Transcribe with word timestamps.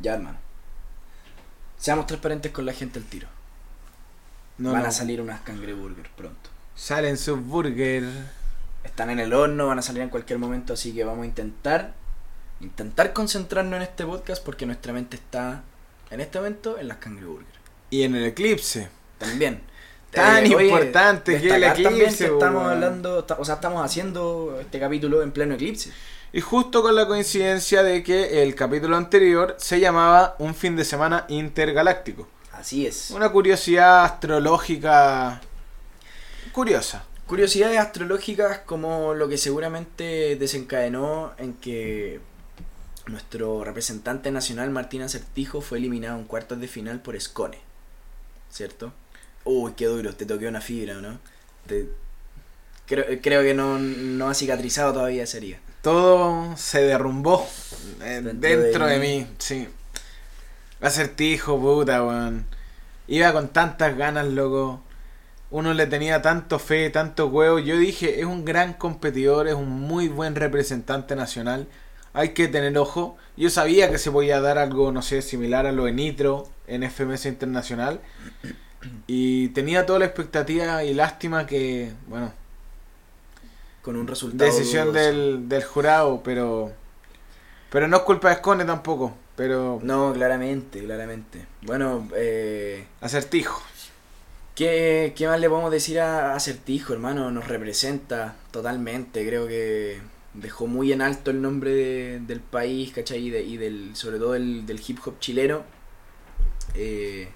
Ya, 0.00 0.14
hermano. 0.14 0.38
Seamos 1.78 2.06
transparentes 2.06 2.52
con 2.52 2.66
la 2.66 2.72
gente 2.72 2.98
al 2.98 3.04
tiro. 3.04 3.28
No, 4.58 4.72
van 4.72 4.82
no. 4.82 4.88
a 4.88 4.92
salir 4.92 5.20
unas 5.20 5.40
cangreburger 5.40 6.10
pronto. 6.16 6.50
Salen 6.74 7.16
sus 7.16 7.40
burger. 7.40 8.04
Están 8.84 9.10
en 9.10 9.20
el 9.20 9.32
horno, 9.32 9.66
van 9.66 9.78
a 9.78 9.82
salir 9.82 10.02
en 10.02 10.08
cualquier 10.08 10.38
momento, 10.38 10.72
así 10.72 10.92
que 10.92 11.04
vamos 11.04 11.24
a 11.24 11.26
intentar 11.26 11.94
intentar 12.60 13.12
concentrarnos 13.12 13.76
en 13.76 13.82
este 13.82 14.04
podcast 14.04 14.44
porque 14.44 14.66
nuestra 14.66 14.92
mente 14.92 15.16
está 15.16 15.62
en 16.10 16.20
este 16.20 16.38
momento 16.38 16.78
en 16.78 16.88
las 16.88 16.98
cangreburger. 16.98 17.46
Y 17.90 18.02
en 18.02 18.14
el 18.14 18.24
eclipse. 18.24 18.88
También. 19.18 19.62
Tan 20.10 20.44
Eh, 20.44 20.54
oye, 20.54 20.66
importante 20.66 21.40
que 21.40 21.54
el 21.54 21.60
destacar 21.60 21.82
también 21.82 21.94
eclipse, 21.94 22.26
que 22.26 22.32
estamos 22.32 22.66
hablando, 22.66 23.26
o 23.38 23.44
sea, 23.44 23.54
estamos 23.54 23.84
haciendo 23.84 24.58
este 24.60 24.80
capítulo 24.80 25.22
en 25.22 25.30
pleno 25.32 25.54
eclipse. 25.54 25.92
Y 26.32 26.40
justo 26.40 26.82
con 26.82 26.94
la 26.94 27.06
coincidencia 27.08 27.82
de 27.82 28.02
que 28.04 28.42
el 28.42 28.54
capítulo 28.54 28.96
anterior 28.96 29.56
se 29.58 29.80
llamaba 29.80 30.36
Un 30.38 30.54
fin 30.54 30.76
de 30.76 30.84
semana 30.84 31.24
intergaláctico. 31.28 32.28
Así 32.52 32.86
es. 32.86 33.10
Una 33.10 33.30
curiosidad 33.32 34.04
astrológica 34.04 35.40
curiosa. 36.52 37.04
Curiosidades 37.26 37.78
astrológicas 37.78 38.58
como 38.60 39.14
lo 39.14 39.28
que 39.28 39.38
seguramente 39.38 40.36
desencadenó 40.36 41.32
en 41.38 41.54
que 41.54 42.20
nuestro 43.06 43.64
representante 43.64 44.30
nacional 44.30 44.70
Martín 44.70 45.02
Acertijo 45.02 45.60
fue 45.60 45.78
eliminado 45.78 46.18
en 46.18 46.24
cuartos 46.24 46.60
de 46.60 46.68
final 46.68 47.00
por 47.00 47.16
Escone. 47.16 47.58
¿Cierto? 48.50 48.92
Uy, 49.44 49.72
qué 49.76 49.86
duro, 49.86 50.14
te 50.14 50.26
toqué 50.26 50.46
una 50.48 50.60
fibra, 50.60 50.94
¿no? 50.94 51.18
Te- 51.66 51.88
Creo, 52.86 53.04
creo 53.22 53.42
que 53.42 53.54
no, 53.54 53.78
no 53.78 54.28
ha 54.28 54.34
cicatrizado 54.34 54.92
todavía 54.92 55.22
esa 55.22 55.36
herida. 55.36 55.58
Todo 55.82 56.56
se 56.56 56.82
derrumbó 56.82 57.46
eh, 58.02 58.20
Dentro 58.22 58.60
dentro, 58.60 58.86
de 58.86 58.98
de, 58.98 58.98
mí. 58.98 59.18
mí, 59.20 59.26
sí. 59.38 59.68
Acertijo, 60.80 61.58
puta, 61.60 62.02
weón. 62.04 62.46
Iba 63.08 63.32
con 63.32 63.48
tantas 63.48 63.96
ganas, 63.96 64.26
loco. 64.26 64.82
Uno 65.50 65.74
le 65.74 65.86
tenía 65.86 66.22
tanto 66.22 66.58
fe, 66.58 66.90
tanto 66.90 67.26
huevo. 67.28 67.58
Yo 67.58 67.76
dije, 67.76 68.20
es 68.20 68.26
un 68.26 68.44
gran 68.44 68.74
competidor, 68.74 69.48
es 69.48 69.54
un 69.54 69.68
muy 69.70 70.08
buen 70.08 70.34
representante 70.36 71.16
nacional. 71.16 71.68
Hay 72.12 72.30
que 72.30 72.48
tener 72.48 72.76
ojo. 72.78 73.16
Yo 73.36 73.50
sabía 73.50 73.90
que 73.90 73.98
se 73.98 74.10
podía 74.10 74.40
dar 74.40 74.58
algo, 74.58 74.92
no 74.92 75.02
sé, 75.02 75.22
similar 75.22 75.66
a 75.66 75.72
lo 75.72 75.84
de 75.86 75.92
Nitro 75.92 76.48
en 76.66 76.82
FMS 76.84 77.26
Internacional. 77.26 78.00
Y 79.06 79.48
tenía 79.48 79.86
toda 79.86 79.98
la 79.98 80.04
expectativa 80.06 80.84
y 80.84 80.94
lástima 80.94 81.46
que, 81.46 81.92
bueno, 82.08 82.32
Con 83.82 83.96
un 83.96 84.06
resultado. 84.06 84.50
decisión 84.50 84.88
dudoso. 84.88 85.00
del, 85.06 85.48
del 85.48 85.64
jurado, 85.64 86.22
pero 86.22 86.72
pero 87.70 87.86
no 87.88 87.98
es 87.98 88.02
culpa 88.02 88.30
de 88.30 88.36
Scone 88.36 88.64
tampoco, 88.64 89.14
pero 89.36 89.78
No, 89.82 90.12
claramente, 90.12 90.82
claramente. 90.84 91.46
Bueno, 91.62 92.08
eh, 92.16 92.84
acertijo. 93.00 93.62
¿qué, 94.56 95.14
¿qué 95.16 95.26
más 95.28 95.40
le 95.40 95.48
podemos 95.48 95.70
decir 95.70 96.00
a 96.00 96.34
Acertijo, 96.34 96.92
hermano? 96.92 97.30
Nos 97.30 97.46
representa 97.48 98.36
totalmente. 98.50 99.26
Creo 99.26 99.46
que 99.46 100.00
dejó 100.34 100.66
muy 100.66 100.92
en 100.92 101.00
alto 101.00 101.30
el 101.30 101.40
nombre 101.40 101.70
de- 101.74 102.20
del 102.20 102.40
país, 102.40 102.92
¿cachai? 102.92 103.18
Y, 103.26 103.30
de- 103.30 103.42
y 103.42 103.56
del, 103.56 103.96
sobre 103.96 104.18
todo 104.18 104.32
del, 104.32 104.66
del 104.66 104.80
hip 104.86 104.98
hop 105.06 105.18
chileno. 105.20 105.62
Eh, 106.74 107.28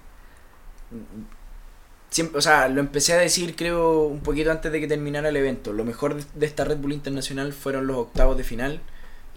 siempre, 2.09 2.37
o 2.37 2.41
sea, 2.41 2.67
lo 2.69 2.79
empecé 2.81 3.13
a 3.13 3.17
decir 3.17 3.55
creo 3.55 4.03
un 4.03 4.21
poquito 4.21 4.51
antes 4.51 4.71
de 4.71 4.79
que 4.79 4.87
terminara 4.87 5.29
el 5.29 5.35
evento. 5.37 5.73
Lo 5.73 5.83
mejor 5.85 6.15
de, 6.33 6.45
esta 6.45 6.63
Red 6.65 6.77
Bull 6.77 6.93
Internacional 6.93 7.53
fueron 7.53 7.87
los 7.87 7.97
octavos 7.97 8.37
de 8.37 8.43
final. 8.43 8.81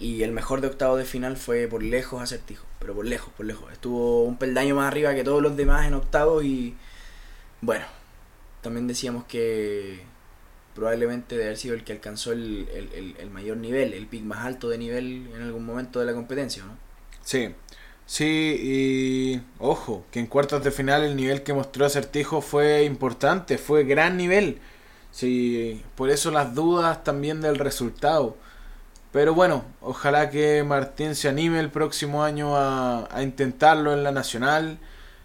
Y 0.01 0.23
el 0.23 0.31
mejor 0.31 0.61
de 0.61 0.69
octavos 0.69 0.97
de 0.99 1.05
final 1.05 1.37
fue 1.37 1.67
por 1.67 1.83
lejos 1.83 2.23
Acertijo. 2.23 2.65
Pero 2.79 2.95
por 2.95 3.05
lejos, 3.05 3.33
por 3.37 3.45
lejos. 3.47 3.73
Estuvo 3.73 4.23
un 4.25 4.39
peldaño 4.39 4.77
más 4.77 4.87
arriba 4.87 5.13
que 5.15 5.25
todos 5.25 5.43
los 5.43 5.57
demás 5.57 5.87
en 5.89 5.95
octavos 5.95 6.45
y... 6.45 6.77
Bueno, 7.61 7.85
también 8.63 8.87
decíamos 8.87 9.25
que 9.25 10.01
probablemente 10.77 11.37
de 11.37 11.45
haber 11.45 11.57
sido 11.57 11.75
el 11.75 11.83
que 11.83 11.93
alcanzó 11.93 12.31
el, 12.31 12.69
el- 12.73 12.93
el- 12.95 13.17
el 13.19 13.31
mayor 13.31 13.57
nivel, 13.57 13.93
el 13.93 14.07
pick 14.07 14.23
más 14.23 14.47
alto 14.47 14.69
de 14.69 14.79
nivel 14.79 15.29
en 15.35 15.43
algún 15.43 15.67
momento 15.67 15.99
de 15.99 16.07
la 16.07 16.15
competencia, 16.15 16.63
¿no? 16.65 16.77
Sí. 17.25 17.53
Sí, 18.09 18.25
y 18.63 19.43
ojo, 19.61 20.05
que 20.11 20.19
en 20.19 20.27
cuartos 20.27 20.65
de 20.65 20.71
final 20.71 21.05
el 21.05 21.15
nivel 21.15 21.43
que 21.43 21.53
mostró 21.53 21.85
Acertijo 21.85 22.41
fue 22.41 22.85
importante, 22.85 23.59
fue 23.59 23.85
gran 23.85 24.17
nivel. 24.17 24.61
Sí, 25.13 25.85
por 25.95 26.11
eso 26.11 26.31
las 26.31 26.55
dudas 26.55 27.05
también 27.05 27.41
del 27.43 27.59
resultado. 27.59 28.37
Pero 29.13 29.35
bueno, 29.35 29.65
ojalá 29.83 30.31
que 30.31 30.63
Martín 30.65 31.15
se 31.15 31.29
anime 31.29 31.61
el 31.61 31.71
próximo 31.71 32.25
año 32.25 32.57
a, 32.57 33.09
a 33.15 33.23
intentarlo 33.23 33.93
en 33.93 34.05
la 34.05 34.13
nacional. 34.13 34.79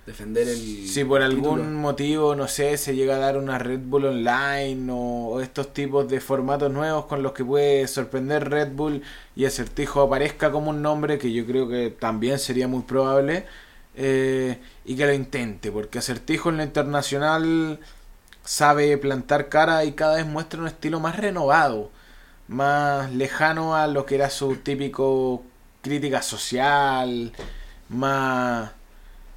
Defender 0.06 0.48
el 0.50 0.88
Si 0.88 1.06
por 1.06 1.22
algún 1.22 1.60
título. 1.60 1.80
motivo, 1.80 2.36
no 2.36 2.48
sé, 2.50 2.78
se 2.78 2.94
llega 2.94 3.16
a 3.16 3.20
dar 3.20 3.38
una 3.38 3.58
Red 3.58 3.80
Bull 3.86 4.06
Online 4.06 4.92
o, 4.92 5.30
o 5.30 5.42
estos 5.42 5.74
tipos 5.74 6.10
de 6.10 6.20
formatos 6.20 6.72
nuevos 6.72 7.06
con 7.06 7.24
los 7.24 7.32
que 7.32 7.46
puede 7.46 7.88
sorprender 7.88 8.50
Red 8.50 8.74
Bull 8.74 9.02
y 9.36 9.46
Acertijo 9.46 10.02
aparezca 10.02 10.52
como 10.52 10.72
un 10.72 10.82
nombre 10.82 11.18
que 11.18 11.32
yo 11.32 11.46
creo 11.46 11.70
que 11.70 11.90
también 11.90 12.38
sería 12.38 12.68
muy 12.68 12.82
probable 12.82 13.46
eh, 13.96 14.60
y 14.86 14.96
que 14.96 15.06
lo 15.06 15.14
intente, 15.14 15.72
porque 15.72 16.00
Acertijo 16.00 16.50
en 16.50 16.58
lo 16.58 16.64
internacional 16.64 17.80
sabe 18.44 18.98
plantar 18.98 19.50
cara 19.50 19.86
y 19.86 19.94
cada 19.94 20.16
vez 20.16 20.26
muestra 20.26 20.60
un 20.60 20.68
estilo 20.68 21.00
más 21.00 21.16
renovado, 21.18 21.92
más 22.48 23.12
lejano 23.14 23.76
a 23.76 23.88
lo 23.88 24.06
que 24.06 24.16
era 24.16 24.30
su 24.30 24.58
típico 24.58 25.44
crítica 25.82 26.22
social, 26.22 27.32
más 27.90 28.72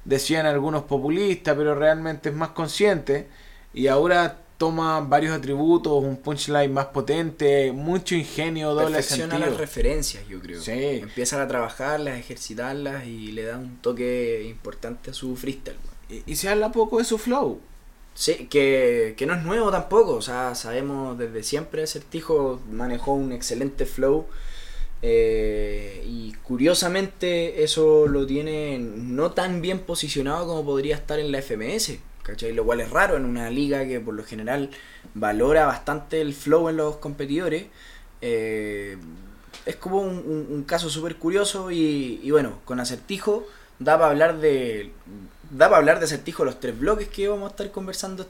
decían 0.07 0.45
algunos 0.45 0.83
populistas, 0.83 1.55
pero 1.55 1.75
realmente 1.75 2.29
es 2.29 2.35
más 2.35 2.49
consciente. 2.49 3.27
Y 3.73 3.87
ahora 3.87 4.39
toma 4.57 5.01
varios 5.01 5.37
atributos, 5.37 6.03
un 6.03 6.17
punchline 6.17 6.73
más 6.73 6.87
potente, 6.87 7.71
mucho 7.71 8.15
ingenio, 8.15 8.73
doble 8.73 9.03
sentido. 9.03 9.37
las 9.37 9.57
referencias, 9.57 10.27
yo 10.27 10.39
creo. 10.39 10.59
Sí. 10.61 10.71
Empiezan 10.71 11.41
a 11.41 11.47
trabajarlas, 11.47 12.15
a 12.15 12.17
ejercitarlas 12.17 13.05
y 13.05 13.33
le 13.33 13.43
da 13.43 13.57
un 13.57 13.77
toque 13.77 14.47
importante 14.49 15.11
a 15.11 15.13
su 15.13 15.35
freestyle. 15.35 15.77
Y, 16.09 16.23
y 16.25 16.35
se 16.37 16.49
habla 16.49 16.71
poco 16.71 16.97
de 16.97 17.03
su 17.03 17.17
flow. 17.17 17.59
Sí, 18.15 18.47
que, 18.49 19.13
que 19.15 19.27
no 19.27 19.35
es 19.35 19.43
nuevo 19.43 19.69
tampoco, 19.69 20.13
o 20.13 20.21
sea, 20.23 20.55
sabemos 20.55 21.19
desde 21.19 21.43
siempre 21.43 21.83
Acertijo 21.83 22.59
manejó 22.71 23.13
un 23.13 23.31
excelente 23.31 23.85
flow 23.85 24.25
eh, 25.01 26.03
y 26.07 26.33
curiosamente 26.43 27.63
eso 27.63 28.07
lo 28.07 28.25
tiene 28.25 28.79
no 28.79 29.31
tan 29.31 29.61
bien 29.61 29.79
posicionado 29.79 30.47
como 30.47 30.65
podría 30.65 30.95
estar 30.95 31.19
en 31.19 31.31
la 31.31 31.39
FMS, 31.41 31.99
¿cachai? 32.23 32.53
Lo 32.53 32.65
cual 32.65 32.81
es 32.81 32.89
raro 32.89 33.17
en 33.17 33.25
una 33.25 33.49
liga 33.49 33.85
que 33.87 33.99
por 33.99 34.13
lo 34.15 34.23
general 34.23 34.69
valora 35.13 35.65
bastante 35.65 36.21
el 36.21 36.33
flow 36.33 36.69
en 36.69 36.77
los 36.77 36.97
competidores. 36.97 37.65
eh, 38.21 38.97
es 39.65 39.75
como 39.75 39.99
un, 40.01 40.09
un- 40.17 40.47
un 40.49 40.63
caso 40.63 40.89
súper 40.89 41.17
curioso 41.17 41.71
y, 41.71 42.19
y 42.23 42.31
bueno, 42.31 42.59
con 42.65 42.79
Acertijo 42.79 43.45
da 43.79 43.97
para 43.97 44.11
hablar 44.11 44.39
de 44.39 44.91
da 45.51 45.67
para 45.67 45.77
hablar 45.77 45.99
de 45.99 46.05
Acertijo 46.05 46.43
los 46.45 46.59
tres 46.59 46.77
bloques 46.79 47.07
que 47.09 47.27
vamos 47.27 47.47
a 47.47 47.51
estar 47.51 47.71
conversando 47.71 48.25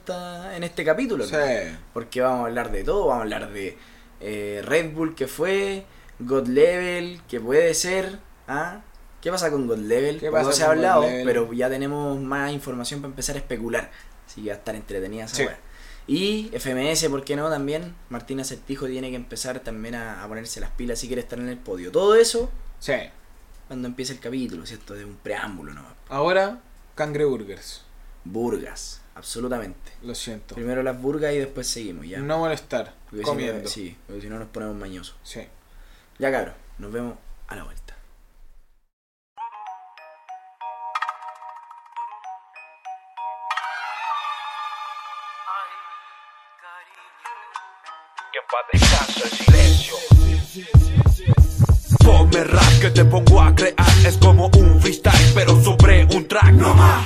en 0.56 0.64
este 0.64 0.84
capítulo. 0.84 1.26
Sí. 1.26 1.34
¿no? 1.36 1.78
Porque 1.94 2.22
vamos 2.22 2.42
a 2.44 2.48
hablar 2.48 2.72
de 2.72 2.84
todo, 2.84 3.08
vamos 3.08 3.20
a 3.20 3.24
hablar 3.24 3.52
de 3.54 3.78
eh, 4.20 4.62
Red 4.66 4.94
Bull 4.94 5.16
que 5.16 5.28
fue, 5.28 5.86
God 6.20 6.48
Level 6.48 7.22
que 7.28 7.40
puede 7.40 7.74
ser, 7.74 8.20
¿ah? 8.48 8.82
¿Qué 9.22 9.32
pasa 9.32 9.50
con 9.52 9.68
God 9.68 9.78
Level? 9.80 10.20
¿Qué 10.20 10.28
Poco 10.30 10.38
pasa 10.44 10.52
se 10.54 10.64
ha 10.64 10.70
hablado, 10.72 11.04
pero 11.26 11.52
ya 11.54 11.70
tenemos 11.70 12.20
más 12.20 12.52
información 12.52 13.02
para 13.02 13.10
empezar 13.12 13.36
a 13.36 13.40
especular. 13.40 13.92
Así 14.26 14.42
que 14.44 14.50
va 14.50 14.56
a 14.56 14.58
estar 14.60 14.76
entretenida 14.76 15.26
esa 15.26 15.36
Sí. 15.36 15.46
Y 16.10 16.50
FMS, 16.58 17.10
¿por 17.10 17.24
qué 17.26 17.36
no? 17.36 17.50
También 17.50 17.94
Martín 18.10 18.40
Acertijo 18.40 18.86
tiene 18.88 19.10
que 19.10 19.16
empezar 19.18 19.60
también 19.60 19.96
a, 19.96 20.24
a 20.24 20.28
ponerse 20.28 20.62
las 20.62 20.70
pilas 20.72 21.00
si 21.00 21.08
quiere 21.08 21.22
estar 21.22 21.38
en 21.40 21.50
el 21.50 21.58
podio. 21.58 21.92
Todo 21.92 22.16
eso 22.16 22.50
Sí. 22.80 22.94
cuando 23.68 23.88
empiece 23.90 24.14
el 24.14 24.20
capítulo, 24.20 24.66
¿cierto? 24.66 24.94
De 24.94 25.04
un 25.04 25.16
preámbulo, 25.18 25.74
¿no? 25.74 25.84
Ahora, 26.08 26.60
cangreburgers. 26.96 27.84
Burgas, 28.24 29.02
absolutamente. 29.16 29.92
Lo 30.04 30.14
siento. 30.16 30.56
Primero 30.56 30.84
las 30.84 31.02
burgas 31.02 31.34
y 31.34 31.38
después 31.40 31.68
seguimos, 31.68 32.08
ya. 32.08 32.20
No 32.20 32.40
molestar. 32.40 32.94
Porque 33.10 33.18
si 33.18 33.22
no- 33.24 33.28
comiendo. 33.28 33.70
sí, 33.70 33.98
porque 34.06 34.22
si 34.22 34.30
no 34.30 34.40
nos 34.40 34.48
ponemos 34.50 34.76
mañosos. 34.76 35.16
Sí. 35.24 35.42
Ya 36.20 36.32
cabrón, 36.32 36.56
nos 36.80 36.92
vemos 36.92 37.14
a 37.48 37.56
la 37.56 37.64
vuelta. 37.64 37.94
Que 48.34 48.40
en 48.40 48.46
paz 48.50 48.66
descanse 48.74 49.24
el 49.24 49.30
silencio. 49.30 49.96
Ponme 52.04 52.44
rap 52.46 52.82
que 52.82 52.90
te 52.90 53.06
pongo 53.06 53.40
a 53.40 53.54
crear. 53.54 53.76
Es 54.04 54.18
como 54.18 54.48
un 54.48 54.82
freestyle, 54.82 55.34
pero 55.36 55.62
sobre 55.62 56.06
un 56.06 56.28
track. 56.28 56.52
No 56.54 56.74
más. 56.74 57.06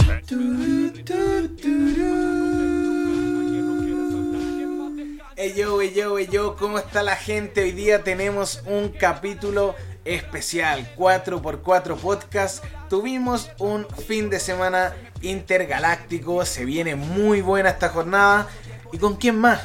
Hey 5.44 5.56
yo, 5.58 5.82
hey 5.82 5.92
yo, 5.96 6.20
hey 6.20 6.30
yo, 6.32 6.56
¿cómo 6.56 6.78
está 6.78 7.02
la 7.02 7.16
gente? 7.16 7.64
Hoy 7.64 7.72
día 7.72 8.04
tenemos 8.04 8.62
un 8.68 8.90
capítulo 8.90 9.74
especial 10.06 10.94
4x4 10.96 11.98
Podcast. 11.98 12.64
Tuvimos 12.92 13.50
un 13.58 13.88
fin 14.08 14.30
de 14.30 14.40
semana 14.40 14.96
intergaláctico, 15.24 16.46
se 16.46 16.64
viene 16.64 16.94
muy 16.96 17.42
buena 17.42 17.72
esta 17.72 17.90
jornada. 17.90 18.50
¿Y 18.94 19.00
con 19.00 19.16
quién 19.16 19.40
más? 19.40 19.62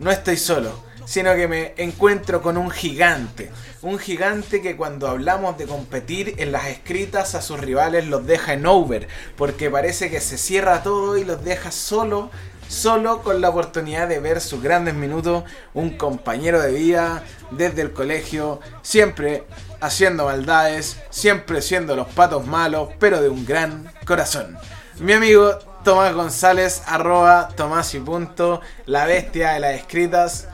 No 0.00 0.10
estoy 0.10 0.36
solo, 0.36 0.76
sino 1.04 1.36
que 1.36 1.46
me 1.46 1.74
encuentro 1.76 2.42
con 2.42 2.56
un 2.56 2.72
gigante. 2.72 3.52
Un 3.82 4.00
gigante 4.00 4.60
que 4.60 4.76
cuando 4.76 5.06
hablamos 5.06 5.56
de 5.56 5.66
competir 5.66 6.34
en 6.38 6.50
las 6.50 6.66
escritas 6.66 7.36
a 7.36 7.42
sus 7.42 7.60
rivales 7.60 8.08
los 8.08 8.26
deja 8.26 8.54
en 8.54 8.66
over, 8.66 9.06
porque 9.36 9.70
parece 9.70 10.10
que 10.10 10.20
se 10.20 10.36
cierra 10.36 10.82
todo 10.82 11.16
y 11.16 11.24
los 11.24 11.44
deja 11.44 11.70
solo 11.70 12.32
solo 12.72 13.22
con 13.22 13.40
la 13.40 13.50
oportunidad 13.50 14.08
de 14.08 14.18
ver 14.18 14.40
sus 14.40 14.62
grandes 14.62 14.94
minutos, 14.94 15.44
un 15.74 15.96
compañero 15.98 16.60
de 16.60 16.72
vida 16.72 17.22
desde 17.50 17.82
el 17.82 17.92
colegio, 17.92 18.60
siempre 18.80 19.44
haciendo 19.80 20.24
maldades, 20.24 20.96
siempre 21.10 21.60
siendo 21.60 21.94
los 21.94 22.08
patos 22.08 22.46
malos, 22.46 22.88
pero 22.98 23.20
de 23.20 23.28
un 23.28 23.44
gran 23.44 23.92
corazón. 24.06 24.56
Mi 24.98 25.12
amigo 25.12 25.58
Tomás 25.84 26.14
González, 26.14 26.82
arroba 26.86 27.48
Tomás 27.54 27.94
y 27.94 28.00
punto, 28.00 28.62
la 28.86 29.04
bestia 29.04 29.52
de 29.52 29.60
las 29.60 29.74
escritas, 29.74 30.48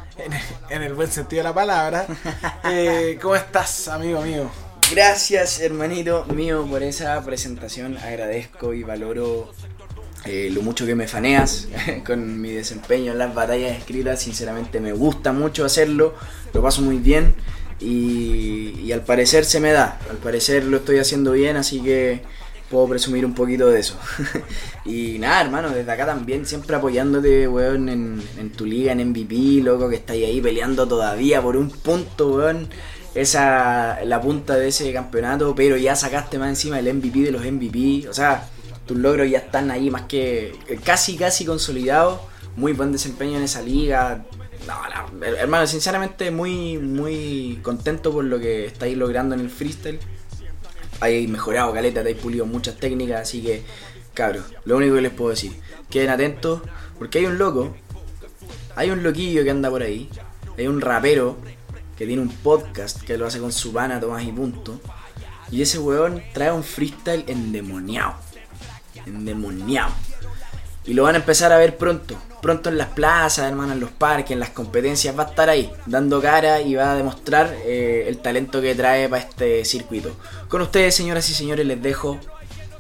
en, 0.71 0.83
el 0.83 0.95
buen 0.95 1.13
sentido 1.13 1.41
de 1.41 1.49
la 1.49 1.55
palabra. 1.55 2.07
Eh, 2.65 3.19
¿Cómo 3.23 3.37
estás, 3.37 3.89
amigo 3.89 4.21
mío? 4.21 4.51
Gracias, 4.91 5.61
hermanito 5.61 6.25
mío, 6.27 6.67
por 6.69 6.83
esa 6.83 7.23
presentación. 7.23 7.97
Agradezco 7.97 8.75
y 8.75 8.83
valoro 8.83 9.53
eh, 10.25 10.51
lo 10.53 10.63
mucho 10.63 10.85
que 10.85 10.95
me 10.95 11.09
faneas 11.09 11.69
con 12.07 12.41
mi 12.41 12.53
desempeño 12.53 13.13
en 13.13 13.19
las 13.19 13.35
batallas 13.35 13.77
escritas. 13.77 14.21
Sinceramente 14.23 14.81
me 14.81 14.93
gusta 14.93 15.33
mucho 15.33 15.65
hacerlo, 15.65 16.15
lo 16.53 16.63
paso 16.63 16.83
muy 16.83 16.99
bien 16.99 17.35
y, 17.81 18.91
al 18.93 19.03
parecer 19.05 19.45
se 19.45 19.61
me 19.61 19.73
da. 19.73 19.99
Al 20.11 20.17
parecer 20.17 20.65
lo 20.65 20.79
estoy 20.79 20.99
haciendo 20.99 21.33
bien, 21.33 21.57
así 21.57 21.81
que 21.81 22.23
puedo 22.71 22.87
presumir 22.89 23.25
un 23.25 23.35
poquito 23.35 23.69
de 23.69 23.81
eso. 23.81 23.99
y 24.85 25.19
nada, 25.19 25.43
hermano, 25.43 25.71
desde 25.71 25.91
acá 25.91 26.07
también, 26.07 26.47
siempre 26.47 26.77
apoyándote, 26.77 27.49
weón, 27.49 27.89
en, 27.89 28.51
tu 28.57 28.67
liga, 28.67 28.93
en 28.93 29.11
MVP, 29.11 29.63
loco, 29.63 29.89
que 29.89 29.97
estáis 29.97 30.27
ahí 30.27 30.41
peleando 30.41 30.87
todavía 30.89 31.41
por 31.41 31.57
un 31.57 31.71
punto, 31.71 32.37
weón. 32.37 32.69
Esa, 33.15 34.05
la 34.05 34.21
punta 34.21 34.57
de 34.57 34.69
ese 34.69 34.93
campeonato, 34.93 35.55
pero 35.55 35.77
ya 35.77 35.97
sacaste 35.97 36.39
más 36.39 36.51
encima 36.51 36.79
el 36.79 36.93
MVP 36.95 37.21
de 37.21 37.33
los 37.33 37.43
MVP. 37.43 38.09
O 38.09 38.13
sea, 38.13 38.49
tus 38.89 38.97
logros 38.97 39.31
ya 39.31 39.39
están 39.39 39.71
ahí 39.71 39.91
más 39.91 40.03
que 40.03 40.57
casi, 40.83 41.17
casi 41.17 41.45
consolidados. 41.45 42.21
Muy 42.57 42.73
buen 42.73 42.91
desempeño 42.91 43.37
en 43.37 43.45
esa 43.45 43.63
liga. 43.63 44.25
hermano, 45.21 45.67
sinceramente 45.69 46.33
muy, 46.33 46.79
muy 46.79 47.61
contento 47.63 48.11
por 48.11 48.25
lo 48.25 48.41
que 48.41 48.65
estáis 48.65 48.97
logrando 48.97 49.35
en 49.37 49.43
el 49.43 49.51
freestyle. 49.51 50.01
Hay 51.01 51.29
mejorado 51.29 51.73
caleta, 51.73 52.03
pulido 52.21 52.47
muchas 52.47 52.77
técnicas, 52.77 53.21
así 53.21 53.43
que, 53.43 53.63
cabros, 54.15 54.47
lo 54.65 54.79
único 54.79 54.97
que 54.97 55.03
les 55.03 55.13
puedo 55.13 55.31
decir, 55.31 55.53
queden 55.89 56.11
atentos, 56.11 56.63
porque 56.99 57.19
hay 57.19 57.27
un 57.27 57.39
loco, 57.39 57.77
hay 58.75 58.91
un 58.91 59.05
loquillo 59.05 59.45
que 59.45 59.51
anda 59.51 59.71
por 59.71 59.83
ahí, 59.83 60.09
hay 60.57 60.67
un 60.67 60.81
rapero 60.81 61.37
que 61.97 62.05
tiene 62.05 62.23
un 62.23 62.31
podcast 62.31 63.01
que 63.03 63.17
lo 63.17 63.27
hace 63.27 63.39
con 63.39 63.53
su 63.53 63.73
pana 63.73 64.01
Tomás 64.01 64.25
y 64.25 64.33
punto, 64.33 64.81
y 65.53 65.63
ese 65.63 65.79
weón 65.79 66.21
trae 66.33 66.51
un 66.51 66.65
freestyle 66.65 67.25
endemoniado 67.29 68.17
endemoniado. 69.09 69.93
Y 70.85 70.95
lo 70.95 71.03
van 71.03 71.17
a 71.17 71.19
empezar 71.19 71.53
a 71.53 71.59
ver 71.59 71.77
pronto. 71.77 72.17
Pronto 72.41 72.71
en 72.71 72.79
las 72.79 72.89
plazas, 72.89 73.47
hermano, 73.47 73.75
en 73.75 73.81
los 73.81 73.91
parques, 73.91 74.31
en 74.31 74.41
las 74.41 74.51
competencias. 74.51 75.17
Va 75.19 75.25
a 75.25 75.29
estar 75.29 75.51
ahí, 75.51 75.71
dando 75.85 76.23
cara 76.23 76.63
y 76.63 76.75
va 76.77 76.93
a 76.93 76.97
demostrar 76.97 77.55
eh, 77.67 78.07
el 78.09 78.19
talento 78.19 78.63
que 78.63 78.75
trae 78.75 79.07
para 79.09 79.23
este 79.23 79.67
circuito. 79.67 80.17
Con 80.49 80.63
ustedes, 80.63 80.95
señoras 80.95 81.29
y 81.29 81.35
señores, 81.35 81.67
les 81.67 81.83
dejo 81.83 82.19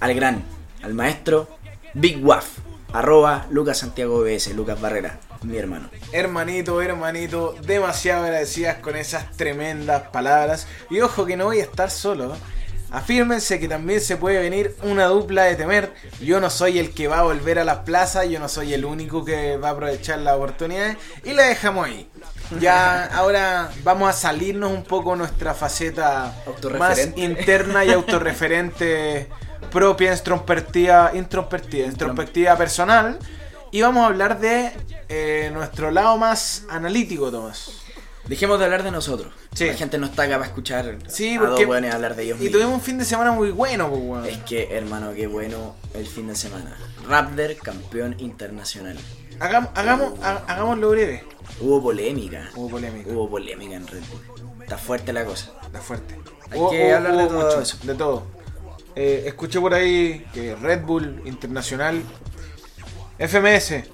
al 0.01 0.15
gran, 0.15 0.43
al 0.83 0.95
maestro 0.95 1.49
Big 1.93 2.25
Waff. 2.25 2.61
Arroba 2.93 3.47
Lucas 3.51 3.77
Santiago 3.77 4.23
BS, 4.23 4.55
Lucas 4.55 4.81
Barrera, 4.81 5.21
mi 5.43 5.59
hermano. 5.59 5.91
Hermanito, 6.11 6.81
hermanito, 6.81 7.55
demasiado 7.67 8.25
agradecidas 8.25 8.79
con 8.79 8.97
esas 8.97 9.31
tremendas 9.33 10.09
palabras. 10.09 10.67
Y 10.89 11.01
ojo 11.03 11.27
que 11.27 11.37
no 11.37 11.45
voy 11.45 11.61
a 11.61 11.65
estar 11.65 11.91
solo. 11.91 12.35
Afírmense 12.91 13.61
que 13.61 13.69
también 13.69 14.01
se 14.01 14.17
puede 14.17 14.41
venir 14.41 14.75
una 14.83 15.07
dupla 15.07 15.45
de 15.45 15.57
temer. 15.57 15.93
Yo 16.21 16.41
no 16.41 16.49
soy 16.49 16.79
el 16.79 16.95
que 16.95 17.07
va 17.07 17.21
a 17.21 17.23
volver 17.23 17.59
a 17.59 17.65
las 17.65 17.79
plazas, 17.79 18.29
yo 18.29 18.41
no 18.41 18.49
soy 18.49 18.73
el 18.73 18.85
único 18.85 19.25
que 19.25 19.59
va 19.59 19.69
a 19.69 19.73
aprovechar 19.73 20.19
la 20.21 20.37
oportunidad 20.37 20.97
y 21.23 21.33
la 21.33 21.45
dejamos 21.45 21.87
ahí. 21.87 22.09
Ya 22.61 23.05
ahora 23.05 23.71
vamos 23.85 24.09
a 24.09 24.13
salirnos 24.15 24.73
un 24.73 24.85
poco 24.85 25.15
nuestra 25.17 25.53
faceta 25.53 26.35
más 26.79 27.11
interna 27.17 27.85
y 27.85 27.93
autorreferente 27.93 29.29
propia, 29.71 30.15
introspectiva, 30.15 31.11
introspectiva, 31.15 31.87
introspectiva 31.87 32.57
personal. 32.57 33.19
Y 33.71 33.83
vamos 33.83 34.03
a 34.03 34.07
hablar 34.07 34.41
de 34.41 34.73
eh, 35.11 35.51
nuestro 35.53 35.91
lado 35.91 36.17
más 36.17 36.65
analítico, 36.71 37.31
Tomás. 37.31 37.83
Dejemos 38.29 38.59
de 38.59 38.67
hablar 38.67 38.83
de 38.83 38.91
nosotros. 38.91 39.33
La 39.59 39.75
gente 39.75 39.99
no 39.99 40.07
está 40.07 40.25
acá 40.25 40.37
para 40.37 40.47
escuchar 40.47 40.99
sí, 41.09 41.37
a 41.37 41.41
dos 41.41 41.61
hablar 41.61 42.15
de 42.15 42.25
ellos 42.25 42.41
Y 42.41 42.51
tuvimos 42.51 42.75
un 42.75 42.81
fin 42.81 42.99
de 42.99 43.05
semana 43.05 43.33
muy 43.33 43.51
bueno, 43.51 43.91
pues, 43.91 44.35
Es 44.35 44.39
que, 44.45 44.77
hermano, 44.77 45.13
qué 45.15 45.27
bueno 45.27 45.75
el 45.95 46.07
fin 46.07 46.29
de 46.29 46.35
semana. 46.35 46.77
Raptor, 47.09 47.57
campeón 47.57 48.17
internacional. 48.19 48.99
Hagamos, 49.41 49.71
hagamos, 49.75 50.13
hagámoslo 50.23 50.91
breve. 50.91 51.25
Hubo 51.61 51.83
polémica. 51.83 52.51
Hubo 52.55 52.69
polémica. 52.69 53.11
Hubo 53.11 53.31
polémica 53.31 53.77
en 53.77 53.87
Red 53.87 54.03
Bull. 54.11 54.63
Está 54.63 54.77
fuerte 54.77 55.13
la 55.13 55.25
cosa. 55.25 55.53
Está 55.65 55.81
fuerte. 55.81 56.15
Hay 56.51 56.61
que 56.71 56.93
hablar 56.93 57.17
de 57.17 57.27
todo 57.27 57.63
eso. 57.63 57.79
De 57.83 57.95
todo. 57.95 58.27
Eh, 58.95 59.25
escuché 59.27 59.61
por 59.61 59.73
ahí 59.73 60.27
que 60.35 60.55
Red 60.57 60.83
Bull 60.83 61.23
Internacional, 61.25 62.03
FMS. 63.19 63.85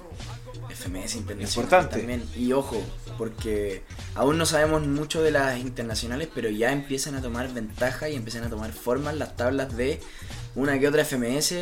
FMS 0.85 1.15
Internacional. 1.15 1.65
Importante. 1.65 1.97
También. 1.97 2.23
Y 2.35 2.53
ojo, 2.53 2.81
porque 3.17 3.83
aún 4.13 4.37
no 4.37 4.45
sabemos 4.45 4.85
mucho 4.85 5.21
de 5.21 5.31
las 5.31 5.57
internacionales, 5.59 6.29
pero 6.33 6.49
ya 6.49 6.71
empiezan 6.71 7.15
a 7.15 7.21
tomar 7.21 7.51
ventaja 7.53 8.09
y 8.09 8.15
empiezan 8.15 8.43
a 8.43 8.49
tomar 8.49 8.71
forma 8.71 9.11
las 9.13 9.35
tablas 9.35 9.75
de 9.75 9.99
una 10.55 10.79
que 10.79 10.87
otra 10.87 11.03
FMS. 11.03 11.55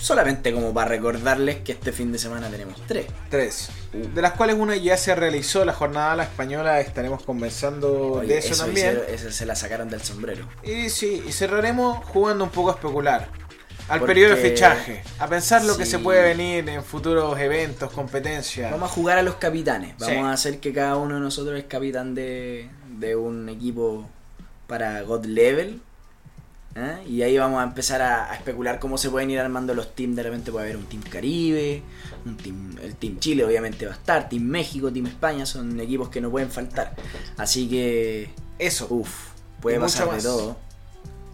Solamente 0.00 0.52
como 0.52 0.74
para 0.74 0.88
recordarles 0.88 1.58
que 1.58 1.70
este 1.70 1.92
fin 1.92 2.10
de 2.10 2.18
semana 2.18 2.48
tenemos 2.48 2.76
tres. 2.88 3.06
Tres. 3.30 3.68
De 3.92 4.20
las 4.20 4.32
cuales 4.32 4.56
una 4.58 4.74
ya 4.74 4.96
se 4.96 5.14
realizó, 5.14 5.64
la 5.64 5.74
jornada 5.74 6.16
la 6.16 6.24
española, 6.24 6.80
estaremos 6.80 7.22
conversando 7.22 8.20
de 8.26 8.38
eso, 8.38 8.56
también. 8.64 9.00
Esa 9.08 9.30
se 9.30 9.46
la 9.46 9.54
sacaron 9.54 9.88
del 9.90 10.02
sombrero. 10.02 10.48
Y 10.64 10.90
sí, 10.90 11.22
y 11.24 11.30
cerraremos 11.30 12.04
jugando 12.06 12.42
un 12.42 12.50
poco 12.50 12.70
a 12.70 12.74
especular. 12.74 13.28
Al 13.88 14.00
periodo 14.02 14.36
de 14.36 14.50
fichaje, 14.50 15.02
a 15.18 15.28
pensar 15.28 15.64
lo 15.64 15.76
que 15.76 15.86
se 15.86 15.98
puede 15.98 16.22
venir 16.22 16.68
en 16.68 16.82
futuros 16.82 17.38
eventos, 17.38 17.90
competencias. 17.92 18.70
Vamos 18.70 18.90
a 18.90 18.94
jugar 18.94 19.18
a 19.18 19.22
los 19.22 19.34
capitanes, 19.36 19.94
vamos 19.98 20.24
a 20.26 20.32
hacer 20.32 20.60
que 20.60 20.72
cada 20.72 20.96
uno 20.96 21.16
de 21.16 21.20
nosotros 21.20 21.58
es 21.58 21.64
capitán 21.64 22.14
de, 22.14 22.68
un 23.16 23.48
equipo 23.48 24.08
para 24.66 25.02
God 25.02 25.26
Level. 25.26 25.80
¿eh? 26.76 27.02
Y 27.06 27.22
ahí 27.22 27.36
vamos 27.36 27.60
a 27.60 27.64
empezar 27.64 28.00
a, 28.00 28.34
especular 28.34 28.78
cómo 28.78 28.96
se 28.96 29.10
pueden 29.10 29.30
ir 29.30 29.40
armando 29.40 29.74
los 29.74 29.94
teams. 29.94 30.16
De 30.16 30.22
repente 30.22 30.50
puede 30.50 30.66
haber 30.66 30.76
un 30.76 30.86
Team 30.86 31.02
Caribe, 31.02 31.82
un 32.24 32.36
team, 32.36 32.76
el 32.82 32.94
Team 32.96 33.18
Chile 33.18 33.44
obviamente 33.44 33.84
va 33.86 33.92
a 33.92 33.96
estar, 33.96 34.28
Team 34.28 34.44
México, 34.44 34.92
Team 34.92 35.06
España, 35.06 35.44
son 35.44 35.78
equipos 35.80 36.08
que 36.08 36.20
no 36.20 36.30
pueden 36.30 36.50
faltar. 36.50 36.94
Así 37.36 37.68
que 37.68 38.30
eso, 38.58 38.86
uff, 38.90 39.30
puede 39.60 39.78
pasar 39.78 40.10
de 40.10 40.22
todo. 40.22 40.56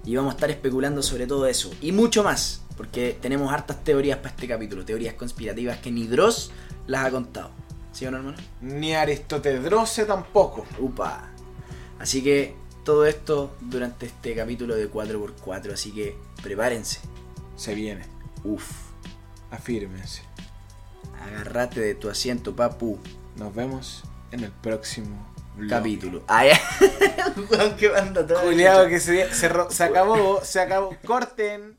Y 0.08 0.16
vamos 0.16 0.32
a 0.32 0.36
estar 0.36 0.50
especulando 0.50 1.02
sobre 1.02 1.26
todo 1.26 1.46
eso. 1.46 1.70
Y 1.82 1.92
mucho 1.92 2.24
más. 2.24 2.62
Porque 2.78 3.18
tenemos 3.20 3.52
hartas 3.52 3.84
teorías 3.84 4.16
para 4.16 4.30
este 4.30 4.48
capítulo. 4.48 4.82
Teorías 4.82 5.12
conspirativas 5.12 5.80
que 5.80 5.90
ni 5.90 6.06
Dross 6.06 6.50
las 6.86 7.04
ha 7.04 7.10
contado. 7.10 7.50
¿Sí 7.92 8.06
o 8.06 8.10
no, 8.10 8.16
hermano? 8.16 8.38
Ni 8.62 8.94
Aristóteles 8.94 9.62
Dross 9.62 10.00
tampoco. 10.06 10.64
Upa. 10.78 11.28
Así 11.98 12.22
que 12.22 12.54
todo 12.84 13.04
esto 13.04 13.54
durante 13.60 14.06
este 14.06 14.34
capítulo 14.34 14.76
de 14.76 14.90
4x4. 14.90 15.74
Así 15.74 15.92
que 15.92 16.16
prepárense. 16.42 17.00
Se 17.56 17.74
viene. 17.74 18.06
Uf. 18.44 18.66
Afírmense. 19.50 20.22
Agarrate 21.22 21.80
de 21.80 21.94
tu 21.94 22.08
asiento, 22.08 22.56
papu. 22.56 22.98
Nos 23.36 23.54
vemos 23.54 24.04
en 24.32 24.42
el 24.42 24.52
próximo 24.52 25.27
capítulo. 25.68 26.22
Ah, 26.28 26.44
ya. 26.44 26.60
¿Qué 27.78 27.88
banda 27.88 28.26
todo? 28.26 28.38
Juliado 28.40 28.88
que 28.88 29.00
se, 29.00 29.32
se, 29.32 29.50
se 29.70 29.84
acabó, 29.84 30.40
se 30.42 30.60
acabó. 30.60 30.94
Corten. 31.06 31.78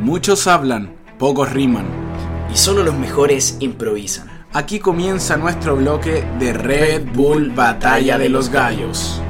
Muchos 0.00 0.46
hablan, 0.46 0.94
pocos 1.18 1.52
riman. 1.52 1.86
Y 2.52 2.56
solo 2.56 2.84
los 2.84 2.94
mejores 2.94 3.56
improvisan. 3.58 4.46
Aquí 4.52 4.78
comienza 4.78 5.36
nuestro 5.36 5.74
bloque 5.74 6.24
de 6.38 6.52
Red 6.52 7.06
Bull 7.12 7.50
Batalla 7.50 8.16
de 8.16 8.28
los 8.28 8.48
Gallos. 8.48 9.20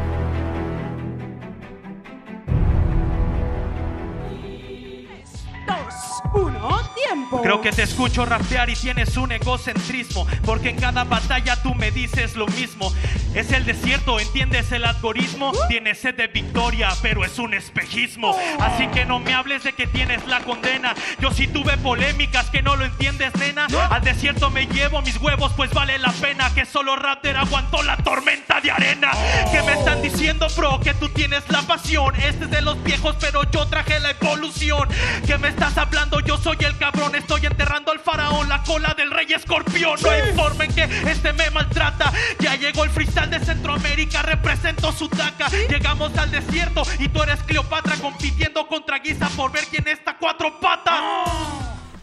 Creo 7.43 7.61
que 7.61 7.73
te 7.73 7.83
escucho 7.83 8.25
rapear 8.25 8.71
y 8.71 8.75
tienes 8.75 9.17
un 9.17 9.33
egocentrismo, 9.33 10.27
porque 10.45 10.71
en 10.71 10.77
cada 10.77 11.05
batalla 11.05 11.61
tú 11.63 11.75
me 11.75 11.91
dices 11.91 12.37
lo 12.37 12.47
mismo. 12.47 12.93
Es 13.35 13.53
el 13.53 13.65
desierto, 13.67 14.19
¿entiendes 14.19 14.73
el 14.73 14.85
algoritmo? 14.85 15.53
Tienes 15.69 15.99
sed 15.99 16.15
de 16.15 16.29
victoria, 16.29 16.89
pero 17.03 17.25
es 17.25 17.39
un 17.39 17.53
espejismo. 17.55 18.35
Así 18.61 18.87
que 18.89 19.05
no 19.05 19.19
me 19.19 19.35
hables 19.35 19.65
de 19.65 19.73
que 19.75 19.87
tienes 19.87 20.27
la 20.27 20.41
condena. 20.41 20.95
Yo 21.21 21.31
sí 21.31 21.47
tuve 21.47 21.77
polémicas 21.77 22.49
que 22.51 22.63
no 22.63 22.77
lo 22.77 22.85
entiendes, 22.85 23.35
nena. 23.37 23.67
Al 23.91 24.03
desierto 24.03 24.51
me 24.51 24.67
llevo 24.67 25.03
mis 25.03 25.19
huevos, 25.19 25.53
pues 25.55 25.71
vale 25.73 25.99
la 25.99 26.13
pena 26.13 26.55
que 26.55 26.65
solo 26.65 26.97
Raptor 26.97 27.37
aguantó 27.37 27.83
la 27.83 27.97
tormenta 27.99 28.61
de 28.61 28.71
arena. 28.71 29.11
Que 29.51 29.63
me 29.63 29.73
están 29.73 30.01
diciendo, 30.01 30.47
bro, 30.57 30.81
que 30.81 30.95
tú 30.95 31.09
tienes 31.11 31.43
la 31.49 31.63
pasión. 31.63 32.15
Este 32.17 32.45
es 32.45 32.51
de 32.51 32.63
los 32.63 32.83
viejos, 32.83 33.17
pero 33.21 33.43
yo 33.51 33.67
traje 33.67 34.01
la 34.01 34.11
evolución. 34.11 34.89
Que 35.27 35.37
me 35.39 35.49
estás 35.49 35.77
hablando, 35.77 36.21
yo 36.21 36.39
soy 36.39 36.57
el 36.61 36.77
cabrón. 36.79 37.16
Estoy 37.17 37.47
enterrando 37.47 37.93
al 37.93 37.99
faraón, 37.99 38.47
la 38.47 38.63
cola 38.63 38.93
del 38.95 39.11
rey 39.11 39.27
escorpión. 39.33 39.99
No 40.03 40.29
informen 40.29 40.73
que 40.75 40.83
este 40.83 41.33
me 41.33 41.49
maltrata. 41.51 42.13
Ya 42.41 42.57
llegó 42.57 42.85
el 42.85 42.91
freestyle 42.91 43.31
de 43.31 43.41
Centroamérica, 43.41 44.21
represento 44.21 44.93
su 44.93 45.09
taca. 45.09 45.49
Llegamos 45.71 46.17
al 46.19 46.31
desierto 46.31 46.83
y 46.99 47.09
tú 47.09 47.23
eres 47.23 47.43
Cleopatra 47.45 47.97
compitiendo 47.97 48.67
contra 48.69 48.99
Guisa 48.99 49.31
por 49.31 49.51
ver 49.51 49.65
quién 49.71 49.89
está 49.89 50.19
cuatro 50.19 50.61
patas. 50.61 51.01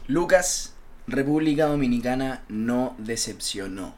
Lucas, 0.08 0.74
República 1.06 1.68
Dominicana 1.68 2.42
no 2.50 2.96
decepcionó. 2.98 3.94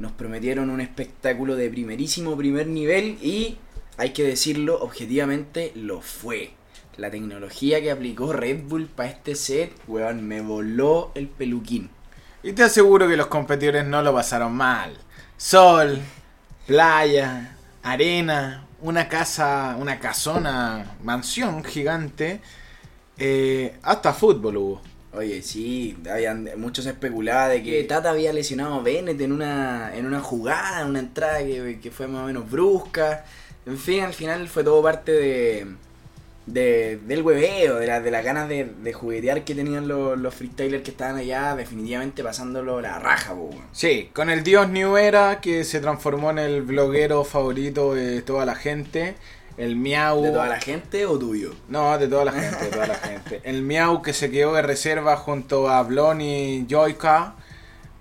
Nos 0.00 0.10
prometieron 0.10 0.70
un 0.70 0.80
espectáculo 0.80 1.54
de 1.54 1.70
primerísimo 1.70 2.36
primer 2.36 2.66
nivel 2.66 3.16
y, 3.22 3.58
hay 3.96 4.10
que 4.10 4.24
decirlo, 4.24 4.80
objetivamente 4.80 5.70
lo 5.76 6.00
fue. 6.00 6.55
La 6.96 7.10
tecnología 7.10 7.80
que 7.82 7.90
aplicó 7.90 8.32
Red 8.32 8.62
Bull 8.64 8.86
para 8.86 9.10
este 9.10 9.34
set, 9.34 9.72
weón, 9.86 10.26
me 10.26 10.40
voló 10.40 11.12
el 11.14 11.28
peluquín. 11.28 11.90
Y 12.42 12.52
te 12.52 12.62
aseguro 12.62 13.06
que 13.08 13.16
los 13.16 13.26
competidores 13.26 13.84
no 13.84 14.02
lo 14.02 14.14
pasaron 14.14 14.54
mal. 14.54 14.96
Sol, 15.36 15.98
playa, 16.66 17.56
arena, 17.82 18.66
una 18.80 19.08
casa, 19.08 19.76
una 19.78 19.98
casona, 19.98 20.96
mansión 21.02 21.62
gigante. 21.64 22.40
eh, 23.18 23.76
hasta 23.82 24.12
fútbol 24.14 24.56
hubo. 24.56 24.80
Oye, 25.12 25.40
sí, 25.42 25.96
habían, 26.10 26.50
muchos 26.58 26.84
especulaban 26.86 27.50
de 27.50 27.62
que 27.62 27.84
Tata 27.84 28.10
había 28.10 28.32
lesionado 28.34 28.74
a 28.74 28.82
Bennett 28.82 29.20
en 29.20 29.32
una, 29.32 29.96
en 29.96 30.04
una 30.06 30.20
jugada, 30.20 30.82
en 30.82 30.88
una 30.88 30.98
entrada 30.98 31.38
que, 31.38 31.78
que 31.80 31.90
fue 31.90 32.06
más 32.06 32.24
o 32.24 32.26
menos 32.26 32.50
brusca. 32.50 33.24
En 33.64 33.78
fin, 33.78 34.02
al 34.02 34.12
final 34.14 34.46
fue 34.48 34.62
todo 34.62 34.82
parte 34.82 35.12
de, 35.12 35.66
de 36.46 36.98
del 37.06 37.22
hueveo, 37.22 37.76
de, 37.76 37.86
la, 37.86 38.00
de 38.00 38.10
las 38.10 38.24
ganas 38.24 38.48
de, 38.48 38.64
de 38.64 38.92
juguetear 38.92 39.44
que 39.44 39.54
tenían 39.54 39.88
los, 39.88 40.18
los 40.18 40.34
freestylers 40.34 40.82
que 40.84 40.90
estaban 40.92 41.16
allá, 41.16 41.56
definitivamente 41.56 42.22
pasándolo 42.22 42.80
la 42.80 42.98
raja, 42.98 43.34
po. 43.34 43.50
Sí, 43.72 44.10
con 44.14 44.30
el 44.30 44.42
dios 44.44 44.68
New 44.68 44.96
Era 44.96 45.40
que 45.40 45.64
se 45.64 45.80
transformó 45.80 46.30
en 46.30 46.38
el 46.38 46.62
bloguero 46.62 47.24
favorito 47.24 47.94
de 47.94 48.22
toda 48.22 48.44
la 48.46 48.54
gente. 48.54 49.16
El 49.56 49.76
Miau. 49.76 50.22
¿De 50.22 50.30
toda 50.32 50.48
la 50.48 50.60
gente 50.60 51.06
o 51.06 51.18
tuyo? 51.18 51.54
No, 51.68 51.98
de 51.98 52.08
toda 52.08 52.24
la 52.26 52.32
gente, 52.32 52.66
de 52.66 52.70
toda 52.70 52.86
la 52.86 52.96
gente. 52.96 53.40
El 53.44 53.62
Miau 53.62 54.02
que 54.02 54.12
se 54.12 54.30
quedó 54.30 54.54
de 54.54 54.62
reserva 54.62 55.16
junto 55.16 55.68
a 55.70 55.82
Blon 55.82 56.20
y 56.20 56.66
Joyka. 56.68 57.36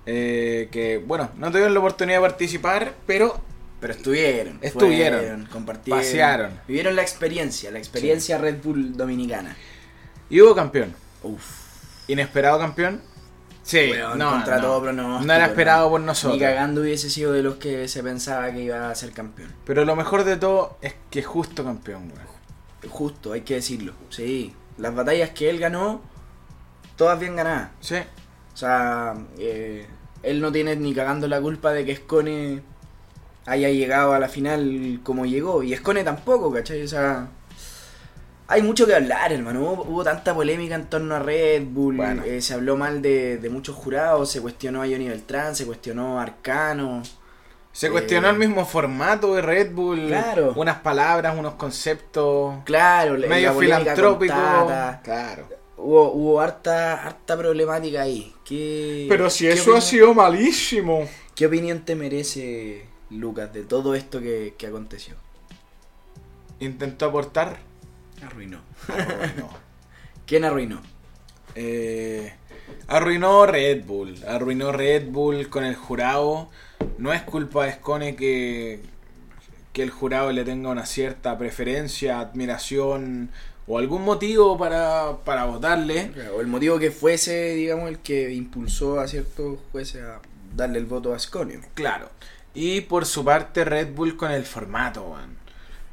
eh, 0.06 0.70
que, 0.72 0.98
bueno, 0.98 1.32
no 1.38 1.50
tuvieron 1.52 1.74
la 1.74 1.80
oportunidad 1.80 2.18
de 2.20 2.28
participar, 2.28 2.94
pero 3.08 3.40
Pero 3.80 3.94
estuvieron. 3.94 4.60
Estuvieron, 4.62 5.20
fueron, 5.20 5.46
compartieron. 5.48 6.00
pasearon. 6.02 6.60
Vivieron 6.68 6.96
la 6.96 7.02
experiencia, 7.02 7.72
la 7.72 7.78
experiencia 7.80 8.38
Red 8.38 8.62
Bull 8.64 8.96
dominicana. 8.98 9.56
y 10.30 10.42
hubo 10.42 10.56
campeón. 10.56 10.94
Uf. 11.24 11.44
¿Inesperado 12.08 12.60
campeón? 12.60 13.02
Sí, 13.64 13.92
no, 14.16 14.30
contra 14.32 14.58
no. 14.58 14.62
todo 14.62 14.82
pronóstico, 14.84 15.26
No 15.26 15.34
era 15.34 15.46
esperado 15.48 15.90
por 15.90 16.00
Ni 16.00 16.06
nosotros. 16.06 16.40
cagando 16.40 16.82
hubiese 16.82 17.10
sido 17.10 17.32
de 17.34 17.42
los 17.42 17.56
que 17.56 17.88
se 17.88 18.04
pensaba 18.04 18.52
que 18.52 18.62
iba 18.62 18.90
a 18.92 18.96
ser 18.96 19.12
campeón. 19.12 19.52
Pero 19.66 19.86
lo 19.86 19.96
mejor 19.96 20.24
de 20.24 20.38
todo 20.38 20.78
es 20.82 20.94
que 21.10 21.20
es 21.22 21.26
justo 21.26 21.64
campeón, 21.64 22.12
weón. 22.16 22.36
Justo, 22.92 23.34
hay 23.34 23.42
que 23.42 23.56
decirlo. 23.56 23.94
Sí, 24.10 24.54
las 24.78 24.94
batallas 24.94 25.32
que 25.32 25.50
él 25.50 25.60
ganó, 25.60 26.02
todas 26.96 27.20
bien 27.20 27.36
ganadas. 27.36 27.72
Sí. 27.80 27.96
O 28.54 28.58
sea, 28.58 29.16
eh, 29.40 29.88
él 30.22 30.40
no 30.42 30.52
tiene 30.52 30.76
ni 30.76 30.94
cagando 30.94 31.28
la 31.28 31.42
culpa 31.42 31.74
de 31.74 31.86
que 31.86 31.96
Scone 31.96 32.62
haya 33.46 33.70
llegado 33.70 34.14
a 34.14 34.20
la 34.20 34.28
final 34.30 35.00
como 35.04 35.26
llegó. 35.26 35.64
Y 35.64 35.76
Scone 35.76 36.04
tampoco, 36.04 36.52
¿cachai? 36.52 36.84
O 36.84 36.88
sea, 36.88 37.28
hay 38.48 38.62
mucho 38.62 38.86
que 38.86 38.96
hablar, 38.96 39.32
hermano. 39.34 39.62
Hubo, 39.62 39.84
hubo 39.84 40.04
tanta 40.04 40.34
polémica 40.34 40.76
en 40.76 40.86
torno 40.86 41.16
a 41.16 41.20
Red 41.20 41.64
Bull. 41.66 41.98
Bueno. 41.98 42.24
eh, 42.24 42.42
se 42.42 42.54
habló 42.54 42.76
mal 42.78 43.02
de, 43.02 43.38
de 43.38 43.50
muchos 43.50 43.76
jurados. 43.76 44.32
Se 44.32 44.42
cuestionó 44.42 44.82
a 44.82 44.86
Johnny 44.88 45.08
Beltrán, 45.08 45.56
se 45.56 45.66
cuestionó 45.66 46.20
a 46.20 46.24
Arcano. 46.24 47.02
Se 47.72 47.88
Eh, 47.88 47.92
cuestionó 47.92 48.30
el 48.30 48.38
mismo 48.38 48.66
formato 48.66 49.36
de 49.36 49.42
Red 49.42 49.72
Bull. 49.74 50.08
Claro. 50.08 50.54
Unas 50.56 50.80
palabras, 50.80 51.36
unos 51.38 51.56
conceptos. 51.56 52.56
Claro, 52.64 53.18
la- 53.18 53.28
medio 53.28 53.54
filantrópico. 53.54 54.34
Claro. 55.04 55.50
Hubo, 55.78 56.12
hubo 56.14 56.40
harta, 56.42 57.04
harta 57.06 57.38
problemática 57.38 58.04
ahí. 58.04 58.34
¿Qué, 58.46 59.08
Pero 59.10 59.30
si 59.30 59.46
qué 59.46 59.54
eso 59.54 59.76
ha 59.76 59.82
sido 59.82 60.14
malísimo. 60.14 61.06
¿Qué 61.36 61.48
opinión 61.48 61.82
te 61.84 61.96
merece, 61.96 62.86
Lucas, 63.10 63.54
de 63.54 63.64
todo 63.64 63.96
esto 63.96 64.20
que, 64.20 64.56
que 64.58 64.68
aconteció? 64.68 65.16
Intentó 66.60 67.06
aportar. 67.06 67.60
Arruinó. 68.24 68.62
No. 69.38 69.50
¿Quién 70.26 70.44
arruinó? 70.44 70.82
Eh, 71.54 72.34
arruinó 72.88 73.46
Red 73.46 73.86
Bull. 73.86 74.24
Arruinó 74.28 74.72
Red 74.72 75.10
Bull 75.10 75.50
con 75.50 75.64
el 75.64 75.76
jurado. 75.76 76.50
No 76.98 77.14
es 77.14 77.22
culpa 77.24 77.66
de 77.66 77.74
Scone 77.74 78.16
que, 78.16 78.82
que 79.74 79.84
el 79.84 79.92
jurado 79.92 80.32
le 80.32 80.44
tenga 80.44 80.70
una 80.70 80.86
cierta 80.86 81.38
preferencia, 81.38 82.20
admiración 82.20 83.32
o 83.68 83.78
algún 83.78 84.04
motivo 84.04 84.58
para, 84.58 85.18
para 85.24 85.46
votarle. 85.46 86.12
O 86.36 86.42
el 86.42 86.48
motivo 86.48 86.80
que 86.80 86.92
fuese, 86.92 87.54
digamos, 87.54 87.90
el 87.90 88.00
que 88.00 88.34
impulsó 88.34 89.00
a 89.00 89.08
ciertos 89.08 89.60
jueces 89.72 90.04
a 90.04 90.22
darle 90.56 90.80
el 90.80 90.86
voto 90.86 91.14
a 91.14 91.18
Asconio. 91.18 91.60
Claro. 91.74 92.10
Y 92.56 92.82
por 92.82 93.06
su 93.06 93.24
parte 93.24 93.66
Red 93.66 93.94
Bull 93.94 94.16
con 94.18 94.32
el 94.32 94.46
formato, 94.46 95.04
weón. 95.04 95.36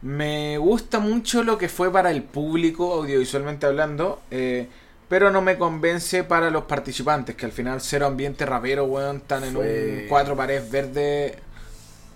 Me 0.00 0.58
gusta 0.58 0.98
mucho 0.98 1.42
lo 1.42 1.58
que 1.58 1.68
fue 1.68 1.92
para 1.92 2.10
el 2.10 2.22
público, 2.22 2.92
audiovisualmente 2.94 3.66
hablando, 3.66 4.20
eh, 4.30 4.68
pero 5.08 5.30
no 5.30 5.42
me 5.42 5.58
convence 5.58 6.24
para 6.24 6.50
los 6.50 6.64
participantes, 6.64 7.36
que 7.36 7.46
al 7.46 7.52
final 7.52 7.80
cero 7.80 8.06
ambiente 8.06 8.46
rapero, 8.46 8.84
weón, 8.86 9.16
están 9.18 9.44
en 9.44 9.52
Fue- 9.54 10.00
un 10.04 10.08
cuatro 10.08 10.36
paredes 10.36 10.70
verde 10.70 11.38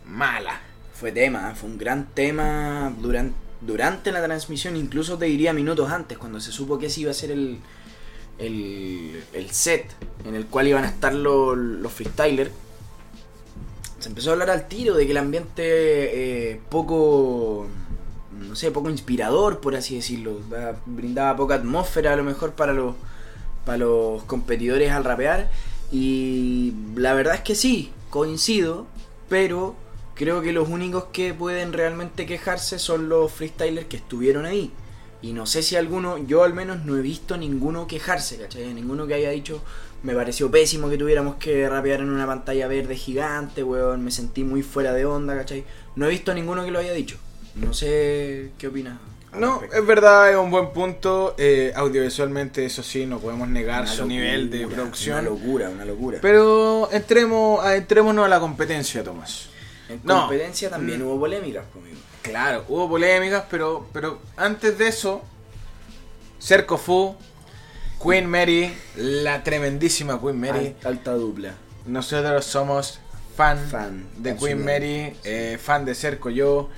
mala. 0.07 0.61
Fue 0.95 1.13
tema, 1.13 1.55
fue 1.55 1.69
un 1.69 1.79
gran 1.79 2.07
tema 2.15 2.93
durante, 3.01 3.37
durante 3.61 4.11
la 4.13 4.25
transmisión, 4.25 4.77
incluso 4.77 5.19
te 5.19 5.27
diría 5.27 5.53
minutos 5.53 5.91
antes, 5.91 6.17
cuando 6.19 6.41
se 6.41 6.51
supo 6.53 6.79
que 6.79 6.87
ese 6.87 7.03
iba 7.03 7.11
a 7.11 7.15
ser 7.15 7.31
el, 7.33 7.59
el, 8.39 9.23
el 9.35 9.51
set 9.51 9.87
en 10.25 10.35
el 10.35 10.47
cual 10.47 10.69
iban 10.69 10.85
a 10.85 10.89
estar 10.89 11.15
los, 11.15 11.57
los 11.57 11.93
freestylers. 11.93 12.51
Se 13.99 14.09
empezó 14.09 14.31
a 14.31 14.33
hablar 14.35 14.51
al 14.51 14.69
tiro 14.69 14.95
de 14.95 15.07
que 15.07 15.13
el 15.13 15.17
ambiente 15.19 15.63
eh, 16.53 16.61
poco, 16.69 17.67
no 18.39 18.55
sé, 18.55 18.71
poco 18.71 18.91
inspirador, 18.91 19.61
por 19.61 19.75
así 19.75 19.97
decirlo. 19.97 20.41
Da- 20.51 20.77
Brindaba 20.87 21.37
poca 21.37 21.55
atmósfera 21.57 22.13
a 22.13 22.17
lo 22.17 22.25
mejor 22.25 22.53
para 22.53 22.73
los, 22.73 22.95
para 23.65 23.79
los 23.79 24.23
competidores 24.25 24.93
al 24.93 25.05
rapear. 25.05 25.51
Y 25.91 26.75
la 26.95 27.15
verdad 27.15 27.37
es 27.37 27.41
que 27.41 27.55
sí, 27.55 27.91
coincido, 28.11 28.87
pero 29.29 29.75
creo 30.15 30.43
que 30.43 30.53
los 30.53 30.69
únicos 30.69 31.05
que 31.13 31.33
pueden 31.33 31.73
realmente 31.73 32.27
quejarse 32.27 32.79
son 32.79 33.09
los 33.09 33.33
freestylers 33.33 33.87
que 33.87 33.97
estuvieron 33.97 34.45
ahí. 34.47 34.73
Y 35.23 35.33
no 35.33 35.47
sé 35.47 35.63
si 35.63 35.77
alguno, 35.77 36.19
yo 36.19 36.45
al 36.45 36.53
menos 36.53 36.85
no 36.85 36.97
he 36.97 37.01
visto 37.01 37.37
ninguno 37.39 37.87
quejarse, 37.87 38.37
¿cachai? 38.37 38.73
Ninguno 38.75 39.07
que 39.07 39.15
haya 39.15 39.31
dicho, 39.31 39.63
me 40.07 40.15
pareció 40.15 40.51
pésimo 40.51 40.89
que 40.89 40.97
tuviéramos 40.97 41.35
que 41.37 41.69
rapear 41.69 42.01
en 42.01 42.11
una 42.11 42.27
pantalla 42.27 42.69
verde 42.69 42.95
gigante, 42.97 43.65
weón, 43.65 44.05
me 44.05 44.13
sentí 44.13 44.45
muy 44.45 44.63
fuera 44.63 44.93
de 44.93 45.05
onda, 45.05 45.35
¿cachai? 45.37 45.65
No 45.97 46.07
he 46.07 46.11
visto 46.11 46.33
ninguno 46.33 46.65
que 46.65 46.71
lo 46.71 46.79
haya 46.79 46.93
dicho. 46.93 47.17
No 47.57 47.75
sé 47.75 48.51
qué 48.57 48.69
opinas. 48.69 48.99
al 49.33 49.41
No, 49.41 49.53
respecto. 49.55 49.77
es 49.79 49.87
verdad, 49.87 50.31
es 50.31 50.37
un 50.37 50.51
buen 50.53 50.71
punto. 50.71 51.35
eh, 51.39 51.73
audiovisualmente, 51.75 52.65
eso 52.65 52.83
sí, 52.85 53.05
no 53.05 53.19
podemos 53.19 53.49
negar 53.49 53.81
Una 53.83 53.91
su 53.91 54.03
locura, 54.03 54.15
nivel 54.15 54.51
de 54.51 54.67
producción. 54.69 55.19
Una 55.19 55.29
locura, 55.31 55.71
una 55.71 55.85
locura. 55.85 56.19
Pero 56.23 56.89
entremos, 56.93 57.67
entrémonos 57.67 58.25
a 58.27 58.29
la 58.29 58.39
competencia, 58.39 59.03
Tomás. 59.03 59.49
en 59.89 60.01
no. 60.05 60.21
competencia 60.21 60.71
también 60.71 61.01
Mm. 61.03 61.07
hubo 61.07 61.19
polémicas 61.21 61.65
conmigo. 61.73 61.97
Claro, 62.23 62.65
hubo 62.69 62.89
polémicas, 62.89 63.45
pero, 63.51 63.87
pero 63.93 64.21
antes 64.37 64.79
de 64.79 64.87
eso, 64.89 65.23
Cerco 66.41 66.77
Fu, 66.79 67.17
Queen 68.07 68.27
Mary, 68.31 68.73
la 68.97 69.43
tremendísima 69.43 70.21
Queen 70.21 70.39
Mary. 70.39 70.77
Al- 70.83 70.89
alta 70.89 71.13
dupla. 71.15 71.55
Nosotros 71.87 72.45
somos 72.45 73.01
fan, 73.37 73.59
Fan, 73.59 74.07
de 74.17 74.37
Queen. 74.37 74.65
Mary, 74.65 75.13
eh, 75.25 75.59
fan 75.61 75.85
de 75.85 75.95
Cerco 75.95 76.31
yo. 76.31 76.69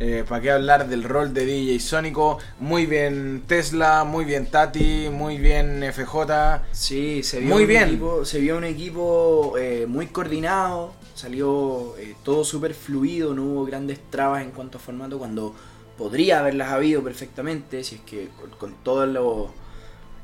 Eh, 0.00 0.24
¿Para 0.28 0.40
qué 0.40 0.50
hablar 0.50 0.88
del 0.88 1.04
rol 1.04 1.32
de 1.34 1.44
DJ 1.44 1.80
Sónico? 1.80 2.38
Muy 2.60 2.86
bien 2.86 3.44
Tesla, 3.46 4.04
muy 4.04 4.24
bien 4.24 4.46
Tati, 4.46 5.08
muy 5.10 5.38
bien 5.38 5.82
FJ. 5.92 6.62
Sí, 6.72 7.22
se 7.22 7.40
vio 7.40 7.54
Muy 7.54 7.62
un 7.62 7.68
bien. 7.68 7.84
equipo, 7.88 8.24
se 8.24 8.38
vio 8.40 8.56
un 8.56 8.64
equipo 8.64 9.54
eh, 9.58 9.86
muy 9.88 10.06
coordinado, 10.08 10.94
salió 11.14 11.96
eh, 11.96 12.14
todo 12.24 12.44
súper 12.44 12.74
fluido, 12.74 13.34
no 13.34 13.44
hubo 13.44 13.64
grandes 13.66 13.98
trabas 14.10 14.42
en 14.42 14.50
cuanto 14.52 14.78
a 14.78 14.80
formato 14.80 15.18
cuando 15.18 15.54
podría 15.96 16.40
haberlas 16.40 16.70
habido 16.70 17.02
perfectamente, 17.02 17.82
si 17.84 17.96
es 17.96 18.00
que 18.02 18.28
con, 18.40 18.50
con 18.50 18.74
todo 18.84 19.06
lo... 19.06 19.67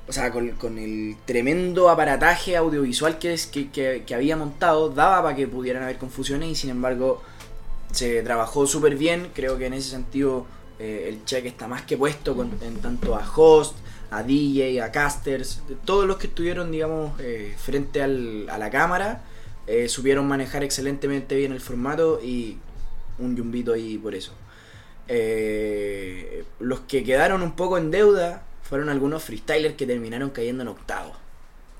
O 0.06 0.12
sea, 0.12 0.30
con, 0.30 0.50
con 0.50 0.78
el 0.78 1.16
tremendo 1.24 1.88
aparataje 1.88 2.56
audiovisual 2.56 3.18
que, 3.18 3.32
es, 3.32 3.46
que, 3.46 3.70
que- 3.70 4.02
que 4.06 4.14
había 4.14 4.36
montado, 4.36 4.90
daba 4.90 5.22
para 5.22 5.34
que 5.36 5.46
pudieran 5.46 5.82
haber 5.82 5.96
confusiones 5.98 6.50
y 6.50 6.54
sin 6.54 6.70
embargo 6.70 7.22
se 7.92 8.22
trabajó 8.22 8.66
súper 8.66 8.96
bien. 8.96 9.30
Creo 9.34 9.56
que 9.56 9.66
en 9.66 9.72
ese 9.74 9.90
sentido 9.90 10.46
eh, 10.78 11.06
el 11.08 11.24
check 11.24 11.46
está 11.46 11.68
más 11.68 11.82
que 11.82 11.96
puesto 11.96 12.36
con- 12.36 12.52
en 12.62 12.76
tanto 12.82 13.14
a 13.16 13.26
host, 13.34 13.76
a 14.10 14.22
DJ, 14.22 14.82
a 14.82 14.92
casters, 14.92 15.62
todos 15.84 16.06
los 16.06 16.18
que 16.18 16.26
estuvieron, 16.26 16.70
digamos, 16.70 17.18
eh, 17.20 17.54
frente 17.56 18.02
al- 18.02 18.48
a 18.50 18.58
la 18.58 18.70
cámara, 18.70 19.22
eh, 19.66 19.88
supieron 19.88 20.28
manejar 20.28 20.62
excelentemente 20.62 21.34
bien 21.34 21.52
el 21.52 21.60
formato 21.60 22.20
y 22.22 22.58
un 23.18 23.34
yumbito 23.36 23.72
ahí 23.72 23.96
por 23.96 24.14
eso. 24.14 24.32
Eh, 25.08 26.44
los 26.60 26.80
que 26.80 27.04
quedaron 27.04 27.40
un 27.42 27.52
poco 27.56 27.78
en 27.78 27.90
deuda 27.90 28.42
fueron 28.64 28.88
algunos 28.88 29.22
freestylers 29.22 29.74
que 29.76 29.86
terminaron 29.86 30.30
cayendo 30.30 30.62
en 30.62 30.68
octavo. 30.68 31.12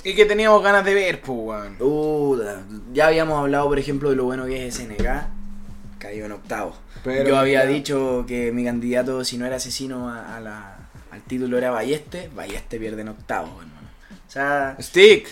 Y 0.04 0.14
que 0.14 0.26
teníamos 0.26 0.62
ganas 0.62 0.84
de 0.84 0.94
ver, 0.94 1.20
pues, 1.22 1.38
weón. 1.80 2.68
Ya 2.92 3.06
habíamos 3.08 3.38
hablado, 3.40 3.66
por 3.68 3.78
ejemplo, 3.78 4.10
de 4.10 4.16
lo 4.16 4.24
bueno 4.24 4.44
que 4.46 4.66
es 4.68 4.74
SNK, 4.76 5.06
cayó 5.98 6.26
en 6.26 6.32
octavo. 6.32 6.76
Pero 7.02 7.28
Yo 7.30 7.38
había 7.38 7.64
dicho 7.66 8.24
que 8.28 8.52
mi 8.52 8.64
candidato, 8.64 9.24
si 9.24 9.38
no 9.38 9.46
era 9.46 9.56
asesino 9.56 10.08
a, 10.10 10.36
a 10.36 10.40
la- 10.40 10.76
al 11.10 11.22
título, 11.22 11.56
era 11.58 11.70
Balleste. 11.70 12.30
Balleste 12.34 12.78
pierde 12.78 13.00
en 13.02 13.08
octavo, 13.08 13.46
hermano. 13.60 13.88
O 14.28 14.30
sea, 14.30 14.76
Stick. 14.80 15.26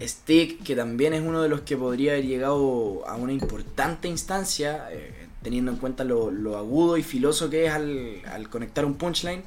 Stick, 0.00 0.62
que 0.62 0.76
también 0.76 1.12
es 1.14 1.22
uno 1.22 1.42
de 1.42 1.48
los 1.48 1.62
que 1.62 1.76
podría 1.76 2.12
haber 2.12 2.24
llegado 2.26 3.02
a 3.08 3.16
una 3.16 3.32
importante 3.32 4.06
instancia, 4.06 4.88
eh, 4.92 5.26
teniendo 5.42 5.72
en 5.72 5.78
cuenta 5.78 6.04
lo, 6.04 6.30
lo 6.30 6.56
agudo 6.56 6.96
y 6.96 7.02
filoso 7.02 7.50
que 7.50 7.66
es 7.66 7.72
al, 7.72 8.22
al 8.30 8.48
conectar 8.48 8.84
un 8.84 8.94
punchline, 8.94 9.42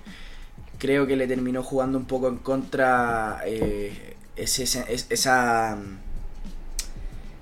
creo 0.82 1.06
que 1.06 1.16
le 1.16 1.28
terminó 1.28 1.62
jugando 1.62 2.00
un 2.00 2.06
poco 2.06 2.28
en 2.28 2.38
contra 2.38 3.42
eh, 3.46 4.16
ese- 4.36 4.84
esa 5.10 5.76
mm, 5.76 5.98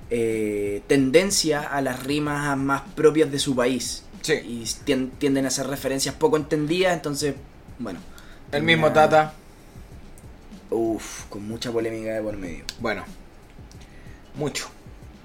eh, 0.09 0.81
tendencia 0.87 1.61
a 1.61 1.81
las 1.81 2.03
rimas 2.03 2.57
más 2.57 2.81
propias 2.95 3.31
de 3.31 3.39
su 3.39 3.55
país. 3.55 4.03
Sí. 4.21 4.33
Y 4.33 4.63
tien- 4.85 5.11
tienden 5.17 5.45
a 5.45 5.49
ser 5.49 5.67
referencias 5.67 6.15
poco 6.15 6.35
entendidas, 6.35 6.93
entonces, 6.93 7.35
bueno. 7.77 7.99
El 8.51 8.63
mismo 8.63 8.91
Tata. 8.91 9.33
Uf, 10.71 11.25
con 11.29 11.47
mucha 11.47 11.71
polémica 11.71 12.11
de 12.11 12.21
por 12.21 12.35
medio. 12.37 12.65
Bueno, 12.79 13.03
mucho. 14.35 14.67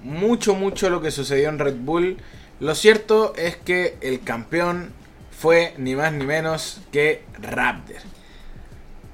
Mucho, 0.03 0.55
mucho 0.55 0.89
lo 0.89 1.01
que 1.01 1.11
sucedió 1.11 1.49
en 1.49 1.59
Red 1.59 1.75
Bull. 1.79 2.17
Lo 2.59 2.73
cierto 2.75 3.35
es 3.35 3.57
que 3.57 3.97
el 4.01 4.21
campeón 4.21 4.91
fue 5.37 5.73
ni 5.77 5.95
más 5.95 6.13
ni 6.13 6.25
menos 6.25 6.81
que 6.91 7.23
Raptor. 7.41 7.97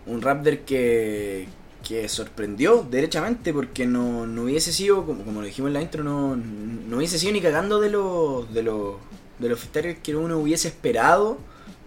un 0.06 0.22
Raptor 0.22 0.60
que, 0.60 1.48
que 1.88 2.08
sorprendió 2.10 2.86
derechamente 2.90 3.54
porque 3.54 3.86
no, 3.86 4.26
no 4.28 4.44
hubiese 4.44 4.72
sido, 4.74 5.06
como, 5.06 5.24
como 5.24 5.42
lo 5.42 5.48
dijimos 5.48 5.70
en 5.70 5.74
la 5.74 5.82
intro, 5.82 6.04
no, 6.04 6.36
no 6.36 6.98
hubiese 6.98 7.18
sido 7.20 7.34
ni 7.34 7.42
cagando 7.42 7.80
de 7.80 7.90
los 7.90 8.54
de 8.54 8.64
los 8.64 8.96
de 9.40 9.50
los 9.50 9.60
que 10.04 10.16
uno 10.16 10.38
hubiese 10.38 10.68
esperado 10.68 11.40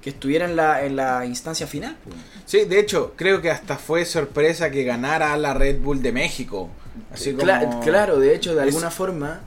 que 0.03 0.11
estuviera 0.11 0.45
en 0.45 0.57
la, 0.57 0.85
en 0.85 0.97
la 0.97 1.25
instancia 1.25 1.67
final. 1.67 1.97
Sí, 2.45 2.65
de 2.67 2.79
hecho, 2.79 3.15
creo 3.17 3.41
que 3.41 3.51
hasta 3.51 3.79
fue 3.79 4.05
sorpresa 4.05 4.71
que 4.71 4.85
ganara 4.85 5.35
la 5.39 5.55
Red 5.55 5.81
Bull 5.81 6.03
de 6.03 6.13
México. 6.13 6.69
Así 7.11 7.33
como... 7.33 7.45
Cla- 7.47 7.81
claro, 7.83 8.19
de 8.19 8.35
hecho, 8.35 8.55
de 8.55 8.61
Es- 8.63 8.75
alguna 8.75 8.91
forma 8.91 9.41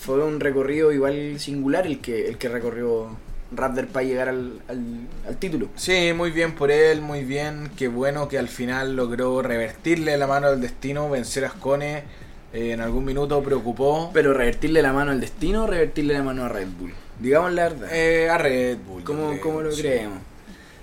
fue 0.00 0.24
un 0.24 0.40
recorrido 0.40 0.92
igual 0.92 1.38
singular 1.38 1.86
el 1.86 2.00
que, 2.00 2.26
el 2.28 2.38
que 2.38 2.48
recorrió 2.48 3.10
Raptor 3.50 3.86
para 3.88 4.04
llegar 4.04 4.28
al, 4.28 4.60
al, 4.68 4.82
al 5.26 5.36
título. 5.38 5.68
Sí, 5.74 6.12
muy 6.14 6.30
bien 6.30 6.54
por 6.54 6.70
él, 6.70 7.00
muy 7.00 7.24
bien. 7.24 7.70
Qué 7.76 7.88
bueno 7.88 8.28
que 8.28 8.38
al 8.38 8.48
final 8.48 8.94
logró 8.94 9.40
revertirle 9.42 10.16
la 10.18 10.26
mano 10.26 10.48
al 10.48 10.60
destino, 10.60 11.08
vencer 11.08 11.44
a 11.44 11.48
Ascone. 11.48 12.02
Eh, 12.52 12.72
en 12.72 12.80
algún 12.80 13.04
minuto 13.04 13.42
preocupó 13.42 14.10
Pero 14.14 14.32
revertirle 14.32 14.80
la 14.80 14.94
mano 14.94 15.10
al 15.10 15.20
destino 15.20 15.64
o 15.64 15.66
revertirle 15.66 16.14
la 16.14 16.22
mano 16.22 16.44
a 16.44 16.48
Red 16.48 16.68
Bull. 16.78 16.92
Digamos 17.20 17.52
la 17.52 17.68
verdad. 17.68 17.88
eh, 17.92 18.28
a 18.30 18.38
Red 18.38 18.78
Bull. 18.86 19.04
¿Cómo, 19.04 19.28
creo, 19.30 19.40
cómo 19.40 19.60
lo 19.60 19.72
sí. 19.72 19.82
creemos? 19.82 20.18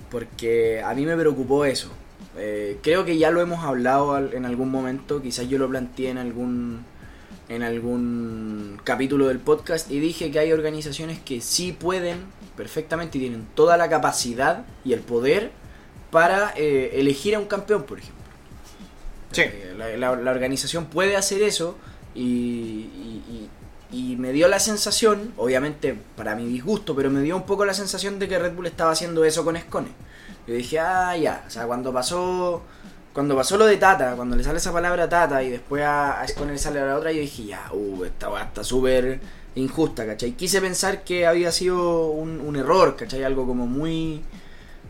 Porque 0.10 0.82
a 0.84 0.94
mí 0.94 1.06
me 1.06 1.16
preocupó 1.16 1.66
eso. 1.66 1.90
Eh, 2.38 2.78
creo 2.84 3.06
que 3.06 3.18
ya 3.18 3.32
lo 3.32 3.42
hemos 3.42 3.64
hablado 3.64 4.18
en 4.32 4.46
algún 4.46 4.70
momento, 4.70 5.22
quizás 5.22 5.48
yo 5.48 5.58
lo 5.58 5.70
planteé 5.70 6.10
en 6.10 6.18
algún 6.18 6.84
en 7.48 7.62
algún 7.62 8.80
capítulo 8.84 9.28
del 9.28 9.38
podcast 9.40 9.92
y 9.92 10.00
dije 10.00 10.32
que 10.32 10.40
hay 10.40 10.52
organizaciones 10.52 11.20
que 11.20 11.42
sí 11.42 11.72
pueden 11.72 12.18
perfectamente 12.58 13.18
y 13.18 13.22
tienen 13.22 13.48
toda 13.56 13.78
la 13.78 13.90
capacidad 13.90 14.66
y 14.84 14.94
el 14.94 15.00
poder 15.02 15.52
para 16.12 16.54
eh, 16.56 16.92
elegir 16.96 17.36
a 17.36 17.40
un 17.40 17.46
campeón, 17.46 17.84
por 17.84 18.00
ejemplo. 18.00 18.24
Sí. 19.32 19.42
Eh, 19.42 19.74
La, 19.78 19.96
la- 19.98 20.16
la 20.16 20.32
organización 20.32 20.86
puede 20.86 21.16
hacer 21.18 21.42
eso 21.44 21.78
y, 22.14 22.22
y- 22.22 23.24
y- 23.30 23.50
y 23.92 24.16
me 24.18 24.32
dio 24.32 24.48
la 24.48 24.60
sensación, 24.60 25.34
obviamente 25.38 25.98
para 26.18 26.36
mi 26.36 26.46
disgusto, 26.46 26.96
pero 26.96 27.10
me 27.10 27.22
dio 27.22 27.36
un 27.36 27.44
poco 27.46 27.66
la 27.66 27.74
sensación 27.74 28.20
de 28.20 28.28
que 28.28 28.40
Red 28.40 28.54
Bull 28.54 28.66
estaba 28.68 28.92
haciendo 28.92 29.24
eso 29.26 29.44
con 29.46 29.58
Scone. 29.58 29.90
Yo 30.48 30.54
dije, 30.54 30.80
ah, 30.80 31.16
ya, 31.18 31.44
o 31.48 31.50
sea, 31.50 31.66
cuando 31.66 31.92
pasó 31.94 32.62
cuando 33.14 33.34
pasó 33.36 33.58
lo 33.58 33.66
de 33.66 33.78
Tata, 33.78 34.14
cuando 34.18 34.36
le 34.36 34.44
sale 34.44 34.58
esa 34.58 34.74
palabra 34.74 35.08
Tata 35.08 35.42
y 35.42 35.50
después 35.50 35.82
a, 35.84 36.20
a 36.20 36.28
Scone 36.28 36.52
le 36.54 36.58
sale 36.58 36.86
la 36.86 36.98
otra, 36.98 37.12
yo 37.14 37.22
dije, 37.22 37.46
ya, 37.46 37.70
uh, 37.72 38.04
esta 38.04 38.30
weá 38.30 38.44
está 38.44 38.62
súper 38.64 39.22
injusta, 39.56 40.06
¿cachai? 40.06 40.34
Quise 40.34 40.62
pensar 40.62 41.04
que 41.04 41.26
había 41.26 41.52
sido 41.52 42.08
un, 42.08 42.42
un 42.42 42.56
error, 42.56 42.96
¿cachai? 42.96 43.24
Algo 43.24 43.46
como 43.46 43.66
muy, 43.68 44.22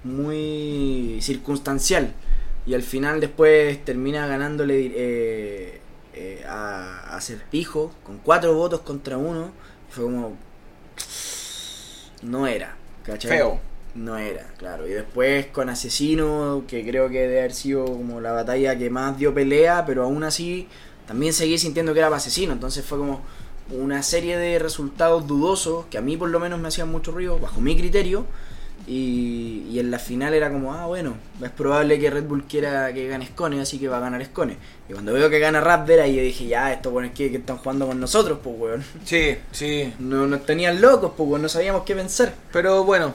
muy 0.04 1.20
circunstancial. 1.22 2.14
Y 2.66 2.74
al 2.74 2.82
final 2.82 3.22
después 3.22 3.84
termina 3.86 4.26
ganándole 4.28 4.92
eh, 4.96 5.82
eh, 6.14 6.44
a, 6.48 7.16
a 7.16 7.22
Certijo 7.22 7.92
con 8.04 8.18
cuatro 8.18 8.56
votos 8.56 8.82
contra 8.82 9.18
uno. 9.18 9.52
Fue 9.90 10.04
como... 10.06 10.36
No 12.24 12.48
era, 12.48 12.76
¿cachai? 13.04 13.38
Feo. 13.38 13.60
No 13.94 14.18
era, 14.18 14.52
claro. 14.58 14.88
Y 14.88 14.92
después 14.92 15.46
con 15.48 15.70
Asesino, 15.70 16.64
que 16.68 16.86
creo 16.86 17.08
que 17.10 17.22
debe 17.22 17.40
haber 17.40 17.54
sido 17.54 17.86
como 17.86 18.20
la 18.20 18.32
batalla 18.32 18.78
que 18.78 18.90
más 18.90 19.18
dio 19.18 19.34
pelea, 19.34 19.86
pero 19.86 20.04
aún 20.04 20.24
así 20.24 20.68
también 21.08 21.32
seguí 21.34 21.58
sintiendo 21.58 21.94
que 21.94 22.00
era 22.00 22.10
para 22.10 22.18
Asesino. 22.18 22.52
Entonces 22.52 22.84
fue 22.84 22.98
como 22.98 23.22
una 23.72 24.04
serie 24.04 24.38
de 24.38 24.60
resultados 24.60 25.28
dudosos 25.28 25.86
que 25.88 25.98
a 25.98 26.02
mí 26.02 26.18
por 26.18 26.30
lo 26.30 26.40
menos 26.40 26.60
me 26.60 26.68
hacían 26.68 26.92
mucho 26.92 27.12
ruido, 27.12 27.40
bajo 27.40 27.62
mi 27.62 27.76
criterio. 27.76 28.26
Y, 28.88 29.66
y 29.72 29.80
en 29.80 29.90
la 29.90 29.98
final 29.98 30.36
era 30.36 30.52
como, 30.52 30.72
ah, 30.74 30.86
bueno, 30.86 31.16
es 31.42 31.50
probable 31.50 32.00
que 32.00 32.12
Red 32.12 32.26
Bull 32.26 32.44
quiera 32.44 32.94
que 32.94 33.08
gane 33.08 33.26
Scone, 33.26 33.60
así 33.60 33.80
que 33.80 33.88
va 33.88 33.98
a 33.98 34.02
ganar 34.02 34.24
Scone. 34.24 34.58
Y 34.88 34.94
cuando 34.94 35.12
veo 35.12 35.28
que 35.28 35.40
gana 35.40 35.60
Raptor, 35.60 36.02
ahí 36.02 36.16
yo 36.16 36.22
dije, 36.22 36.46
ya, 36.46 36.72
estos 36.72 36.92
buenos 36.94 37.12
que, 37.14 37.32
que 37.32 37.38
están 37.38 37.58
jugando 37.58 37.88
con 37.88 38.00
nosotros, 38.00 38.38
pues, 38.44 38.56
weón. 38.60 38.84
Sí, 39.04 39.38
sí. 39.52 39.92
No, 39.98 40.28
nos 40.28 40.46
tenían 40.46 40.82
locos, 40.82 41.14
pues, 41.18 41.28
weón, 41.28 41.42
no 41.42 41.50
sabíamos 41.50 41.82
qué 41.84 41.96
pensar. 41.96 42.36
Pero 42.52 42.84
bueno, 42.84 43.14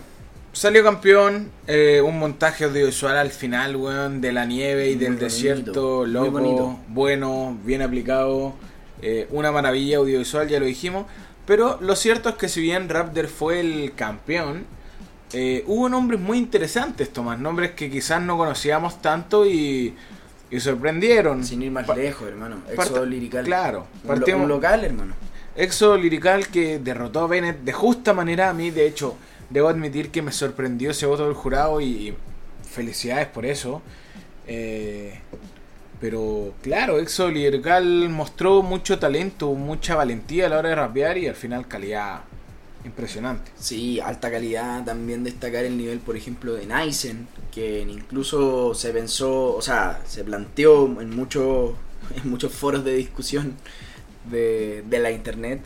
salió 0.52 0.82
campeón. 0.82 1.52
eh, 1.68 2.02
un 2.04 2.18
montaje 2.18 2.64
audiovisual 2.64 3.16
al 3.16 3.30
final, 3.30 3.76
weón, 3.76 4.20
de 4.20 4.32
la 4.32 4.46
nieve 4.46 4.90
y 4.90 4.96
Muy 4.96 5.04
del 5.04 5.08
bonito, 5.12 5.24
desierto. 5.24 6.06
Loco, 6.06 6.80
bueno, 6.88 7.56
bien 7.64 7.82
aplicado. 7.82 8.54
Eh, 9.02 9.26
una 9.30 9.50
maravilla 9.52 9.98
audiovisual, 9.98 10.48
ya 10.48 10.60
lo 10.60 10.66
dijimos. 10.66 11.06
Pero 11.46 11.78
lo 11.80 11.96
cierto 11.96 12.28
es 12.28 12.34
que 12.36 12.48
si 12.48 12.60
bien 12.60 12.88
Raptor 12.88 13.26
fue 13.28 13.60
el 13.60 13.92
campeón, 13.96 14.64
eh, 15.32 15.64
hubo 15.66 15.88
nombres 15.88 16.20
muy 16.20 16.38
interesantes, 16.38 17.12
Tomás. 17.12 17.38
Nombres 17.38 17.72
que 17.72 17.90
quizás 17.90 18.20
no 18.22 18.36
conocíamos 18.36 19.00
tanto 19.02 19.46
y, 19.46 19.94
y 20.50 20.60
sorprendieron. 20.60 21.44
Sin 21.44 21.62
ir 21.62 21.70
más 21.70 21.86
Pa- 21.86 21.96
lejos, 21.96 22.28
hermano. 22.28 22.56
Exo 22.70 23.04
Lirical. 23.04 23.44
claro, 23.44 23.86
Un, 24.04 24.08
lo- 24.08 24.14
partimos- 24.26 24.42
un 24.42 24.48
local, 24.48 24.84
hermano. 24.84 25.14
Exo 25.56 25.96
Lirical 25.96 26.46
que 26.48 26.78
derrotó 26.78 27.20
a 27.20 27.26
Bennett 27.26 27.60
de 27.62 27.72
justa 27.72 28.12
manera 28.12 28.50
a 28.50 28.52
mí, 28.54 28.70
de 28.70 28.86
hecho, 28.86 29.16
debo 29.50 29.68
admitir 29.68 30.10
que 30.10 30.22
me 30.22 30.30
sorprendió 30.32 30.92
ese 30.92 31.06
voto 31.06 31.24
del 31.24 31.34
jurado 31.34 31.80
y, 31.80 31.86
y 31.86 32.14
felicidades 32.70 33.26
por 33.26 33.44
eso. 33.44 33.82
Eh, 34.46 35.18
pero 36.00 36.54
claro, 36.62 36.98
Exo 36.98 37.30
Lirical 37.30 38.08
mostró 38.08 38.62
mucho 38.62 38.98
talento, 38.98 39.52
mucha 39.54 39.94
valentía 39.96 40.46
a 40.46 40.48
la 40.48 40.58
hora 40.58 40.68
de 40.70 40.74
rapear 40.76 41.18
y 41.18 41.26
al 41.26 41.34
final 41.34 41.68
calidad 41.68 42.20
impresionante. 42.84 43.50
Sí, 43.58 44.00
alta 44.00 44.30
calidad. 44.30 44.84
También 44.84 45.22
destacar 45.24 45.64
el 45.64 45.76
nivel, 45.76 45.98
por 45.98 46.16
ejemplo, 46.16 46.54
de 46.54 46.66
Nysen, 46.66 47.28
que 47.52 47.80
incluso 47.82 48.72
se 48.74 48.90
pensó, 48.92 49.54
o 49.54 49.60
sea, 49.62 50.00
se 50.06 50.24
planteó 50.24 50.86
en 51.00 51.14
muchos, 51.14 51.72
en 52.24 52.30
muchos 52.30 52.52
foros 52.52 52.84
de 52.84 52.94
discusión 52.94 53.54
de, 54.30 54.82
de 54.88 54.98
la 54.98 55.10
internet 55.10 55.60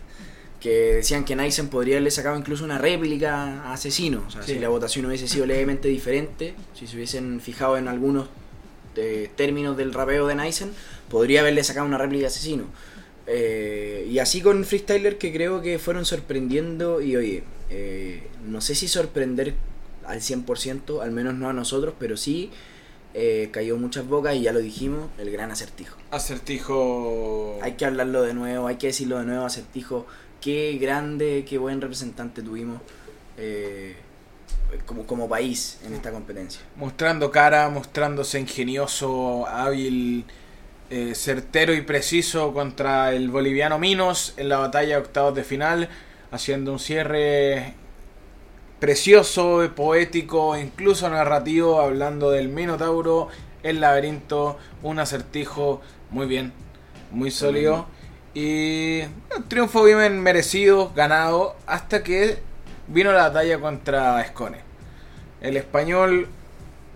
que 0.60 0.94
decían 0.94 1.24
que 1.26 1.36
Nysen 1.36 1.68
podría 1.68 1.96
haberle 1.96 2.10
sacado 2.10 2.38
incluso 2.38 2.64
una 2.64 2.78
réplica 2.78 3.62
a 3.64 3.74
Asesino. 3.74 4.24
O 4.26 4.30
sea, 4.30 4.42
Sí. 4.42 4.54
si 4.54 4.58
la 4.58 4.70
votación 4.70 5.04
hubiese 5.04 5.28
sido 5.28 5.44
levemente 5.44 5.88
diferente, 5.88 6.54
si 6.72 6.86
se 6.86 6.96
hubiesen 6.96 7.40
fijado 7.42 7.76
en 7.76 7.86
algunos 7.86 8.28
eh, 8.96 9.30
términos 9.36 9.76
del 9.76 9.92
rapeo 9.92 10.26
de 10.26 10.34
Nysen, 10.34 10.72
podría 11.08 11.40
haberle 11.40 11.64
sacado 11.64 11.86
una 11.86 11.98
réplica 11.98 12.26
a 12.26 12.28
Asesino. 12.28 12.64
Eh, 13.26 14.06
y 14.10 14.18
así 14.18 14.42
con 14.42 14.64
Freestyler 14.64 15.16
que 15.16 15.32
creo 15.32 15.62
que 15.62 15.78
fueron 15.78 16.04
sorprendiendo 16.04 17.00
y 17.00 17.16
oye, 17.16 17.44
eh, 17.70 18.28
no 18.46 18.60
sé 18.60 18.74
si 18.74 18.86
sorprender 18.88 19.54
al 20.06 20.20
100%, 20.20 21.02
al 21.02 21.10
menos 21.10 21.34
no 21.34 21.48
a 21.48 21.52
nosotros, 21.52 21.94
pero 21.98 22.16
sí 22.16 22.50
eh, 23.14 23.48
cayó 23.52 23.76
muchas 23.76 24.06
bocas 24.08 24.34
y 24.34 24.42
ya 24.42 24.52
lo 24.52 24.58
dijimos, 24.58 25.08
el 25.18 25.30
gran 25.30 25.50
acertijo. 25.50 25.96
Acertijo. 26.10 27.58
Hay 27.62 27.72
que 27.72 27.86
hablarlo 27.86 28.22
de 28.22 28.34
nuevo, 28.34 28.66
hay 28.66 28.76
que 28.76 28.88
decirlo 28.88 29.18
de 29.18 29.24
nuevo, 29.24 29.44
acertijo. 29.44 30.06
Qué 30.40 30.76
grande, 30.80 31.46
qué 31.48 31.56
buen 31.56 31.80
representante 31.80 32.42
tuvimos 32.42 32.80
eh, 33.38 33.94
como, 34.86 35.06
como 35.06 35.28
país 35.28 35.78
en 35.86 35.94
esta 35.94 36.10
competencia. 36.10 36.60
Mostrando 36.76 37.30
cara, 37.30 37.68
mostrándose 37.68 38.38
ingenioso, 38.40 39.46
hábil, 39.46 40.24
eh, 40.90 41.14
certero 41.14 41.74
y 41.74 41.80
preciso 41.80 42.52
contra 42.52 43.14
el 43.14 43.30
boliviano 43.30 43.78
Minos 43.78 44.34
en 44.36 44.48
la 44.48 44.58
batalla 44.58 44.96
de 44.96 45.02
octavos 45.02 45.34
de 45.34 45.42
final, 45.42 45.88
haciendo 46.30 46.72
un 46.72 46.78
cierre 46.78 47.74
precioso, 48.80 49.68
poético, 49.74 50.56
incluso 50.58 51.08
narrativo, 51.08 51.80
hablando 51.80 52.30
del 52.30 52.48
Minotauro, 52.48 53.28
el 53.62 53.80
laberinto, 53.80 54.58
un 54.82 54.98
acertijo 54.98 55.80
muy 56.10 56.26
bien, 56.26 56.52
muy 57.10 57.30
sólido. 57.30 57.86
Y 58.34 59.00
un 59.36 59.48
triunfo 59.48 59.84
bien 59.84 60.20
merecido, 60.20 60.92
ganado, 60.94 61.56
hasta 61.66 62.02
que 62.02 62.38
vino 62.88 63.12
la 63.12 63.28
batalla 63.28 63.58
contra 63.60 64.20
Escone. 64.22 64.58
El 65.40 65.56
español, 65.56 66.28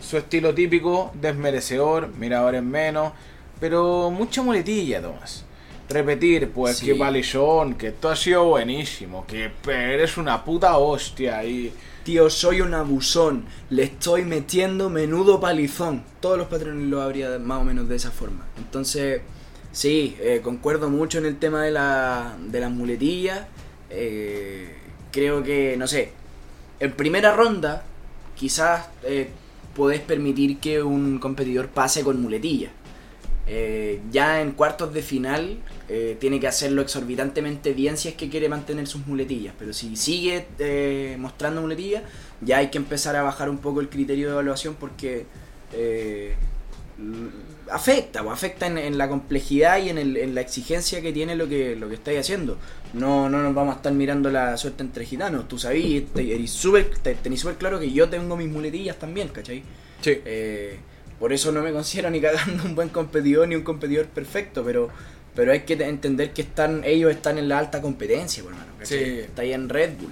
su 0.00 0.16
estilo 0.16 0.54
típico, 0.54 1.12
desmerecedor, 1.14 2.08
mirador 2.16 2.54
en 2.54 2.70
menos, 2.70 3.12
pero 3.60 4.10
mucha 4.10 4.42
muletilla, 4.42 5.02
Tomás. 5.02 5.44
Repetir, 5.88 6.50
pues, 6.50 6.78
Sí. 6.78 6.86
que 6.86 6.94
palillón, 6.94 7.74
que 7.74 7.88
esto 7.88 8.08
ha 8.10 8.16
sido 8.16 8.44
buenísimo, 8.44 9.26
que 9.26 9.50
eres 9.66 10.16
una 10.16 10.44
puta 10.44 10.76
hostia 10.78 11.44
y... 11.44 11.72
Tío, 12.04 12.30
soy 12.30 12.62
un 12.62 12.72
abusón, 12.72 13.44
le 13.68 13.82
estoy 13.82 14.24
metiendo 14.24 14.88
menudo 14.88 15.40
palizón. 15.40 16.02
Todos 16.20 16.38
los 16.38 16.46
patrones 16.46 16.86
lo 16.88 17.02
habría 17.02 17.38
más 17.38 17.60
o 17.60 17.64
menos 17.64 17.86
de 17.86 17.96
esa 17.96 18.10
forma. 18.10 18.46
Entonces, 18.56 19.20
sí, 19.72 20.16
eh, 20.20 20.40
concuerdo 20.42 20.88
mucho 20.88 21.18
en 21.18 21.26
el 21.26 21.38
tema 21.38 21.64
de, 21.64 21.70
la, 21.70 22.34
de 22.46 22.60
las 22.60 22.70
muletillas. 22.70 23.42
Eh, 23.90 24.74
creo 25.12 25.42
que, 25.42 25.76
no 25.76 25.86
sé, 25.86 26.12
en 26.80 26.92
primera 26.92 27.34
ronda 27.34 27.84
quizás 28.36 28.88
eh, 29.04 29.28
podés 29.74 30.00
permitir 30.00 30.58
que 30.58 30.82
un 30.82 31.18
competidor 31.18 31.68
pase 31.68 32.02
con 32.02 32.20
muletillas. 32.20 32.72
Eh, 33.50 34.00
ya 34.10 34.42
en 34.42 34.52
cuartos 34.52 34.92
de 34.92 35.00
final 35.00 35.56
eh, 35.88 36.18
tiene 36.20 36.38
que 36.38 36.46
hacerlo 36.46 36.82
exorbitantemente 36.82 37.72
bien 37.72 37.96
si 37.96 38.08
es 38.08 38.14
que 38.14 38.28
quiere 38.28 38.48
mantener 38.48 38.86
sus 38.86 39.06
muletillas. 39.06 39.54
Pero 39.58 39.72
si 39.72 39.96
sigue 39.96 40.46
eh, 40.58 41.16
mostrando 41.18 41.62
muletillas, 41.62 42.02
ya 42.40 42.58
hay 42.58 42.68
que 42.68 42.78
empezar 42.78 43.16
a 43.16 43.22
bajar 43.22 43.48
un 43.48 43.58
poco 43.58 43.80
el 43.80 43.88
criterio 43.88 44.26
de 44.26 44.32
evaluación 44.32 44.74
porque 44.74 45.26
eh, 45.72 46.34
afecta, 47.70 48.22
pues, 48.22 48.32
afecta 48.34 48.66
en, 48.66 48.78
en 48.78 48.98
la 48.98 49.08
complejidad 49.08 49.78
y 49.78 49.88
en, 49.90 49.98
el- 49.98 50.16
en 50.16 50.34
la 50.34 50.40
exigencia 50.40 51.00
que 51.02 51.12
tiene 51.12 51.34
lo 51.36 51.48
que, 51.48 51.76
lo 51.76 51.88
que 51.88 51.94
estáis 51.94 52.20
haciendo. 52.20 52.58
No, 52.94 53.28
no 53.28 53.42
nos 53.42 53.54
vamos 53.54 53.74
a 53.74 53.76
estar 53.76 53.92
mirando 53.92 54.30
la 54.30 54.56
suerte 54.56 54.82
entre 54.82 55.04
gitanos. 55.04 55.46
Tú 55.48 55.58
te- 56.14 56.46
súper- 56.46 56.90
te- 57.02 57.14
tenés 57.14 57.40
súper 57.40 57.56
claro 57.56 57.78
que 57.80 57.90
yo 57.92 58.08
tengo 58.08 58.36
mis 58.36 58.48
muletillas 58.48 58.98
también, 58.98 59.28
¿cachai? 59.28 59.62
Sí. 60.00 60.20
Eh, 60.24 60.78
por 61.18 61.32
eso 61.32 61.50
no 61.52 61.62
me 61.62 61.72
considero 61.72 62.10
ni 62.10 62.20
cagando 62.20 62.64
un 62.64 62.74
buen 62.74 62.88
competidor 62.90 63.48
ni 63.48 63.56
un 63.56 63.62
competidor 63.62 64.06
perfecto, 64.06 64.62
pero 64.64 64.88
pero 65.34 65.52
hay 65.52 65.60
que 65.60 65.76
te- 65.76 65.86
entender 65.86 66.32
que 66.32 66.42
están 66.42 66.82
ellos 66.84 67.12
están 67.12 67.38
en 67.38 67.48
la 67.48 67.58
alta 67.58 67.80
competencia, 67.80 68.42
por 68.42 68.52
hermano. 68.52 68.72
¿cachai? 68.78 68.98
Sí. 69.04 69.18
Está 69.20 69.42
ahí 69.42 69.52
en 69.52 69.68
Red 69.68 69.90
Bull. 70.00 70.10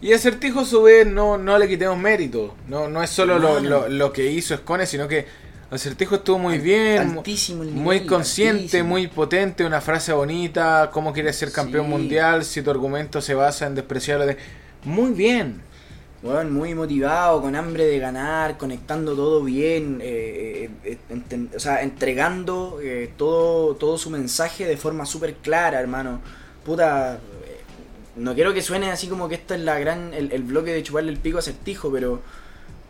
Y 0.00 0.12
Acertijo 0.14 0.60
a 0.60 0.64
su 0.64 0.82
vez 0.82 1.06
no, 1.06 1.36
no 1.38 1.56
le 1.58 1.68
quitemos 1.68 1.96
mérito. 1.98 2.56
No, 2.68 2.88
no 2.88 3.02
es 3.02 3.10
solo 3.10 3.38
lo, 3.38 3.58
Hermano. 3.58 3.68
lo- 3.82 3.88
lo 3.88 4.12
que 4.12 4.30
hizo 4.32 4.54
Escone, 4.54 4.86
sino 4.86 5.06
que 5.06 5.26
Acertijo 5.70 6.16
estuvo 6.16 6.38
muy 6.38 6.58
bien, 6.58 7.16
Altísimo 7.18 7.62
nivel, 7.62 7.80
muy 7.80 8.00
consciente, 8.04 8.62
altísimo. 8.62 8.88
muy 8.88 9.06
potente, 9.06 9.64
una 9.64 9.80
frase 9.80 10.12
bonita, 10.12 10.90
cómo 10.92 11.12
quieres 11.12 11.36
ser 11.36 11.52
campeón 11.52 11.84
Sí. 11.86 11.90
mundial, 11.92 12.44
si 12.44 12.60
tu 12.62 12.70
argumento 12.72 13.20
se 13.20 13.34
basa 13.34 13.66
en 13.68 13.76
despreciar 13.76 14.18
lo 14.18 14.26
de... 14.26 14.36
Muy 14.84 15.12
bien. 15.12 15.60
Bueno, 16.22 16.50
muy 16.50 16.74
motivado, 16.74 17.40
con 17.40 17.54
hambre 17.54 17.84
de 17.86 17.98
ganar, 18.00 18.58
conectando 18.58 19.14
todo 19.14 19.44
bien, 19.44 20.00
eh, 20.02 20.68
eh, 20.84 20.90
eh, 20.92 20.98
enten- 21.10 21.54
o 21.54 21.60
sea, 21.60 21.82
entregando 21.82 22.78
eh, 22.82 23.12
todo, 23.16 23.76
todo 23.76 23.96
su 23.96 24.10
mensaje 24.10 24.66
de 24.66 24.76
forma 24.76 25.06
súper 25.06 25.34
clara, 25.36 25.78
hermano. 25.80 26.20
Puta, 26.64 27.14
eh, 27.14 27.18
no 28.16 28.34
quiero 28.34 28.52
que 28.52 28.60
suene 28.60 28.90
así 28.90 29.06
como 29.06 29.28
que 29.28 29.36
esto 29.36 29.54
es 29.54 29.60
la 29.60 29.78
gran, 29.78 30.12
el, 30.12 30.32
el 30.32 30.42
bloque 30.42 30.72
de 30.72 30.82
chuparle 30.82 31.10
el 31.12 31.18
pico 31.18 31.38
a 31.38 31.42
Certijo, 31.42 31.90
pero, 31.92 32.20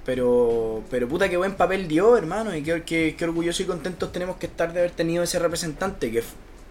pero, 0.04 0.82
pero 0.90 1.08
puta 1.08 1.28
que 1.28 1.36
buen 1.36 1.54
papel 1.54 1.88
dio, 1.88 2.16
hermano, 2.16 2.54
y 2.56 2.62
qué, 2.62 2.82
qué, 2.82 3.14
qué 3.18 3.24
orgullosos 3.24 3.60
y 3.60 3.64
contentos 3.64 4.12
tenemos 4.12 4.36
que 4.36 4.46
estar 4.46 4.72
de 4.72 4.80
haber 4.80 4.90
tenido 4.92 5.22
ese 5.22 5.38
representante 5.38 6.10
que 6.10 6.22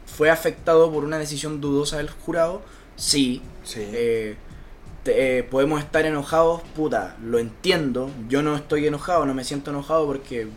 fue 0.05 0.29
afectado 0.29 0.91
por 0.91 1.03
una 1.03 1.17
decisión 1.19 1.61
dudosa 1.61 1.97
del 1.97 2.09
jurado, 2.09 2.61
sí, 2.95 3.41
Sí. 3.63 3.81
eh, 3.93 4.35
te- 5.03 5.39
eh, 5.39 5.43
podemos 5.43 5.79
estar 5.79 6.05
enojados, 6.05 6.61
puta, 6.75 7.15
lo 7.23 7.39
entiendo. 7.39 8.09
Yo 8.27 8.41
no 8.41 8.55
estoy 8.55 8.87
enojado, 8.87 9.25
no 9.25 9.33
me 9.33 9.43
siento 9.43 9.69
enojado 9.71 10.05
porque 10.07 10.47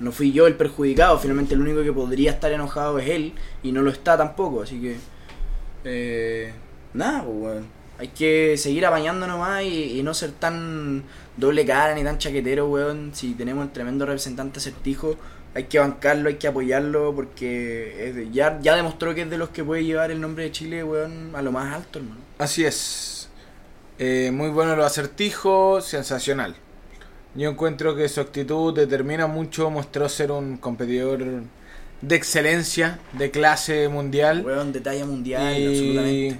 no 0.00 0.10
fui 0.10 0.32
yo 0.32 0.46
el 0.48 0.54
perjudicado. 0.56 1.18
Finalmente, 1.18 1.54
el 1.54 1.60
único 1.60 1.82
que 1.82 1.92
podría 1.92 2.32
estar 2.32 2.50
enojado 2.50 2.98
es 2.98 3.08
él 3.10 3.34
y 3.62 3.70
no 3.70 3.82
lo 3.82 3.90
está 3.90 4.16
tampoco. 4.16 4.62
Así 4.62 4.80
que, 4.80 4.96
eh, 5.84 6.52
nada, 6.94 7.22
pues, 7.22 7.36
weón. 7.36 7.81
Hay 8.02 8.08
que 8.08 8.56
seguir 8.58 8.84
apañando 8.84 9.28
nomás 9.28 9.62
y, 9.62 9.98
y 9.98 10.02
no 10.02 10.12
ser 10.12 10.32
tan 10.32 11.04
doble 11.36 11.64
cara 11.64 11.94
ni 11.94 12.02
tan 12.02 12.18
chaquetero, 12.18 12.68
weón. 12.68 13.12
Si 13.14 13.34
tenemos 13.34 13.64
un 13.64 13.72
tremendo 13.72 14.04
representante 14.04 14.58
acertijo, 14.58 15.14
hay 15.54 15.64
que 15.64 15.78
bancarlo, 15.78 16.28
hay 16.28 16.34
que 16.34 16.48
apoyarlo 16.48 17.14
porque 17.14 18.08
es- 18.08 18.32
ya, 18.32 18.58
ya 18.60 18.74
demostró 18.74 19.14
que 19.14 19.22
es 19.22 19.30
de 19.30 19.38
los 19.38 19.50
que 19.50 19.62
puede 19.62 19.84
llevar 19.84 20.10
el 20.10 20.20
nombre 20.20 20.42
de 20.44 20.50
Chile, 20.50 20.82
weón, 20.82 21.30
a 21.36 21.42
lo 21.42 21.52
más 21.52 21.72
alto, 21.72 22.00
hermano. 22.00 22.20
Así 22.38 22.64
es. 22.64 23.28
Eh, 24.00 24.30
muy 24.32 24.48
bueno 24.48 24.74
los 24.74 24.84
acertijos, 24.86 25.84
sensacional. 25.86 26.56
Yo 27.36 27.48
encuentro 27.50 27.94
que 27.94 28.08
su 28.08 28.20
actitud 28.20 28.74
determina 28.74 29.26
mucho, 29.28 29.70
mostró 29.70 30.08
ser 30.08 30.32
un 30.32 30.56
competidor 30.56 31.22
de 32.00 32.16
excelencia, 32.16 32.98
de 33.12 33.30
clase 33.30 33.88
mundial. 33.88 34.42
Weón, 34.44 34.72
de 34.72 34.80
talla 34.80 35.04
mundial, 35.06 35.56
y 35.56 35.66
absolutamente. 35.68 36.38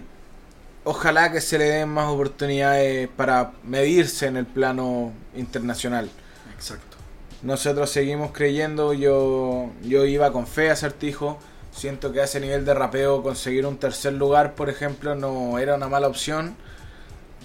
Ojalá 0.84 1.32
que 1.32 1.40
se 1.40 1.58
le 1.58 1.64
den 1.64 1.88
más 1.88 2.08
oportunidades 2.08 3.08
para 3.16 3.52
medirse 3.64 4.26
en 4.26 4.36
el 4.36 4.46
plano 4.46 5.12
internacional. 5.34 6.10
Exacto. 6.54 6.96
Nosotros 7.42 7.90
seguimos 7.90 8.32
creyendo, 8.32 8.92
yo, 8.92 9.70
yo 9.82 10.04
iba 10.04 10.32
con 10.32 10.46
fe 10.46 10.70
a 10.70 10.74
Acertijo. 10.74 11.38
Siento 11.72 12.12
que 12.12 12.20
a 12.20 12.24
ese 12.24 12.38
nivel 12.38 12.64
de 12.64 12.74
rapeo 12.74 13.22
conseguir 13.22 13.66
un 13.66 13.78
tercer 13.78 14.12
lugar, 14.12 14.54
por 14.54 14.68
ejemplo, 14.68 15.14
no 15.14 15.58
era 15.58 15.74
una 15.74 15.88
mala 15.88 16.06
opción. 16.06 16.54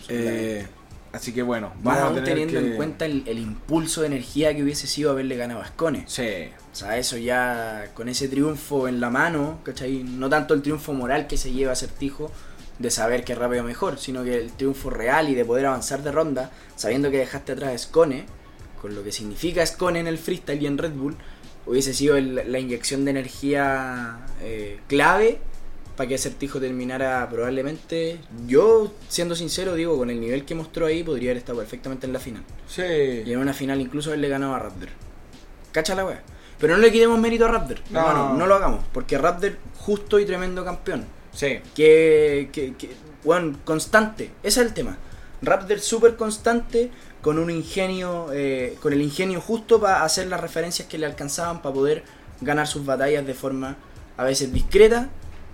Eh, 0.10 0.67
así 1.13 1.34
que 1.34 1.41
bueno, 1.41 1.73
vamos 1.82 2.12
a 2.12 2.13
tener 2.23 2.26
teniendo 2.26 2.60
que... 2.60 2.67
en 2.67 2.76
cuenta 2.76 3.06
el, 3.06 3.23
el 3.26 3.39
impulso 3.39 4.02
de 4.02 4.08
energía 4.08 4.56
que 4.56 4.63
hubiese 4.63 4.86
sido 4.86 5.12
haberle 5.12 5.36
ganado 5.38 5.62
a 5.62 5.63
Ascone. 5.63 6.04
Sí, 6.08 6.50
O 6.71 6.76
sea, 6.76 6.97
eso 6.97 7.17
ya 7.17 7.91
con 7.95 8.10
ese 8.10 8.28
triunfo 8.28 8.88
en 8.88 9.00
la 9.00 9.10
mano, 9.10 9.60
¿cachai? 9.63 10.04
No 10.04 10.30
tanto 10.30 10.54
el 10.54 10.62
triunfo 10.62 10.93
moral 10.93 11.26
que 11.26 11.38
se 11.38 11.52
lleva 11.52 11.71
a 11.71 11.76
Certijo 11.76 12.30
de 12.80 12.92
saber 12.92 13.24
que 13.24 13.34
rapeo 13.36 13.63
mejor, 13.63 13.98
sino 13.98 14.24
que 14.24 14.38
el 14.38 14.52
triunfo 14.52 14.90
real 14.90 15.30
y 15.30 15.36
de 15.36 15.46
poder 15.46 15.66
avanzar 15.66 16.04
de 16.04 16.12
ronda, 16.12 16.52
sabiendo 16.76 17.10
que 17.12 17.18
dejaste 17.18 17.54
atrás 17.54 17.74
a 17.74 17.78
Scone, 17.78 18.26
con 18.82 18.94
lo 18.94 19.04
que 19.04 19.12
significa 19.12 19.66
Scone 19.66 20.00
en 20.00 20.08
el 20.08 20.18
freestyle 20.18 20.62
y 20.62 20.68
en 20.68 20.78
Red 20.78 20.92
Bull, 20.94 21.16
hubiese 21.66 21.94
sido 21.94 22.16
el- 22.18 22.52
la 22.52 22.60
inyección 22.60 23.04
de 23.06 23.12
energía 23.12 24.20
eh, 24.42 24.80
clave 24.88 25.40
para 25.96 26.08
que 26.08 26.18
Certijo 26.20 26.60
terminara 26.60 27.28
probablemente, 27.30 28.20
yo 28.46 28.94
siendo 29.10 29.36
sincero 29.36 29.74
digo, 29.74 29.98
con 29.98 30.12
el 30.12 30.22
nivel 30.22 30.46
que 30.46 30.54
mostró 30.54 30.86
ahí, 30.86 31.02
podría 31.04 31.32
haber 31.32 31.38
estado 31.38 31.58
perfectamente 31.58 32.06
en 32.06 32.13
la 32.13 32.20
final. 32.20 32.44
Y 32.68 32.72
sí. 32.72 32.84
en 32.84 33.40
una 33.40 33.52
final 33.54 33.82
incluso 33.82 34.12
haberle 34.12 34.30
ganado 34.30 34.54
a 34.54 34.60
Raptor. 34.60 34.90
Cacha 35.72 35.96
la 35.96 36.06
wea. 36.06 36.22
Pero 36.60 36.76
no 36.76 36.82
le 36.82 36.92
quitemos 36.92 37.20
mérito 37.20 37.46
a 37.46 37.48
Raptor. 37.50 37.80
No. 37.90 38.00
hermano, 38.00 38.34
no 38.36 38.46
lo 38.46 38.56
hagamos. 38.56 38.86
Porque 38.94 39.18
Raptor, 39.18 39.58
justo 39.76 40.20
y 40.20 40.26
tremendo 40.26 40.63
campeón. 40.63 41.06
Sí, 41.38 41.60
Que, 41.76 42.50
que, 42.52 42.73
que 42.76 42.89
bueno, 43.23 43.58
constante. 43.63 44.32
Ese 44.41 44.62
es 44.62 44.67
el 44.67 44.73
tema. 44.73 44.97
Raptor 45.43 45.80
súper 45.80 46.15
constante, 46.15 46.89
con 47.21 47.38
un 47.38 47.52
ingenio, 47.52 48.30
eh, 48.34 48.76
con 48.82 48.91
el 48.91 49.02
ingenio 49.04 49.39
justo 49.39 49.80
para 49.80 50.04
hacer 50.04 50.26
las 50.28 50.41
referencias 50.41 50.88
que 50.88 50.97
le 50.97 51.06
alcanzaban 51.06 51.62
para 51.62 51.76
poder 51.76 52.04
ganar 52.41 52.65
sus 52.65 52.86
batallas 52.86 53.26
de 53.28 53.36
forma 53.36 53.78
a 54.17 54.23
veces 54.23 54.52
discreta, 54.52 55.10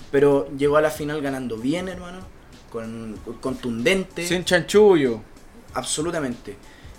pero 0.09 0.47
llegó 0.57 0.77
a 0.77 0.81
la 0.81 0.89
final 0.89 1.21
ganando 1.21 1.57
bien, 1.57 1.89
hermano, 1.89 2.19
con 2.71 3.17
contundente, 3.41 4.25
Sin 4.25 4.45
chanchullo. 4.45 5.19
absolutamente. 5.73 6.55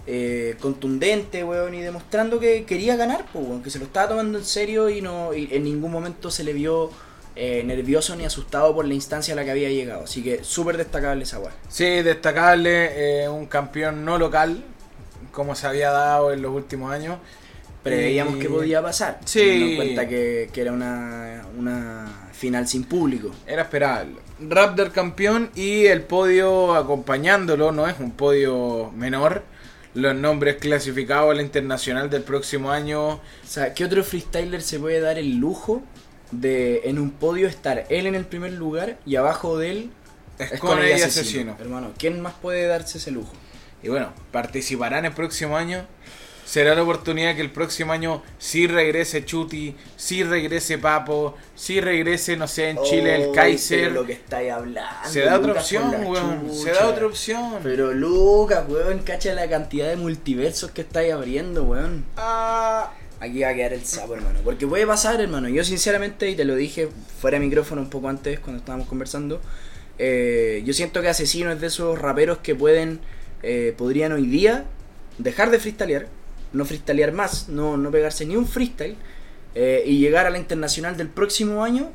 Eh, 0.06 0.56
contundente, 0.60 1.42
weón, 1.42 1.72
y 1.74 1.80
demostrando 1.80 2.38
que 2.38 2.64
quería 2.66 2.96
ganar, 2.96 3.24
pues, 3.32 3.46
weón, 3.46 3.62
que 3.62 3.70
se 3.70 3.78
lo 3.78 3.86
estaba 3.86 4.08
tomando 4.10 4.38
en 4.38 4.44
serio 4.44 4.90
y 4.90 5.00
no 5.00 5.32
y 5.32 5.48
en 5.52 5.64
ningún 5.64 5.90
momento 5.90 6.30
se 6.30 6.44
le 6.44 6.52
vio 6.52 6.90
eh, 7.36 7.62
nervioso 7.64 8.14
ni 8.16 8.24
asustado 8.24 8.74
por 8.74 8.84
la 8.86 8.94
instancia 8.94 9.34
a 9.34 9.36
la 9.36 9.44
que 9.44 9.50
había 9.50 9.68
llegado. 9.70 10.04
Así 10.04 10.22
que 10.22 10.44
súper 10.44 10.76
destacable 10.76 11.24
esa 11.24 11.38
weá. 11.38 11.52
Sí, 11.68 11.84
destacable, 12.02 13.24
eh, 13.24 13.28
un 13.28 13.46
campeón 13.46 14.04
no 14.04 14.18
local, 14.18 14.62
como 15.32 15.54
se 15.54 15.66
había 15.66 15.90
dado 15.90 16.32
en 16.32 16.42
los 16.42 16.52
últimos 16.54 16.92
años. 16.92 17.18
Preveíamos 17.82 18.36
Y- 18.36 18.38
que 18.38 18.48
podía 18.48 18.80
pasar, 18.82 19.20
Sí. 19.24 19.40
teniendo 19.40 19.66
en 19.66 19.76
cuenta 19.76 20.08
que, 20.08 20.48
que 20.52 20.60
era 20.62 20.72
una, 20.72 21.44
una 21.58 22.28
final 22.32 22.66
sin 22.66 22.84
público. 22.84 23.30
Era 23.46 23.62
esperable. 23.62 24.14
Raptor 24.40 24.90
campeón 24.90 25.50
y 25.54 25.86
el 25.86 26.02
podio 26.02 26.74
acompañándolo, 26.74 27.72
no 27.72 27.86
es 27.86 27.96
un 28.00 28.12
podio 28.12 28.90
menor. 28.96 29.42
Los 29.94 30.14
nombres 30.16 30.56
clasificados 30.56 31.30
a 31.30 31.34
la 31.34 31.42
internacional 31.42 32.08
del 32.10 32.22
próximo 32.22 32.70
año. 32.72 33.10
O 33.10 33.20
sea, 33.46 33.74
¿qué 33.74 33.84
otro 33.84 34.02
freestyler 34.02 34.62
se 34.62 34.78
puede 34.80 35.00
dar 35.00 35.18
el 35.18 35.36
lujo 35.36 35.82
de 36.40 36.82
en 36.84 36.98
un 36.98 37.10
podio 37.10 37.48
estar 37.48 37.86
él 37.88 38.06
en 38.06 38.14
el 38.14 38.24
primer 38.24 38.52
lugar 38.52 38.98
y 39.06 39.16
abajo 39.16 39.58
de 39.58 39.70
él 39.70 39.90
Escone 40.38 40.88
y 40.88 41.02
Asesino. 41.02 41.56
Hermano, 41.60 41.92
¿quién 41.96 42.20
más 42.20 42.34
puede 42.34 42.66
darse 42.66 42.98
ese 42.98 43.10
lujo? 43.10 43.32
Y 43.82 43.88
bueno, 43.88 44.12
participarán 44.32 45.04
el 45.04 45.12
próximo 45.12 45.56
año. 45.56 45.86
Será 46.44 46.74
la 46.74 46.82
oportunidad 46.82 47.34
que 47.34 47.40
el 47.40 47.50
próximo 47.50 47.92
año 47.92 48.22
sí 48.38 48.66
regrese 48.66 49.24
Chuti, 49.24 49.74
sí 49.96 50.22
regrese 50.22 50.76
Papo, 50.76 51.36
sí 51.54 51.80
regrese, 51.80 52.36
no 52.36 52.46
sé, 52.46 52.68
en 52.70 52.82
Chile 52.82 53.14
el 53.14 53.22
Ay, 53.22 53.26
pero 53.28 53.34
Kaiser. 53.34 53.92
lo 53.92 54.04
que 54.06 54.12
estáis 54.12 54.52
hablando. 54.52 55.08
Se 55.08 55.20
da 55.20 55.38
otra 55.38 55.52
opción, 55.52 56.06
weón. 56.06 56.50
Se 56.52 56.70
da 56.72 56.88
otra 56.88 57.06
opción. 57.06 57.60
Pero 57.62 57.94
Lucas, 57.94 58.64
weón, 58.68 58.98
cacha 59.00 59.32
la 59.32 59.48
cantidad 59.48 59.88
de 59.88 59.96
multiversos 59.96 60.70
que 60.70 60.82
estáis 60.82 61.14
abriendo, 61.14 61.64
weón. 61.64 62.04
Ah, 62.18 62.92
Aquí 63.24 63.40
va 63.42 63.48
a 63.50 63.54
quedar 63.54 63.72
el 63.72 63.84
sapo, 63.84 64.14
hermano. 64.14 64.40
Porque 64.44 64.66
puede 64.66 64.86
pasar, 64.86 65.20
hermano. 65.20 65.48
Yo, 65.48 65.64
sinceramente, 65.64 66.30
y 66.30 66.36
te 66.36 66.44
lo 66.44 66.54
dije 66.56 66.88
fuera 67.20 67.38
de 67.38 67.44
micrófono 67.46 67.80
un 67.82 67.90
poco 67.90 68.08
antes 68.08 68.38
cuando 68.40 68.58
estábamos 68.58 68.86
conversando. 68.88 69.40
eh, 69.98 70.62
yo 70.66 70.72
siento 70.74 71.00
que 71.02 71.08
Asesino 71.08 71.52
es 71.52 71.60
de 71.60 71.68
esos 71.68 71.98
raperos 71.98 72.38
que 72.38 72.54
pueden, 72.54 73.00
eh, 73.42 73.74
podrían 73.76 74.12
hoy 74.12 74.26
día 74.26 74.64
dejar 75.18 75.50
de 75.50 75.58
freestylear, 75.60 76.08
no 76.52 76.64
freestylear 76.64 77.12
más, 77.12 77.48
no, 77.48 77.76
no 77.76 77.90
pegarse 77.90 78.26
ni 78.26 78.36
un 78.36 78.46
freestyle 78.46 78.96
eh, 79.54 79.82
y 79.86 79.98
llegar 79.98 80.26
a 80.26 80.30
la 80.30 80.38
internacional 80.38 80.96
del 80.96 81.08
próximo 81.08 81.62
año 81.64 81.92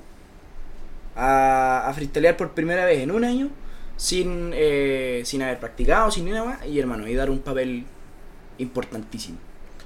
a, 1.16 1.88
a 1.90 1.94
freestylear 1.94 2.38
por 2.38 2.54
primera 2.54 2.86
vez 2.86 3.00
en 3.00 3.12
un 3.12 3.24
año 3.24 3.50
sin, 3.98 4.52
eh, 4.54 5.22
sin 5.26 5.42
haber 5.42 5.60
practicado, 5.60 6.12
sin 6.12 6.30
nada 6.30 6.46
más. 6.46 6.66
Y 6.66 6.80
hermano, 6.80 7.08
y 7.08 7.14
dar 7.16 7.30
un 7.30 7.40
papel 7.40 7.86
importantísimo. 8.58 9.38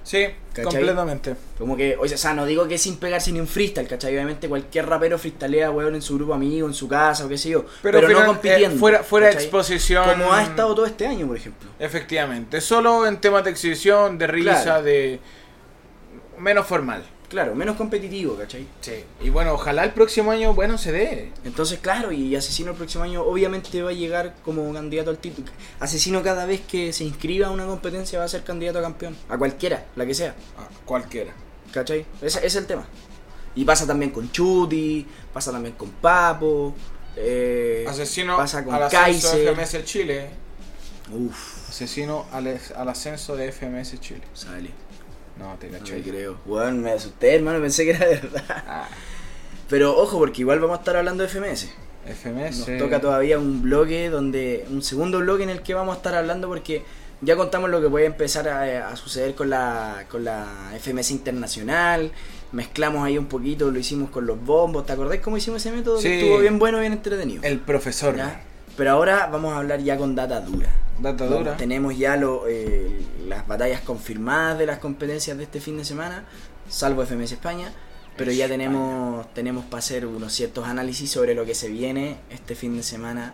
Sí, 0.03 0.25
¿Cachai? 0.53 0.63
completamente. 0.65 1.35
Como 1.57 1.75
que, 1.77 1.97
o 1.97 2.07
sea, 2.07 2.33
no 2.33 2.45
digo 2.45 2.67
que 2.67 2.77
sin 2.77 2.97
pegarse 2.97 3.31
ni 3.31 3.39
un 3.39 3.47
freestyle, 3.47 3.87
¿cachai? 3.87 4.13
Obviamente 4.13 4.47
cualquier 4.49 4.87
rapero 4.87 5.17
freestalea, 5.17 5.71
weón, 5.71 5.95
en 5.95 6.01
su 6.01 6.15
grupo 6.15 6.33
amigo, 6.33 6.67
en 6.67 6.73
su 6.73 6.87
casa 6.87 7.25
o 7.25 7.29
qué 7.29 7.37
sé 7.37 7.49
yo. 7.49 7.65
Pero, 7.81 7.99
Pero, 7.99 8.01
no 8.01 8.07
final- 8.09 8.25
compitiendo. 8.27 8.75
eh, 8.75 8.79
fuera 8.79 9.03
fuera 9.03 9.27
de 9.27 9.33
¿cachai? 9.33 9.45
exposición. 9.47 10.05
Como 10.09 10.31
ha 10.33 10.43
estado 10.43 10.75
todo 10.75 10.85
este 10.85 11.07
año, 11.07 11.25
por 11.27 11.37
ejemplo. 11.37 11.69
Efectivamente. 11.79 12.61
Solo 12.61 13.07
en 13.07 13.19
temas 13.21 13.43
de 13.43 13.51
exhibición, 13.51 14.17
de 14.17 14.27
risa, 14.27 14.63
Claro. 14.63 14.83
de. 14.83 15.19
menos 16.37 16.65
formal. 16.67 17.03
Claro, 17.33 17.55
menos 17.55 17.75
competitivo, 17.77 18.35
¿cachai? 18.35 18.67
Sí. 18.81 19.03
Y 19.19 19.29
bueno, 19.29 19.53
ojalá 19.53 19.83
el 19.85 19.91
próximo 19.91 20.29
año, 20.29 20.53
bueno, 20.53 20.77
se 20.77 20.91
dé. 20.91 21.31
Entonces, 21.43 21.79
claro, 21.79 22.11
y 22.11 22.35
Asesino 22.35 22.69
el 22.69 22.77
próximo 22.77 23.03
año 23.05 23.23
obviamente 23.23 23.81
va 23.81 23.89
a 23.89 23.93
llegar 23.93 24.35
como 24.45 24.71
candidato 24.71 25.09
al 25.09 25.17
título. 25.17 25.51
Asesino 25.79 26.21
cada 26.21 26.45
vez 26.45 26.61
que 26.61 26.93
se 26.93 27.03
inscriba 27.05 27.47
a 27.47 27.49
una 27.49 27.65
competencia 27.65 28.19
va 28.19 28.25
a 28.25 28.27
ser 28.27 28.43
candidato 28.43 28.77
a 28.77 28.81
campeón. 28.83 29.17
A 29.29 29.37
cualquiera, 29.39 29.83
la 29.95 30.05
que 30.05 30.13
sea. 30.13 30.35
Ah, 30.59 30.69
cualquiera. 30.85 31.33
¿Cachai? 31.73 32.05
Ese, 32.21 32.37
ese 32.37 32.45
es 32.45 32.55
el 32.55 32.67
tema. 32.67 32.85
Y 33.55 33.65
pasa 33.65 33.87
también 33.87 34.11
con 34.11 34.31
Chuti, 34.31 35.03
pasa 35.33 35.51
también 35.51 35.73
con 35.73 35.89
Papo. 35.89 36.75
Eh, 37.15 37.83
Asesino 37.89 38.37
pasa 38.37 38.63
con 38.63 38.75
al 38.75 38.83
ascenso 38.83 39.31
Kaiser. 39.31 39.55
de 39.55 39.65
FMS 39.65 39.85
Chile. 39.85 40.29
Uf, 41.11 41.69
Asesino 41.69 42.27
al, 42.31 42.59
al 42.75 42.89
ascenso 42.89 43.35
de 43.35 43.51
FMS 43.51 43.99
Chile. 43.99 44.21
sale. 44.35 44.69
No, 45.37 45.55
te 45.59 45.69
No 45.69 45.79
cacho. 45.79 45.93
me 45.95 46.01
creo. 46.01 46.37
Bueno, 46.45 46.71
me 46.81 46.91
asusté, 46.91 47.35
hermano, 47.35 47.59
pensé 47.61 47.85
que 47.85 47.91
era 47.91 48.07
verdad. 48.07 48.43
Ah, 48.67 48.87
Pero 49.69 49.97
ojo, 49.97 50.19
porque 50.19 50.41
igual 50.41 50.59
vamos 50.59 50.77
a 50.77 50.79
estar 50.79 50.95
hablando 50.97 51.23
de 51.23 51.29
FMS. 51.29 51.69
FMS. 52.05 52.67
Nos 52.67 52.77
toca 52.79 52.99
todavía 53.01 53.39
un 53.39 53.61
bloque 53.61 54.09
donde. 54.09 54.65
un 54.69 54.81
segundo 54.83 55.19
bloque 55.19 55.43
en 55.43 55.49
el 55.49 55.61
que 55.61 55.73
vamos 55.73 55.93
a 55.95 55.97
estar 55.97 56.13
hablando 56.15 56.47
porque 56.47 56.83
ya 57.21 57.35
contamos 57.37 57.69
lo 57.69 57.81
que 57.81 57.89
puede 57.89 58.05
empezar 58.05 58.47
a, 58.49 58.89
a 58.89 58.95
suceder 58.97 59.33
con 59.35 59.49
la, 59.49 60.05
con 60.11 60.23
la 60.25 60.45
FMS 60.79 61.11
internacional. 61.11 62.11
Mezclamos 62.51 63.03
ahí 63.05 63.17
un 63.17 63.25
poquito, 63.27 63.71
lo 63.71 63.79
hicimos 63.79 64.09
con 64.11 64.27
los 64.27 64.39
bombos. 64.43 64.85
¿Te 64.85 64.93
acordás 64.93 65.19
cómo 65.19 65.37
hicimos 65.37 65.65
ese 65.65 65.75
método? 65.75 65.95
Que 65.95 66.01
Sí. 66.01 66.13
estuvo 66.19 66.39
bien 66.39 66.59
bueno, 66.59 66.79
bien 66.79 66.93
entretenido. 66.93 67.41
El 67.43 67.59
profesor. 67.59 68.15
¿Ya? 68.17 68.43
Pero 68.77 68.91
ahora 68.91 69.27
vamos 69.31 69.53
a 69.53 69.57
hablar 69.57 69.81
ya 69.81 69.97
con 69.97 70.15
data 70.15 70.41
dura. 70.41 70.69
Data 70.99 71.23
Vamos, 71.25 71.39
dura. 71.39 71.57
Tenemos 71.57 71.97
ya 71.97 72.15
lo, 72.15 72.47
eh, 72.47 73.01
las 73.27 73.47
batallas 73.47 73.81
confirmadas 73.81 74.57
de 74.57 74.65
las 74.65 74.79
competencias 74.79 75.37
de 75.37 75.43
este 75.43 75.59
fin 75.59 75.77
de 75.77 75.85
semana, 75.85 76.25
salvo 76.69 77.03
FMS 77.05 77.33
España. 77.33 77.71
Pero 78.15 78.31
ya 78.31 78.47
tenemos, 78.47 79.31
tenemos 79.33 79.65
para 79.65 79.79
hacer 79.79 80.05
unos 80.05 80.33
ciertos 80.33 80.67
análisis 80.67 81.09
sobre 81.09 81.33
lo 81.33 81.45
que 81.45 81.55
se 81.55 81.69
viene 81.69 82.17
este 82.29 82.53
fin 82.53 82.77
de 82.77 82.83
semana 82.83 83.33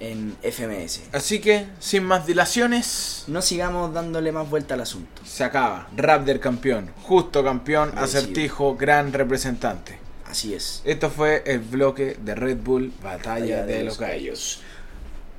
en 0.00 0.36
FMS. 0.42 1.02
Así 1.12 1.40
que, 1.40 1.66
sin 1.78 2.04
más 2.04 2.26
dilaciones, 2.26 3.24
No 3.26 3.42
sigamos 3.42 3.92
dándole 3.92 4.32
más 4.32 4.48
vuelta 4.48 4.74
al 4.74 4.80
asunto. 4.80 5.22
se 5.24 5.44
acaba. 5.44 5.88
Raptor 5.96 6.40
campeón. 6.40 6.90
Justo 7.02 7.44
campeón. 7.44 7.92
Acertijo, 7.96 8.76
gran 8.76 9.12
representante. 9.12 9.98
Así 10.26 10.54
es. 10.54 10.82
Esto 10.84 11.10
fue 11.10 11.42
el 11.46 11.60
bloque 11.60 12.16
de 12.20 12.34
Red 12.34 12.58
Bull 12.58 12.92
Batalla 13.02 13.64
de, 13.64 13.84
los 13.84 13.98
Gallos. 13.98 14.62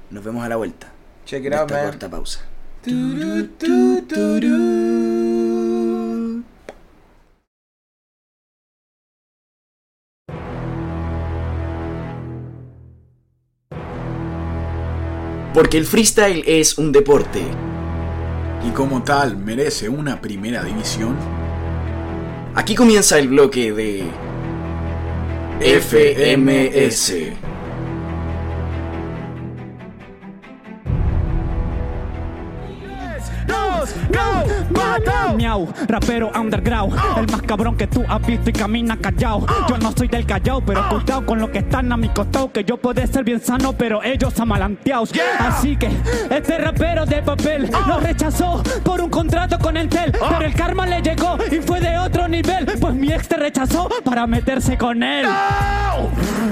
Nos 0.09 0.23
vemos 0.23 0.43
a 0.43 0.49
la 0.49 0.55
vuelta. 0.55 0.91
Check 1.25 1.41
de 1.41 1.47
it 1.47 1.53
out, 1.53 1.69
esta 1.69 1.75
man. 1.81 1.85
corta 1.91 2.09
pausa. 2.09 2.39
Turu, 2.83 3.47
tu, 3.57 4.01
turu. 4.07 5.35
Porque 15.53 15.77
el 15.77 15.85
freestyle 15.85 16.43
es 16.45 16.77
un 16.77 16.91
deporte. 16.91 17.41
y 18.65 18.69
como 18.71 19.03
tal 19.03 19.37
merece 19.37 19.87
una 19.89 20.19
primera 20.21 20.63
división, 20.63 21.15
Aquí 22.55 22.73
comienza 22.73 23.19
el 23.19 23.27
bloque 23.27 23.73
de 23.73 24.05
FMS. 25.59 27.13
Miau, 35.35 35.67
rapero 35.87 36.31
underground, 36.33 36.95
el 37.17 37.27
más 37.31 37.41
cabrón 37.41 37.75
que 37.75 37.87
tú 37.87 38.03
has 38.07 38.25
visto 38.25 38.49
y 38.49 38.53
camina 38.53 38.97
callado. 38.97 39.45
Yo 39.67 39.77
no 39.77 39.91
soy 39.91 40.07
del 40.07 40.25
callao, 40.25 40.61
pero 40.61 40.87
cuidado 40.89 41.25
con 41.25 41.39
lo 41.39 41.51
que 41.51 41.59
están 41.59 41.91
a 41.91 41.97
mi 41.97 42.09
costado, 42.09 42.51
que 42.51 42.63
yo 42.63 42.77
puedo 42.77 43.05
ser 43.05 43.23
bien 43.23 43.41
sano, 43.41 43.73
pero 43.73 44.03
ellos 44.03 44.39
amalanteados. 44.39 45.11
Así 45.39 45.75
que 45.75 45.89
este 46.29 46.57
rapero 46.57 47.05
de 47.05 47.21
papel 47.21 47.69
lo 47.87 47.99
rechazó 47.99 48.63
por 48.83 49.01
un 49.01 49.09
contrato 49.09 49.59
con 49.59 49.77
Entel, 49.77 50.11
pero 50.11 50.45
el 50.45 50.53
karma 50.53 50.85
le 50.85 51.01
llegó 51.01 51.37
y 51.51 51.57
fue 51.61 51.79
de 51.79 51.97
otro 51.97 52.27
nivel, 52.27 52.65
pues 52.79 52.93
mi 52.93 53.11
ex 53.11 53.27
te 53.27 53.37
rechazó 53.37 53.89
para 54.03 54.27
meterse 54.27 54.77
con 54.77 55.03
él. 55.03 55.27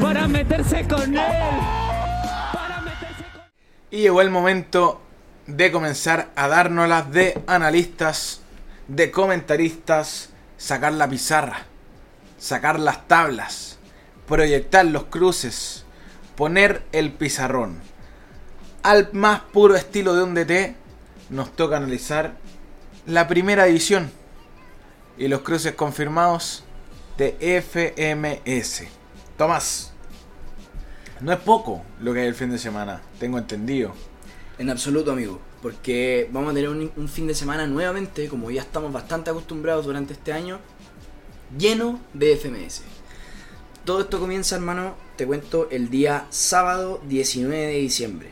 Para 0.01 0.27
meterse 0.27 0.87
con 0.87 1.15
él. 1.15 1.53
Para 2.53 2.81
meterse 2.81 3.23
con 3.33 3.47
Y 3.91 3.97
llegó 3.97 4.21
el 4.21 4.29
momento 4.29 5.02
de 5.47 5.71
comenzar 5.71 6.31
a 6.35 6.47
dárnoslas 6.47 7.11
de 7.11 7.41
analistas, 7.47 8.41
de 8.87 9.11
comentaristas, 9.11 10.29
sacar 10.57 10.93
la 10.93 11.09
pizarra, 11.09 11.65
sacar 12.37 12.79
las 12.79 13.07
tablas, 13.07 13.77
proyectar 14.27 14.85
los 14.85 15.05
cruces, 15.05 15.85
poner 16.35 16.83
el 16.91 17.11
pizarrón. 17.11 17.81
Al 18.83 19.09
más 19.13 19.41
puro 19.41 19.75
estilo 19.75 20.15
de 20.15 20.23
un 20.23 20.33
DT, 20.33 20.75
nos 21.29 21.55
toca 21.55 21.77
analizar 21.77 22.33
la 23.05 23.27
primera 23.27 23.65
división 23.65 24.11
y 25.17 25.27
los 25.27 25.41
cruces 25.41 25.73
confirmados 25.73 26.63
de 27.17 27.61
FMS. 27.61 28.83
Tomás, 29.37 29.93
no 31.19 31.31
es 31.31 31.39
poco 31.39 31.83
lo 31.99 32.13
que 32.13 32.21
hay 32.21 32.27
el 32.27 32.35
fin 32.35 32.51
de 32.51 32.57
semana, 32.57 33.01
tengo 33.19 33.37
entendido. 33.37 33.93
En 34.57 34.69
absoluto, 34.69 35.11
amigo. 35.11 35.39
Porque 35.61 36.29
vamos 36.31 36.51
a 36.51 36.53
tener 36.53 36.69
un, 36.69 36.91
un 36.95 37.07
fin 37.09 37.27
de 37.27 37.35
semana 37.35 37.65
nuevamente, 37.67 38.27
como 38.27 38.51
ya 38.51 38.61
estamos 38.61 38.91
bastante 38.91 39.29
acostumbrados 39.29 39.85
durante 39.85 40.13
este 40.13 40.33
año, 40.33 40.59
lleno 41.57 41.99
de 42.13 42.35
FMS. 42.35 42.81
todo 43.85 44.01
esto 44.01 44.19
comienza, 44.19 44.55
hermano, 44.55 44.95
te 45.17 45.25
cuento, 45.25 45.67
el 45.71 45.89
día 45.89 46.25
sábado 46.29 47.01
19 47.07 47.55
de 47.67 47.73
diciembre. 47.79 48.29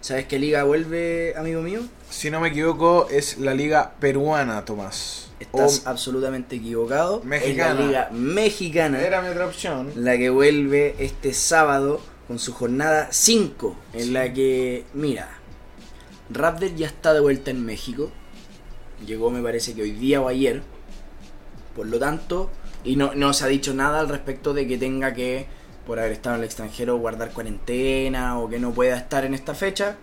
¿Sabes 0.00 0.26
qué 0.26 0.38
liga 0.38 0.64
vuelve, 0.64 1.34
amigo 1.36 1.62
mío? 1.62 1.80
Si 2.10 2.30
no 2.30 2.38
me 2.40 2.48
equivoco, 2.48 3.08
es 3.10 3.38
la 3.38 3.54
liga 3.54 3.94
peruana, 4.00 4.62
Tomás. 4.64 5.30
Estás 5.40 5.82
O- 5.84 5.88
absolutamente 5.88 6.56
equivocado. 6.56 7.22
Mexicana. 7.24 7.70
Es 7.72 7.78
la 7.80 7.86
liga 7.86 8.08
mexicana. 8.12 9.00
Era 9.00 9.22
mi 9.22 9.28
otra 9.28 9.46
opción. 9.46 9.90
la 9.96 10.18
que 10.18 10.28
vuelve 10.28 10.94
este 10.98 11.32
sábado 11.32 12.00
con 12.28 12.38
su 12.38 12.52
jornada 12.52 13.08
5, 13.10 13.74
en 13.94 14.12
la 14.12 14.32
que, 14.32 14.84
mira, 14.92 15.33
Raptor 16.30 16.74
ya 16.74 16.86
está 16.86 17.12
de 17.12 17.20
vuelta 17.20 17.50
en 17.50 17.64
México. 17.64 18.10
Llegó, 19.06 19.30
me 19.30 19.42
parece 19.42 19.74
que 19.74 19.82
hoy 19.82 19.92
día 19.92 20.20
o 20.20 20.28
ayer. 20.28 20.62
Por 21.74 21.86
lo 21.86 21.98
tanto, 21.98 22.50
y 22.84 22.96
no, 22.96 23.14
no 23.14 23.32
se 23.32 23.44
ha 23.44 23.48
dicho 23.48 23.74
nada 23.74 24.00
al 24.00 24.08
respecto 24.08 24.54
de 24.54 24.66
que 24.66 24.78
tenga 24.78 25.12
que, 25.12 25.46
por 25.86 25.98
haber 25.98 26.12
estado 26.12 26.36
en 26.36 26.42
el 26.42 26.46
extranjero, 26.46 26.96
guardar 26.98 27.32
cuarentena 27.32 28.38
o 28.38 28.48
que 28.48 28.58
no 28.58 28.72
pueda 28.72 28.96
estar 28.96 29.24
en 29.24 29.34
esta 29.34 29.54
fecha. 29.54 29.96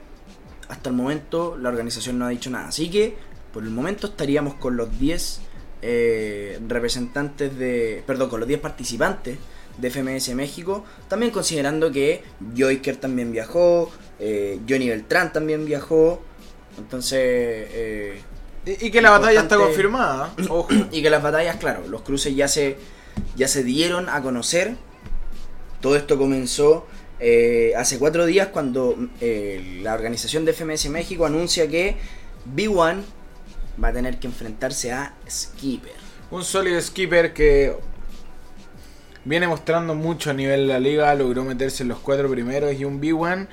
Hasta 0.67 0.89
el 0.89 0.95
momento, 0.95 1.57
la 1.57 1.69
organización 1.69 2.19
no 2.19 2.25
ha 2.25 2.29
dicho 2.29 2.49
nada. 2.49 2.67
Así 2.67 2.89
que, 2.89 3.15
por 3.53 3.63
el 3.63 3.69
momento, 3.69 4.07
estaríamos 4.07 4.55
con 4.55 4.77
los 4.77 4.99
10 4.99 5.41
eh, 5.81 6.59
representantes 6.67 7.57
de. 7.57 8.03
Perdón, 8.05 8.29
con 8.29 8.39
los 8.39 8.47
10 8.47 8.59
participantes 8.59 9.37
de 9.77 9.89
FMS 9.89 10.35
México. 10.35 10.85
También 11.07 11.31
considerando 11.31 11.91
que 11.91 12.23
Joiker 12.55 12.97
también 12.97 13.31
viajó, 13.31 13.91
eh, 14.21 14.59
Johnny 14.69 14.87
Beltrán 14.87 15.33
también 15.33 15.65
viajó. 15.65 16.21
Entonces. 16.77 17.19
eh, 17.19 18.21
Y, 18.65 18.85
y 18.87 18.91
que 18.91 19.01
la 19.01 19.09
batalla 19.11 19.41
está 19.41 19.57
confirmada. 19.57 20.33
Ojo. 20.49 20.69
y 20.91 21.01
que 21.01 21.09
las 21.09 21.21
batallas, 21.23 21.57
claro, 21.57 21.87
los 21.87 22.03
cruces 22.03 22.33
ya 22.35 22.47
se, 22.47 22.77
ya 23.35 23.47
se 23.47 23.63
dieron 23.63 24.07
a 24.07 24.21
conocer. 24.21 24.75
Todo 25.81 25.95
esto 25.95 26.17
comenzó 26.17 26.85
eh, 27.19 27.73
hace 27.75 27.97
cuatro 27.97 28.25
días 28.27 28.49
cuando 28.49 28.95
la 29.19 29.93
organización 29.95 30.45
de 30.45 30.53
FMS 30.53 30.89
México 30.89 31.25
anuncia 31.25 31.67
que 31.67 31.97
B1 32.55 33.01
va 33.83 33.87
a 33.87 33.93
tener 33.93 34.19
que 34.19 34.27
enfrentarse 34.27 34.91
a 34.91 35.15
Skipper. 35.27 35.93
Un 36.29 36.43
sólido 36.45 36.79
skipper 36.79 37.33
que 37.33 37.75
viene 39.25 39.47
mostrando 39.47 39.95
mucho 39.95 40.29
a 40.29 40.33
nivel 40.33 40.61
de 40.67 40.73
la 40.73 40.79
liga, 40.79 41.13
logró 41.15 41.43
meterse 41.43 41.83
en 41.83 41.89
los 41.89 41.99
cuatro 41.99 42.29
primeros 42.29 42.73
y 42.73 42.85
un 42.85 43.01
B1 43.01 43.47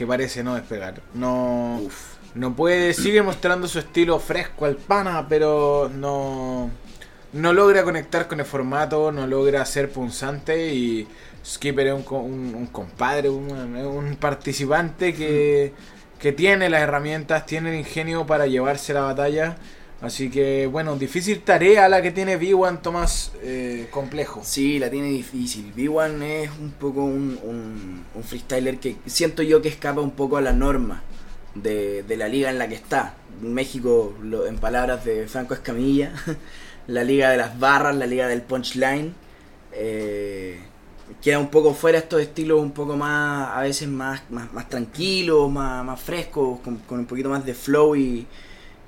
que 0.00 0.06
parece 0.06 0.42
no 0.42 0.54
despegar. 0.54 1.02
No, 1.14 1.80
no 2.34 2.56
puede, 2.56 2.94
sigue 2.94 3.22
mostrando 3.22 3.68
su 3.68 3.78
estilo 3.78 4.18
fresco 4.18 4.64
al 4.64 4.76
pana, 4.76 5.26
pero 5.28 5.90
no, 5.94 6.70
no 7.32 7.52
logra 7.52 7.84
conectar 7.84 8.26
con 8.28 8.40
el 8.40 8.46
formato, 8.46 9.12
no 9.12 9.26
logra 9.26 9.64
ser 9.66 9.90
punzante 9.92 10.72
y 10.74 11.06
Skipper 11.44 11.88
es 11.88 11.92
un, 11.94 12.04
un- 12.16 12.54
un 12.54 12.66
compadre, 12.68 13.28
un, 13.28 13.50
un 13.76 14.16
participante 14.16 15.14
que, 15.14 15.72
que 16.18 16.32
tiene 16.32 16.70
las 16.70 16.82
herramientas, 16.82 17.46
tiene 17.46 17.70
el 17.70 17.78
ingenio 17.80 18.26
para 18.26 18.46
llevarse 18.46 18.92
la 18.94 19.02
batalla. 19.02 19.56
Así 20.00 20.30
que, 20.30 20.66
bueno, 20.66 20.96
difícil 20.96 21.42
tarea 21.42 21.86
la 21.88 22.00
que 22.00 22.10
tiene 22.10 22.38
B1 22.38 22.78
Tomás, 22.80 23.32
eh, 23.42 23.86
complejo. 23.90 24.40
Sí, 24.44 24.78
la 24.78 24.88
tiene 24.90 25.08
difícil. 25.08 25.72
B1 25.74 26.22
es 26.44 26.50
un 26.58 26.70
poco 26.72 27.04
un, 27.04 27.38
un, 27.42 28.04
un 28.14 28.24
freestyler 28.24 28.78
que 28.80 28.96
siento 29.06 29.42
yo 29.42 29.60
que 29.60 29.68
escapa 29.68 30.00
un 30.00 30.12
poco 30.12 30.38
a 30.38 30.40
la 30.40 30.52
norma 30.54 31.02
de, 31.54 32.02
de 32.02 32.16
la 32.16 32.28
liga 32.28 32.48
en 32.50 32.58
la 32.58 32.66
que 32.68 32.76
está. 32.76 33.14
México, 33.42 34.14
lo- 34.22 34.46
en 34.46 34.56
palabras 34.58 35.04
de 35.04 35.28
Franco 35.28 35.52
Escamilla, 35.52 36.12
la 36.86 37.04
liga 37.04 37.30
de 37.30 37.36
las 37.36 37.58
barras, 37.58 37.94
la 37.94 38.06
liga 38.06 38.26
del 38.26 38.40
punchline. 38.42 39.14
eh, 39.72 40.60
queda 41.22 41.38
un 41.38 41.50
poco 41.50 41.74
fuera 41.74 41.98
estos 41.98 42.20
estilos 42.22 42.60
un 42.60 42.72
poco 42.72 42.96
más, 42.96 43.50
a 43.56 43.60
veces 43.62 43.88
más, 43.88 44.22
más, 44.30 44.68
tranquilos, 44.68 45.50
más, 45.50 46.00
frescos, 46.00 46.60
con 46.60 47.00
un 47.00 47.06
poquito 47.06 47.28
más 47.28 47.44
de 47.44 47.52
flow 47.54 47.96
y, 47.96 48.26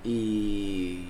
y, 0.05 1.01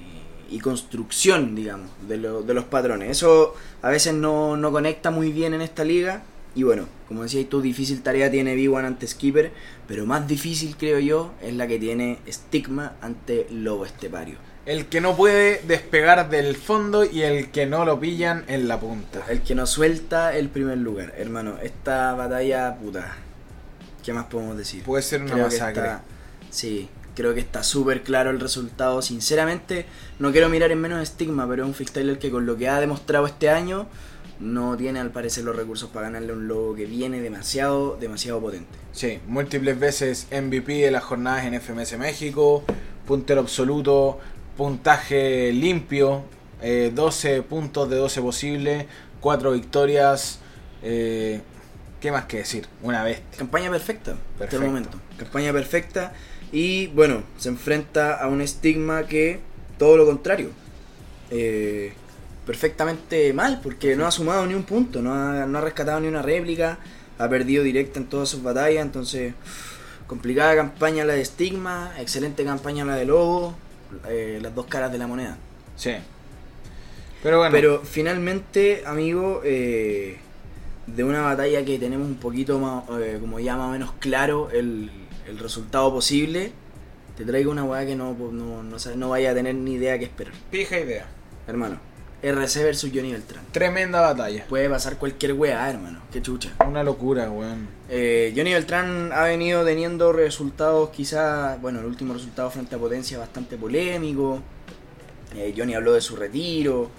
y 0.50 0.59
construcción, 0.61 1.55
digamos, 1.55 1.90
de, 2.09 2.16
lo- 2.18 2.42
de 2.42 2.55
los 2.55 2.64
patrones. 2.64 3.11
Eso 3.11 3.55
a 3.83 3.90
veces 3.90 4.14
no, 4.14 4.57
no 4.57 4.70
conecta 4.72 5.11
muy 5.11 5.33
bien 5.33 5.55
en 5.55 5.62
esta 5.62 5.85
liga. 5.85 6.22
Y 6.55 6.64
bueno, 6.64 6.87
como 7.09 7.22
decías 7.22 7.48
tú, 7.48 7.62
difícil 7.62 8.02
tarea 8.02 8.31
tiene 8.31 8.55
B1 8.57 8.85
ante 8.85 9.07
Skipper, 9.07 9.52
pero 9.88 10.05
más 10.05 10.28
difícil 10.28 10.76
creo 10.76 10.98
yo 10.98 11.33
es 11.42 11.55
la 11.55 11.66
que 11.66 11.78
tiene 11.78 12.18
Stigma 12.28 12.92
ante 13.00 13.46
Lobo 13.50 13.87
Estepario. 13.87 14.37
El 14.66 14.87
que 14.87 15.00
no 15.00 15.16
puede 15.16 15.62
despegar 15.66 16.28
del 16.31 16.55
fondo 16.55 17.05
y 17.05 17.22
el 17.22 17.50
que 17.50 17.64
no 17.66 17.85
lo 17.87 17.98
pillan 17.98 18.44
en 18.48 18.68
la 18.68 18.78
punta. 18.78 19.24
El 19.28 19.40
que 19.40 19.55
nos 19.55 19.70
suelta 19.70 20.37
el 20.37 20.50
primer 20.50 20.78
lugar, 20.78 21.14
hermano. 21.16 21.57
Esta 21.62 22.14
batalla, 22.14 22.76
puta. 22.76 23.16
¿Qué 24.05 24.12
más 24.12 24.26
podemos 24.26 24.57
decir? 24.57 24.83
Puede 24.85 25.02
ser 25.02 25.22
una 25.22 25.33
Creo 25.33 25.46
masacre. 25.46 25.83
está- 25.83 26.02
sí, 26.50 26.88
creo 27.14 27.35
que 27.35 27.40
está 27.40 27.62
súper 27.62 28.03
claro 28.03 28.31
el 28.31 28.40
resultado. 28.40 29.03
Sinceramente, 29.03 29.87
no 30.18 30.33
quiero 30.33 30.48
mirar 30.48 30.70
en 30.72 30.81
menos 30.81 31.03
estigma, 31.03 31.46
pero 31.48 31.62
es 31.62 31.68
un 31.68 31.75
freestyler 31.75 32.18
que 32.18 32.31
con 32.31 32.46
lo 32.46 32.57
que 32.57 32.68
ha 32.68 32.81
demostrado 32.81 33.27
este 33.27 33.51
año, 33.51 33.87
no 34.40 34.77
tiene 34.77 34.98
al 34.98 35.11
parecer 35.11 35.44
los 35.44 35.55
recursos 35.55 35.88
para 35.90 36.07
ganarle 36.07 36.33
un 36.33 36.48
lobo 36.48 36.75
que 36.75 36.85
viene 36.87 37.20
demasiado, 37.20 37.96
demasiado 38.01 38.40
potente. 38.40 38.70
Sí, 38.92 39.20
múltiples 39.29 39.79
veces 39.79 40.27
MVP 40.33 40.72
de 40.83 40.90
las 40.90 41.05
jornadas 41.05 41.44
en 41.44 41.55
FMS 41.55 41.96
México, 41.98 42.64
puntero 43.07 43.40
absoluto, 43.40 44.18
puntaje 44.57 45.53
limpio, 45.53 46.22
eh, 46.61 46.90
12 46.94 47.42
puntos 47.42 47.88
de 47.90 47.96
12 47.96 48.20
posibles, 48.20 48.87
4 49.20 49.53
victorias. 49.53 50.38
eh, 50.83 51.40
¿Qué 52.01 52.11
más 52.11 52.25
que 52.25 52.38
decir? 52.38 52.66
Una 52.83 53.05
bestia. 53.05 53.38
Campaña 53.38 53.70
perfecta, 53.70 54.11
hasta 54.12 54.22
el 54.25 54.38
Perfecto. 54.38 54.66
momento. 54.66 54.98
Campaña 55.18 55.53
perfecta. 55.53 56.12
Y 56.53 56.88
bueno, 56.88 57.23
se 57.38 57.49
enfrenta 57.49 58.15
a 58.23 58.29
un 58.29 58.41
estigma 58.41 59.07
que 59.07 59.41
todo 59.79 59.97
lo 59.97 60.07
contrario. 60.07 60.51
eh, 61.31 61.93
perfectamente 62.47 63.33
mal, 63.33 63.61
porque 63.62 63.97
no 63.97 64.07
ha 64.07 64.11
sumado 64.11 64.47
ni 64.47 64.55
un 64.55 64.65
punto, 64.65 65.01
no 65.01 65.15
ha, 65.15 65.47
no 65.47 65.59
ha 65.59 65.61
rescatado 65.61 66.01
ni 66.01 66.09
una 66.09 66.23
réplica, 66.23 66.79
ha 67.19 67.29
perdido 67.29 67.62
directa 67.62 68.01
en 68.01 68.07
todas 68.07 68.29
sus 68.29 68.43
batallas, 68.43 68.85
entonces 68.85 69.35
complicada 70.07 70.57
campaña 70.57 71.05
la 71.05 71.15
de 71.15 71.23
estigma, 71.23 71.93
excelente 71.99 72.45
campaña 72.45 72.85
la 72.85 72.97
de 72.97 73.07
lobo, 73.07 73.55
eh, 74.09 74.38
las 74.43 74.55
dos 74.55 74.67
caras 74.67 74.93
de 74.93 74.99
la 74.99 75.07
moneda. 75.07 75.38
Sí. 75.77 75.93
Pero 77.23 77.38
bueno, 77.38 77.53
Pero 77.53 77.83
finalmente, 77.85 78.83
amigo, 78.85 79.41
eh, 79.45 80.19
de 80.88 81.05
una 81.05 81.23
batalla 81.23 81.65
que 81.65 81.79
tenemos 81.79 82.09
un 82.09 82.17
poquito 82.17 82.59
más, 82.59 82.85
eh, 83.01 83.19
como 83.21 83.38
ya 83.38 83.57
más 83.57 83.69
o 83.69 83.71
menos 83.71 83.93
claro 84.01 84.51
el, 84.51 84.91
el 85.26 85.38
resultado 85.38 85.92
posible, 85.92 86.52
te 87.16 87.24
traigo 87.24 87.50
una 87.50 87.64
weá 87.64 87.87
que 87.87 87.94
no, 87.96 88.14
no, 88.14 88.62
no, 88.62 89.08
vaya 89.08 89.30
a 89.30 89.35
tener 89.35 89.54
ni 89.54 89.74
idea 89.74 89.98
qué 89.98 90.04
esperar. 90.04 90.32
pija 90.50 90.78
idea. 90.78 91.06
Hermano, 91.46 91.80
RC 92.22 92.62
versus 92.62 92.90
Johnny 92.94 93.12
Beltrán. 93.12 93.44
Tremenda 93.52 94.00
batalla. 94.00 94.44
Puede 94.48 94.68
pasar 94.70 94.96
cualquier 94.96 95.32
weá, 95.32 95.68
hermano. 95.68 96.00
Qué 96.12 96.22
chucha. 96.22 96.52
Una 96.66 96.85
locura, 96.85 97.30
weón. 97.30 97.68
Eh, 97.88 98.32
Johnny 98.37 98.52
Beltrán 98.52 99.11
ha 99.12 99.24
venido 99.24 99.64
teniendo 99.64 100.12
resultados 100.12 100.90
quizás, 100.90 101.61
bueno, 101.61 101.80
el 101.80 101.87
último 101.87 102.14
resultado 102.14 102.50
frente 102.50 102.76
a 102.76 102.78
Potencia 102.78 103.18
bastante 103.18 103.56
polémico. 103.56 104.40
Eh, 105.35 105.52
Johnny 105.56 105.74
habló 105.74 105.94
de 105.94 106.00
su 106.00 106.14
retiro. 106.16 106.90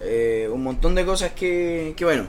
eh, 0.00 0.48
un 0.52 0.62
montón 0.62 0.94
de 0.94 1.06
cosas 1.06 1.32
que, 1.32 1.94
que, 1.96 2.04
bueno, 2.04 2.26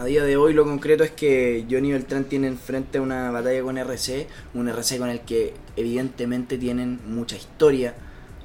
a 0.00 0.06
día 0.06 0.24
de 0.24 0.38
hoy 0.38 0.54
lo 0.54 0.64
concreto 0.64 1.04
es 1.04 1.10
que 1.10 1.66
Johnny 1.70 1.92
Beltrán 1.92 2.24
tiene 2.24 2.46
enfrente 2.46 2.98
una 2.98 3.30
batalla 3.30 3.62
con 3.62 3.76
RC, 3.76 4.26
un 4.54 4.66
RC 4.66 4.96
con 4.96 5.10
el 5.10 5.20
que 5.20 5.52
evidentemente 5.76 6.56
tienen 6.56 7.00
mucha 7.06 7.36
historia. 7.36 7.94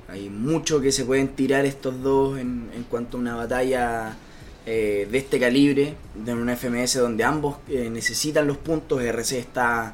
Hay 0.10 0.30
mucho 0.30 0.82
que 0.82 0.92
se 0.92 1.06
pueden 1.06 1.30
tirar 1.30 1.66
estos 1.66 2.04
dos 2.04 2.38
en, 2.38 2.70
cuanto 2.90 3.16
a 3.16 3.22
una 3.22 3.36
batalla 3.36 4.18
eh, 4.66 5.08
de 5.10 5.18
este 5.18 5.40
calibre, 5.40 5.94
de 6.14 6.34
un 6.34 6.50
FMS 6.50 6.96
donde 6.96 7.24
ambos 7.24 7.56
eh, 7.70 7.90
necesitan 7.90 8.48
los 8.48 8.58
puntos. 8.58 9.02
RC 9.02 9.40
está 9.40 9.94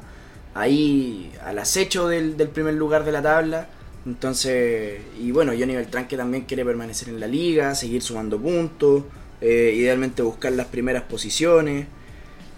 ahí 0.54 1.30
al 1.44 1.60
acecho 1.60 2.08
del, 2.08 2.36
del 2.36 2.48
primer 2.48 2.74
lugar 2.74 3.04
de 3.04 3.12
la 3.12 3.22
tabla. 3.22 3.68
Entonces, 4.04 5.00
y 5.16 5.30
bueno, 5.30 5.52
Johnny 5.56 5.76
Beltrán 5.76 6.08
que 6.08 6.16
también 6.16 6.42
quiere 6.42 6.64
permanecer 6.64 7.08
en 7.08 7.20
la 7.20 7.28
liga, 7.28 7.76
seguir 7.76 8.02
sumando 8.02 8.36
puntos, 8.36 9.04
eh, 9.44 9.74
idealmente 9.74 10.22
buscar 10.22 10.52
las 10.52 10.68
primeras 10.68 11.02
posiciones. 11.02 11.86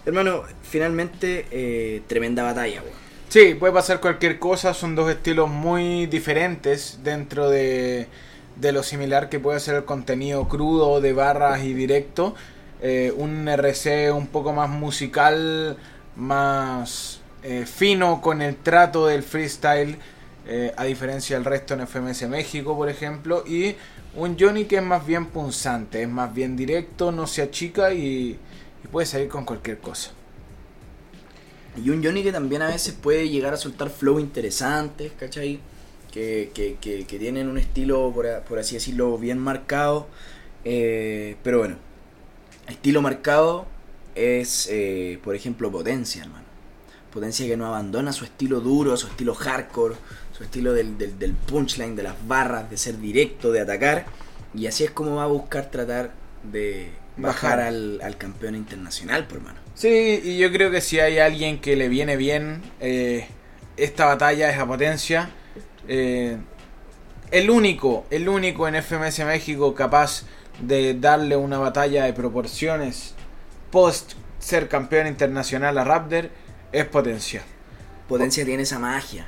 Hermano, 0.05 0.43
finalmente, 0.61 1.47
eh, 1.49 2.03
tremenda 2.05 2.43
batalla, 2.43 2.83
weón. 2.83 2.93
Sí, 3.27 3.55
puede 3.55 3.73
pasar 3.73 3.99
cualquier 3.99 4.37
cosa, 4.37 4.75
son 4.75 4.93
dos 4.93 5.09
estilos 5.09 5.49
muy 5.49 6.05
diferentes 6.05 6.99
dentro 7.03 7.49
de, 7.49 8.05
de 8.57 8.71
lo 8.71 8.83
similar 8.83 9.29
que 9.29 9.39
puede 9.39 9.59
ser 9.59 9.73
el 9.73 9.85
contenido 9.85 10.47
crudo 10.47 11.01
de 11.01 11.13
barras 11.13 11.63
y 11.63 11.73
directo. 11.73 12.35
Eh, 12.83 13.11
un 13.17 13.47
RC 13.47 14.11
un 14.11 14.27
poco 14.27 14.53
más 14.53 14.69
musical, 14.69 15.77
más 16.15 17.21
fino 17.65 18.21
con 18.21 18.41
el 18.41 18.55
trato 18.55 19.05
del 19.05 19.21
freestyle, 19.21 19.97
a 20.77 20.83
diferencia 20.83 21.35
del 21.35 21.45
resto 21.45 21.75
en 21.75 21.87
FMS 21.87 22.27
México, 22.27 22.75
por 22.75 22.89
ejemplo. 22.89 23.43
Y 23.45 23.75
un 24.15 24.37
Johnny 24.39 24.65
que 24.65 24.77
es 24.77 24.83
más 24.83 25.05
bien 25.05 25.27
punzante, 25.27 26.01
es 26.01 26.09
más 26.09 26.33
bien 26.33 26.55
directo, 26.55 27.11
no 27.11 27.27
se 27.27 27.41
achica 27.41 27.93
y, 27.93 28.37
puede 28.91 29.05
salir 29.05 29.27
con 29.27 29.45
cualquier 29.45 29.79
cosa. 29.79 30.11
Y 31.83 31.89
un 31.89 32.03
Johnny 32.03 32.23
que 32.23 32.31
también 32.31 32.61
a 32.61 32.67
veces 32.67 32.93
puede 32.93 33.27
llegar 33.27 33.53
a 33.53 33.57
soltar 33.57 33.89
flow 33.89 34.19
interesantes, 34.19 35.11
¿cachai? 35.19 35.59
Que, 36.11 36.51
que, 36.53 37.19
tienen 37.19 37.49
un 37.49 37.57
estilo, 37.57 38.13
por 38.47 38.59
así 38.59 38.75
decirlo, 38.75 39.17
bien 39.17 39.37
marcado. 39.37 40.07
Eh, 40.63 41.35
pero 41.43 41.59
bueno, 41.59 41.75
estilo 42.67 43.01
marcado 43.01 43.65
es, 44.15 44.69
eh, 44.71 45.19
por 45.23 45.35
ejemplo, 45.35 45.69
Potencia, 45.71 46.23
hermano. 46.23 46.44
Potencia 47.15 47.47
que 47.47 47.55
no 47.55 47.65
abandona 47.65 48.11
su 48.11 48.25
estilo 48.25 48.59
duro, 48.59 48.97
su 48.97 49.07
estilo 49.07 49.33
hardcore, 49.33 49.95
su 50.37 50.43
estilo 50.43 50.73
del, 50.73 50.97
del, 50.97 51.17
del 51.17 51.31
punchline, 51.31 51.95
de 51.95 52.03
las 52.03 52.15
barras, 52.27 52.69
de 52.69 52.75
ser 52.75 52.99
directo, 52.99 53.53
de 53.53 53.61
atacar. 53.61 54.05
Y 54.53 54.67
así 54.67 54.83
es 54.83 54.91
como 54.91 55.15
va 55.15 55.23
a 55.23 55.27
buscar 55.27 55.71
tratar 55.71 56.11
de 56.43 56.91
bajar, 57.15 57.59
Bajar. 57.59 57.67
al, 57.67 58.01
al 58.01 58.17
campeón 58.17 58.55
internacional, 58.55 59.27
por 59.27 59.39
mano. 59.39 59.59
Sí, 59.75 60.19
y 60.25 60.37
yo 60.37 60.51
creo 60.51 60.69
que 60.71 60.81
si 60.81 60.99
hay 60.99 61.19
alguien 61.19 61.61
que 61.61 61.77
le 61.77 61.87
viene 61.87 62.17
bien 62.17 62.61
eh, 62.81 63.27
esta 63.77 64.05
batalla 64.05 64.49
es 64.51 64.59
a 64.59 64.65
Potencia. 64.67 65.29
Eh, 65.87 66.37
el 67.31 67.49
único, 67.49 68.05
el 68.09 68.27
único 68.27 68.67
en 68.67 68.75
FMS 68.83 69.19
México 69.25 69.73
capaz 69.73 70.23
de 70.59 70.93
darle 70.95 71.37
una 71.37 71.59
batalla 71.59 72.03
de 72.03 72.11
proporciones 72.13 73.13
post 73.71 74.13
ser 74.39 74.67
campeón 74.67 75.07
internacional 75.07 75.77
a 75.77 75.85
Raptor 75.85 76.29
es 76.79 76.85
Potencia. 76.85 77.43
Potencia 78.07 78.45
tiene 78.45 78.63
esa 78.63 78.79
magia. 78.79 79.27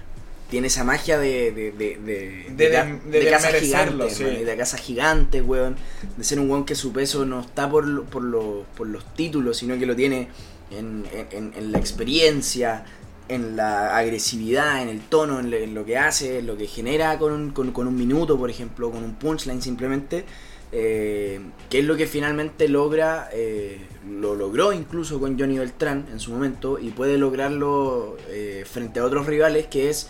Tiene 0.50 0.68
esa 0.68 0.84
magia 0.86 1.18
de. 1.20 1.52
de, 1.52 1.72
de, 1.72 1.98
de, 1.98 2.46
De- 2.56 2.70
de- 3.12 3.20
de 3.20 3.30
casa 3.32 3.50
gigante, 3.60 4.10
sí. 4.10 4.24
de 4.46 4.56
casa 4.58 4.78
gigante, 4.78 5.42
weón. 5.42 5.76
De 6.16 6.24
ser 6.24 6.40
un 6.40 6.50
weón 6.50 6.66
que 6.66 6.76
su 6.76 6.94
peso 6.94 7.26
no 7.26 7.42
está 7.42 7.70
por, 7.70 8.06
por, 8.06 8.24
lo- 8.24 8.66
por 8.78 8.88
los 8.88 9.14
títulos, 9.16 9.58
sino 9.58 9.78
que 9.78 9.86
lo 9.86 9.96
tiene 9.96 10.30
en, 10.72 11.06
en- 11.12 11.28
en- 11.32 11.54
en 11.54 11.72
la 11.74 11.80
experiencia, 11.80 12.86
en 13.28 13.58
la 13.58 13.98
agresividad, 13.98 14.82
en 14.82 14.88
el 14.88 15.02
tono, 15.02 15.40
en, 15.42 15.50
le- 15.50 15.66
en 15.66 15.74
lo 15.74 15.84
que 15.84 15.98
hace, 15.98 16.40
en 16.40 16.48
lo 16.48 16.56
que 16.58 16.68
genera 16.68 17.18
con 17.20 17.34
un, 17.34 17.50
con, 17.52 17.72
con 17.74 17.86
un 17.88 17.96
minuto, 17.98 18.38
por 18.38 18.50
ejemplo, 18.50 18.90
con 18.90 19.04
un 19.04 19.16
punchline 19.16 19.62
simplemente. 19.62 20.24
Eh, 20.72 21.40
que 21.70 21.80
es 21.80 21.86
lo 21.86 21.96
que 21.96 22.08
finalmente 22.08 22.68
logra, 22.68 23.30
eh, 23.34 23.86
lo 24.10 24.36
logró 24.36 24.74
incluso 24.74 25.20
con 25.20 25.40
Johnny 25.40 25.58
Beltrán 25.58 26.08
en 26.12 26.20
su 26.20 26.32
momento 26.32 26.80
y 26.80 26.90
puede 26.90 27.18
lograrlo 27.18 28.18
eh, 28.30 28.66
frente 28.70 29.00
a 29.00 29.06
otros 29.06 29.28
rivales, 29.28 29.68
que 29.68 29.90
es 29.90 30.10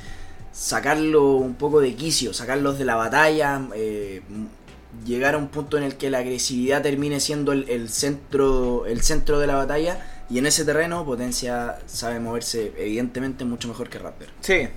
sacarlo 0.51 1.33
un 1.35 1.55
poco 1.55 1.79
de 1.79 1.93
quicio, 1.95 2.33
sacarlos 2.33 2.79
de 2.79 2.85
la 2.85 2.95
batalla, 2.95 3.67
eh, 3.75 4.21
llegar 5.05 5.35
a 5.35 5.37
un 5.37 5.49
punto 5.49 5.77
en 5.77 5.83
el 5.83 5.95
que 5.95 6.09
la 6.09 6.19
agresividad 6.19 6.81
termine 6.81 7.19
siendo 7.19 7.51
el, 7.51 7.69
el 7.69 7.89
centro, 7.89 8.85
el 8.87 9.01
centro 9.01 9.39
de 9.39 9.47
la 9.47 9.55
batalla 9.55 10.25
y 10.29 10.39
en 10.39 10.45
ese 10.45 10.65
terreno 10.65 11.05
Potencia 11.05 11.79
sabe 11.85 12.19
moverse 12.19 12.73
evidentemente 12.77 13.45
mucho 13.45 13.67
mejor 13.67 13.89
que 13.89 13.99
Rapper. 13.99 14.29
Sí, 14.41 14.67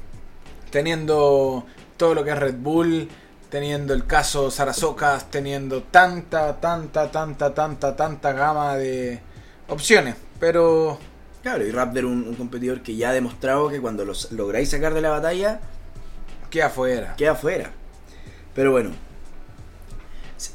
teniendo 0.71 1.65
todo 1.97 2.15
lo 2.15 2.25
que 2.25 2.31
es 2.31 2.39
Red 2.39 2.57
Bull, 2.59 3.09
teniendo 3.51 3.93
el 3.95 4.07
caso 4.07 4.51
Sarasocas, 4.51 5.31
teniendo 5.31 5.83
tanta, 5.83 6.61
tanta, 6.61 7.11
tanta, 7.11 7.53
tanta, 7.53 7.97
tanta 7.97 8.33
gama 8.33 8.77
de 8.77 9.21
opciones. 9.69 10.15
Pero 10.39 10.99
Claro, 11.43 11.67
y 11.67 11.71
Raptor 11.71 12.05
un, 12.05 12.25
un 12.29 12.35
competidor 12.35 12.83
que 12.83 12.97
ya 12.97 13.11
ha 13.11 13.13
demostrado 13.13 13.69
que 13.71 13.81
cuando 13.81 14.05
los 14.05 14.31
lográis 14.33 14.71
sacar 14.71 14.93
de 14.95 15.01
la 15.01 15.09
batalla, 15.11 15.61
queda 16.51 16.67
afuera. 16.67 17.15
queda 17.17 17.33
afuera. 17.33 17.71
Pero 18.55 18.73
bueno, 18.73 18.91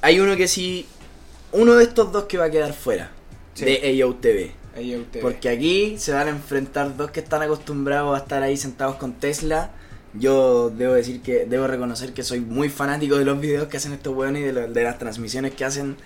hay 0.02 0.20
uno 0.20 0.36
que 0.36 0.48
sí, 0.48 0.88
uno 1.52 1.74
de 1.76 1.84
estos 1.84 2.12
dos 2.12 2.26
que 2.26 2.38
va 2.38 2.46
a 2.46 2.52
quedar 2.52 2.74
fuera 2.74 3.12
Sí. 3.54 3.66
de 3.66 4.02
AOTV. 4.04 4.52
Ve. 4.76 5.20
Porque 5.22 5.48
aquí 5.48 5.98
se 5.98 6.12
van 6.12 6.28
a 6.28 6.32
enfrentar 6.32 6.98
dos 6.98 7.10
que 7.12 7.22
están 7.22 7.42
acostumbrados 7.42 8.14
a 8.14 8.22
estar 8.22 8.44
ahí 8.44 8.58
sentados 8.58 8.98
con 8.98 9.14
Tesla. 9.14 9.72
Yo 10.20 10.70
debo 10.70 10.94
decir 10.94 11.22
que, 11.22 11.46
debo 11.46 11.68
reconocer 11.68 12.14
que 12.14 12.24
soy 12.24 12.40
muy 12.42 12.70
fanático 12.70 13.18
de 13.18 13.26
los 13.26 13.40
videos 13.40 13.68
que 13.68 13.78
hacen 13.78 13.94
estos 13.94 14.16
weones 14.16 14.42
y 14.44 14.46
de, 14.46 14.54
lo- 14.54 14.68
de 14.72 14.84
las 14.84 14.98
transmisiones 14.98 15.54
que 15.54 15.66
hacen 15.66 15.98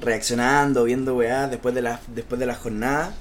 reaccionando, 0.00 0.84
viendo 0.84 1.16
weá 1.16 1.48
después 1.48 1.74
de 1.74 1.82
la, 1.82 2.00
después 2.14 2.38
de 2.38 2.46
la 2.46 2.54
jornada. 2.54 3.12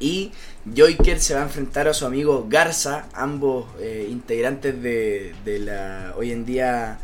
Y 0.00 0.32
Joyker 0.76 1.20
se 1.20 1.34
va 1.34 1.40
a 1.40 1.44
enfrentar 1.44 1.86
a 1.88 1.94
su 1.94 2.04
amigo 2.06 2.46
Garza, 2.48 3.06
ambos 3.14 3.66
eh, 3.80 4.08
integrantes 4.10 4.80
de, 4.82 5.32
de 5.44 5.58
la 5.60 6.14
hoy 6.16 6.32
en 6.32 6.44
día 6.44 6.98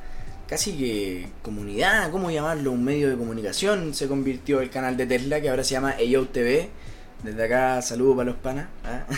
casi 0.48 0.72
que 0.76 1.28
comunidad, 1.42 2.10
¿cómo 2.10 2.30
llamarlo? 2.30 2.72
Un 2.72 2.82
medio 2.84 3.08
de 3.10 3.16
comunicación 3.16 3.94
se 3.94 4.08
convirtió 4.08 4.60
el 4.60 4.70
canal 4.70 4.96
de 4.96 5.06
Tesla 5.06 5.40
que 5.40 5.48
ahora 5.50 5.62
se 5.62 5.72
llama 5.72 5.94
AO 5.98 6.26
TV. 6.28 6.70
Desde 7.22 7.44
acá 7.44 7.82
saludo 7.82 8.16
para 8.16 8.30
los 8.30 8.38
panas. 8.40 8.68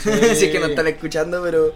Sí. 0.02 0.10
si 0.34 0.44
es 0.46 0.50
que 0.52 0.58
no 0.60 0.66
están 0.66 0.86
escuchando, 0.88 1.42
pero 1.42 1.72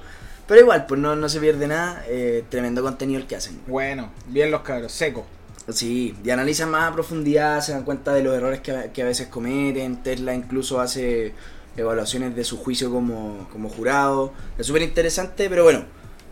pero 0.47 0.61
igual, 0.61 0.87
pues 0.87 1.01
no, 1.01 1.17
no 1.17 1.29
se 1.29 1.41
pierde 1.41 1.67
nada. 1.67 2.05
eh, 2.09 2.45
tremendo 2.49 2.83
contenido 2.83 3.21
el 3.21 3.27
que 3.27 3.37
hacen. 3.37 3.61
Bueno, 3.67 4.11
bien 4.29 4.51
los 4.51 4.63
cabros, 4.63 4.93
seco. 4.93 5.25
Sí, 5.71 6.15
y 6.23 6.31
analizan 6.31 6.71
más 6.71 6.91
a 6.91 6.95
profundidad, 6.95 7.61
se 7.63 7.73
dan 7.73 7.85
cuenta 7.85 8.13
de 8.13 8.23
los 8.23 8.35
errores 8.37 8.61
que, 8.61 8.71
a- 8.73 8.93
que 8.93 9.03
a 9.03 9.07
veces 9.07 9.29
cometen. 9.29 10.03
Tesla 10.03 10.35
incluso 10.35 10.81
hace 10.81 11.33
evaluaciones 11.77 12.37
de 12.37 12.45
su 12.45 12.59
juicio 12.59 12.91
como, 12.91 13.49
como 13.51 13.69
jurado. 13.71 14.33
Es 14.59 14.67
súper 14.67 14.83
interesante, 14.83 15.49
pero 15.49 15.65
bueno, 15.65 15.85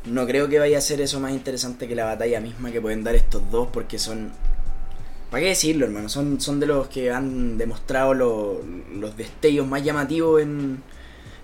no 0.04 0.26
creo 0.26 0.48
que 0.48 0.58
vaya 0.58 0.76
a 0.78 0.80
ser 0.82 1.00
eso 1.00 1.18
más 1.18 1.32
interesante 1.32 1.88
que 1.88 1.94
la 1.94 2.04
batalla 2.04 2.40
misma 2.40 2.70
que 2.70 2.80
pueden 2.82 3.02
dar 3.04 3.14
estos 3.14 3.42
dos, 3.50 3.68
porque 3.72 3.98
son. 3.98 4.32
¿Para 5.30 5.44
qué 5.44 5.48
decirlo, 5.48 5.86
hermano? 5.86 6.10
Son, 6.10 6.38
son 6.42 6.60
de 6.60 6.66
los 6.66 6.88
que 6.88 7.10
han 7.10 7.56
demostrado 7.56 8.12
lo- 8.12 8.60
los 8.94 9.16
destellos 9.16 9.66
más 9.66 9.82
llamativos 9.82 10.42
en, 10.42 10.82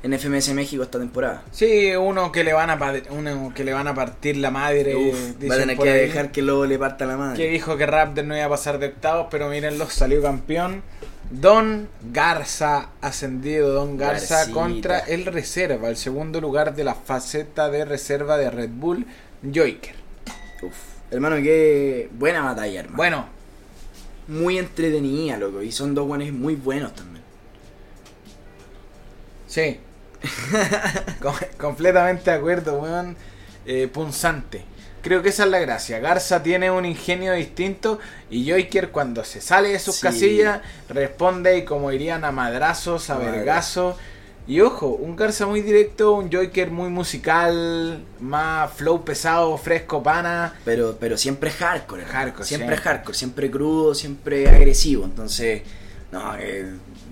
en 0.02 0.12
FMS 0.18 0.54
México 0.54 0.82
esta 0.82 0.98
temporada. 0.98 1.42
Sí, 1.50 1.94
uno 1.96 2.30
que 2.30 2.44
le 2.44 2.52
van 2.52 2.70
a 2.70 2.78
uno 3.10 3.52
que 3.54 3.64
le 3.64 3.72
van 3.72 3.88
a 3.88 3.94
partir 3.94 4.36
la 4.36 4.50
madre. 4.50 4.94
Uf, 4.94 5.34
va 5.50 5.54
a 5.56 5.58
tener 5.58 5.76
que 5.76 5.90
ahí, 5.90 6.00
dejar 6.00 6.30
que 6.30 6.42
luego 6.42 6.66
le 6.66 6.78
parta 6.78 7.04
la 7.04 7.16
madre. 7.16 7.36
que 7.36 7.50
dijo 7.50 7.76
que 7.76 7.86
Raptor 7.86 8.24
no 8.24 8.36
iba 8.36 8.44
a 8.46 8.48
pasar 8.48 8.78
de 8.78 8.86
octavos, 8.86 9.26
pero 9.30 9.48
mírenlo, 9.48 9.88
salió 9.90 10.22
campeón. 10.22 10.82
Don 11.30 11.88
Garza 12.10 12.90
ascendido, 13.02 13.72
Don 13.72 13.98
Garza 13.98 14.36
Garcita. 14.36 14.54
contra 14.54 14.98
el 15.00 15.26
reserva, 15.26 15.88
el 15.88 15.96
segundo 15.96 16.40
lugar 16.40 16.74
de 16.74 16.84
la 16.84 16.94
faceta 16.94 17.68
de 17.68 17.84
reserva 17.84 18.38
de 18.38 18.50
Red 18.50 18.70
Bull, 18.72 19.04
Joiker. 19.42 19.94
Uf, 20.62 20.74
hermano, 21.10 21.36
qué 21.36 22.08
buena 22.12 22.42
batalla, 22.42 22.80
hermano. 22.80 22.96
Bueno, 22.96 23.26
muy 24.28 24.58
entretenida, 24.58 25.36
loco. 25.36 25.60
Y 25.60 25.72
son 25.72 25.94
dos 25.94 26.06
buenos 26.06 26.30
muy 26.32 26.54
buenos 26.54 26.94
también. 26.94 27.24
sí. 29.48 29.80
Com- 31.22 31.34
completamente 31.58 32.30
de 32.30 32.36
acuerdo, 32.36 32.78
weón. 32.80 33.16
Eh, 33.66 33.88
punzante. 33.92 34.64
Creo 35.02 35.22
que 35.22 35.28
esa 35.28 35.44
es 35.44 35.50
la 35.50 35.58
gracia. 35.60 36.00
Garza 36.00 36.42
tiene 36.42 36.70
un 36.70 36.84
ingenio 36.84 37.32
distinto 37.34 37.98
y 38.30 38.48
Joiker 38.48 38.90
cuando 38.90 39.24
se 39.24 39.40
sale 39.40 39.68
de 39.70 39.78
sus 39.78 39.96
Sí. 39.96 40.02
casillas 40.02 40.60
responde 40.88 41.56
y 41.58 41.64
como 41.64 41.92
irían 41.92 42.24
a 42.24 42.32
madrazos, 42.32 43.08
a 43.10 43.18
vergazos. 43.18 43.96
Y 44.46 44.60
ojo, 44.62 44.86
un 44.88 45.14
Garza 45.14 45.46
muy 45.46 45.60
directo, 45.60 46.12
un 46.14 46.32
Joiker 46.32 46.70
muy 46.70 46.88
musical, 46.88 48.02
más 48.18 48.72
flow 48.72 49.04
pesado, 49.04 49.56
fresco, 49.58 50.02
pana. 50.02 50.54
Pero, 50.64 50.96
pero 50.98 51.18
siempre 51.18 51.50
hardcore. 51.50 52.04
Hardcore, 52.06 52.44
Siempre 52.46 52.68
siempre. 52.68 52.76
hardcore, 52.90 53.16
siempre 53.18 53.50
crudo, 53.50 53.94
siempre 53.94 54.48
agresivo. 54.48 55.04
Entonces, 55.04 55.62
no, 56.10 56.34
eh, 56.38 56.66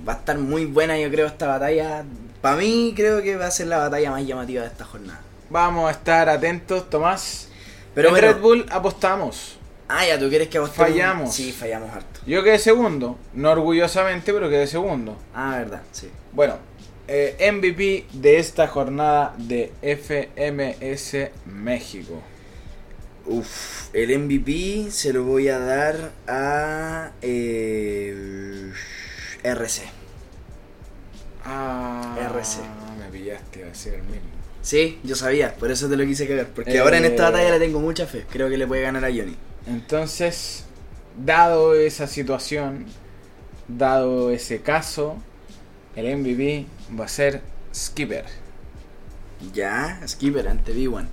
va 0.08 0.14
a 0.14 0.16
estar 0.16 0.38
muy 0.38 0.64
buena, 0.64 0.98
yo 0.98 1.10
creo, 1.10 1.26
esta 1.26 1.46
batalla. 1.46 2.04
Para 2.40 2.56
mí, 2.56 2.92
creo 2.96 3.22
que 3.22 3.36
va 3.36 3.46
a 3.46 3.50
ser 3.50 3.66
la 3.68 3.78
batalla 3.78 4.10
más 4.10 4.26
llamativa 4.26 4.62
de 4.62 4.68
esta 4.68 4.84
jornada. 4.84 5.20
Vamos 5.50 5.88
a 5.88 5.92
estar 5.92 6.28
atentos, 6.28 6.88
Tomás. 6.90 7.48
Pero 7.94 8.10
en. 8.10 8.16
Red 8.16 8.40
Bull 8.40 8.66
apostamos. 8.70 9.58
Ah, 9.88 10.06
ya, 10.06 10.18
¿tú 10.18 10.28
quieres 10.28 10.48
que 10.48 10.58
apostemos? 10.58 10.90
Fallamos. 10.90 11.34
Sí, 11.34 11.52
fallamos 11.52 11.90
harto. 11.90 12.20
Yo 12.26 12.42
quedé 12.42 12.58
segundo, 12.58 13.18
no 13.34 13.52
orgullosamente, 13.52 14.32
pero 14.32 14.48
quedé 14.48 14.66
segundo. 14.66 15.16
Ah, 15.32 15.56
verdad, 15.58 15.82
sí. 15.92 16.10
Bueno, 16.32 16.58
eh, 17.08 17.52
MVP 17.52 18.06
de 18.12 18.38
esta 18.38 18.66
jornada 18.66 19.34
de 19.38 19.72
FMS 19.80 21.30
México. 21.46 22.20
Uf, 23.26 23.94
el 23.94 24.18
MVP 24.18 24.90
se 24.90 25.12
lo 25.12 25.24
voy 25.24 25.48
a 25.48 25.58
dar 25.58 26.12
a 26.26 27.12
eh, 27.22 28.72
RC. 29.44 29.82
RC. 32.38 32.58
Me 32.98 33.06
pillaste, 33.18 33.64
va 33.64 33.70
a 33.70 33.74
ser 33.74 33.94
el 33.94 34.02
mismo. 34.02 34.26
Sí, 34.62 34.98
yo 35.04 35.14
sabía, 35.14 35.54
por 35.54 35.70
eso 35.70 35.88
te 35.88 35.96
lo 35.96 36.04
quise 36.04 36.26
cagar. 36.26 36.46
Porque 36.48 36.72
Eh, 36.74 36.78
ahora 36.80 36.98
en 36.98 37.04
esta 37.04 37.24
batalla 37.30 37.50
le 37.52 37.58
tengo 37.60 37.78
mucha 37.80 38.06
fe. 38.06 38.26
Creo 38.30 38.48
que 38.48 38.56
le 38.58 38.66
puede 38.66 38.82
ganar 38.82 39.04
a 39.04 39.08
Johnny. 39.08 39.36
Entonces, 39.66 40.64
dado 41.24 41.74
esa 41.74 42.06
situación, 42.06 42.86
dado 43.68 44.30
ese 44.30 44.60
caso, 44.62 45.16
el 45.94 46.16
MVP 46.16 46.66
va 46.98 47.04
a 47.04 47.08
ser 47.08 47.42
Skipper. 47.74 48.24
Ya, 49.52 50.00
Skipper 50.06 50.48
ante 50.48 50.74
B1. 50.74 51.06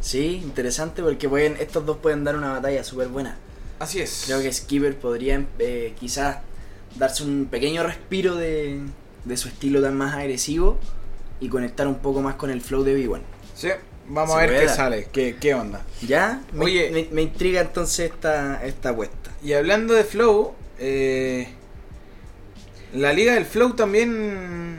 Sí, 0.00 0.40
interesante 0.42 1.02
porque 1.02 1.28
pueden, 1.28 1.56
estos 1.58 1.84
dos 1.84 1.98
pueden 1.98 2.24
dar 2.24 2.36
una 2.36 2.52
batalla 2.52 2.84
súper 2.84 3.08
buena. 3.08 3.36
Así 3.78 4.00
es. 4.00 4.24
Creo 4.26 4.40
que 4.40 4.52
Skipper 4.52 4.96
podría 4.96 5.44
eh, 5.58 5.94
quizás 5.98 6.38
darse 6.96 7.24
un 7.24 7.46
pequeño 7.50 7.82
respiro 7.82 8.36
de, 8.36 8.80
de 9.24 9.36
su 9.36 9.48
estilo 9.48 9.80
tan 9.82 9.96
más 9.96 10.14
agresivo 10.14 10.78
y 11.40 11.48
conectar 11.48 11.86
un 11.86 11.96
poco 11.96 12.20
más 12.22 12.34
con 12.36 12.50
el 12.50 12.60
flow 12.60 12.82
de 12.84 12.96
B1. 12.98 13.20
Sí, 13.54 13.68
vamos 14.08 14.34
a 14.36 14.40
ver 14.40 14.50
qué 14.60 14.66
dar. 14.66 14.76
sale, 14.76 15.08
qué, 15.12 15.36
qué 15.40 15.54
onda. 15.54 15.82
¿Ya? 16.06 16.42
Me, 16.52 16.64
Oye. 16.64 16.90
me, 16.90 17.08
me 17.12 17.22
intriga 17.22 17.60
entonces 17.60 18.10
esta, 18.12 18.64
esta 18.64 18.90
apuesta. 18.90 19.30
Y 19.42 19.52
hablando 19.52 19.94
de 19.94 20.04
Flow, 20.04 20.54
eh, 20.78 21.48
la 22.94 23.12
liga 23.12 23.34
del 23.34 23.44
Flow 23.44 23.74
también... 23.74 24.78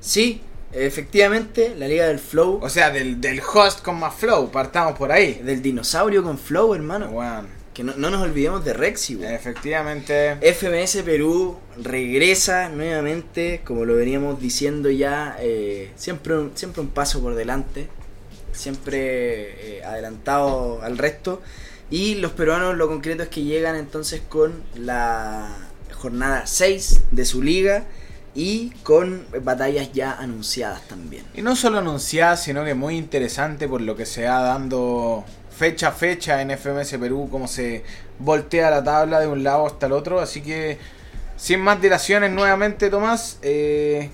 Sí, 0.00 0.40
efectivamente, 0.72 1.74
la 1.78 1.86
Liga 1.86 2.06
del 2.08 2.18
Flow, 2.18 2.58
O 2.62 2.68
sea, 2.68 2.90
del, 2.90 3.20
del 3.20 3.40
host 3.40 3.82
con 3.82 3.98
más 4.00 4.14
Flow, 4.14 4.50
partamos 4.50 4.98
por 4.98 5.12
ahí. 5.12 5.34
del 5.44 5.62
dinosaurio 5.62 6.22
con 6.22 6.38
Flow, 6.38 6.74
hermano. 6.74 7.06
Weón, 7.10 7.46
Que 7.72 7.84
no, 7.84 7.94
no 7.96 8.10
nos 8.10 8.22
olvidemos 8.22 8.64
de 8.64 8.72
Rexy, 8.72 9.16
weón. 9.16 9.32
efectivamente... 9.32 10.38
FMS 10.42 11.02
Perú 11.04 11.56
regresa 11.80 12.68
nuevamente, 12.68 13.62
como 13.64 13.84
lo 13.84 13.94
veníamos 13.96 14.40
diciendo 14.40 14.90
ya, 14.90 15.36
eh, 15.40 15.90
siempre, 15.96 16.36
un- 16.38 16.52
siempre 16.54 16.80
un 16.82 16.88
paso 16.88 17.20
por 17.20 17.34
delante, 17.34 17.88
siempre 18.52 19.78
eh, 19.78 19.84
adelantado 19.84 20.82
al 20.82 20.98
resto. 20.98 21.40
Y 21.90 22.14
los 22.16 22.32
peruanos 22.32 22.76
lo 22.76 22.88
concreto 22.88 23.22
es 23.22 23.28
que 23.28 23.42
llegan 23.44 23.76
entonces 23.76 24.22
con 24.28 24.62
la 24.74 25.56
jornada 25.94 26.46
6 26.46 27.02
de 27.10 27.24
su 27.24 27.42
liga 27.42 27.84
y 28.34 28.70
con 28.82 29.26
batallas 29.42 29.92
ya 29.92 30.12
anunciadas 30.12 30.82
también. 30.88 31.24
Y 31.34 31.42
no 31.42 31.54
solo 31.54 31.78
anunciada, 31.78 32.36
sino 32.36 32.64
que 32.64 32.74
muy 32.74 32.96
interesante 32.96 33.68
por 33.68 33.82
lo 33.82 33.94
que 33.94 34.06
se 34.06 34.24
va 34.24 34.40
dando 34.42 35.24
fecha 35.54 35.88
a 35.88 35.92
fecha 35.92 36.40
en 36.40 36.50
FMS 36.50 36.96
Perú, 36.98 37.28
cómo 37.30 37.46
se 37.46 37.84
voltea 38.18 38.70
la 38.70 38.82
tabla 38.82 39.20
de 39.20 39.26
un 39.26 39.44
lado 39.44 39.66
hasta 39.66 39.84
el 39.86 39.92
otro. 39.92 40.18
Así 40.20 40.40
que, 40.40 40.78
sin 41.42 41.60
más 41.60 41.82
dilaciones, 41.82 42.30
nuevamente, 42.30 42.88
Tomás, 42.88 43.40
eh, 43.42 44.10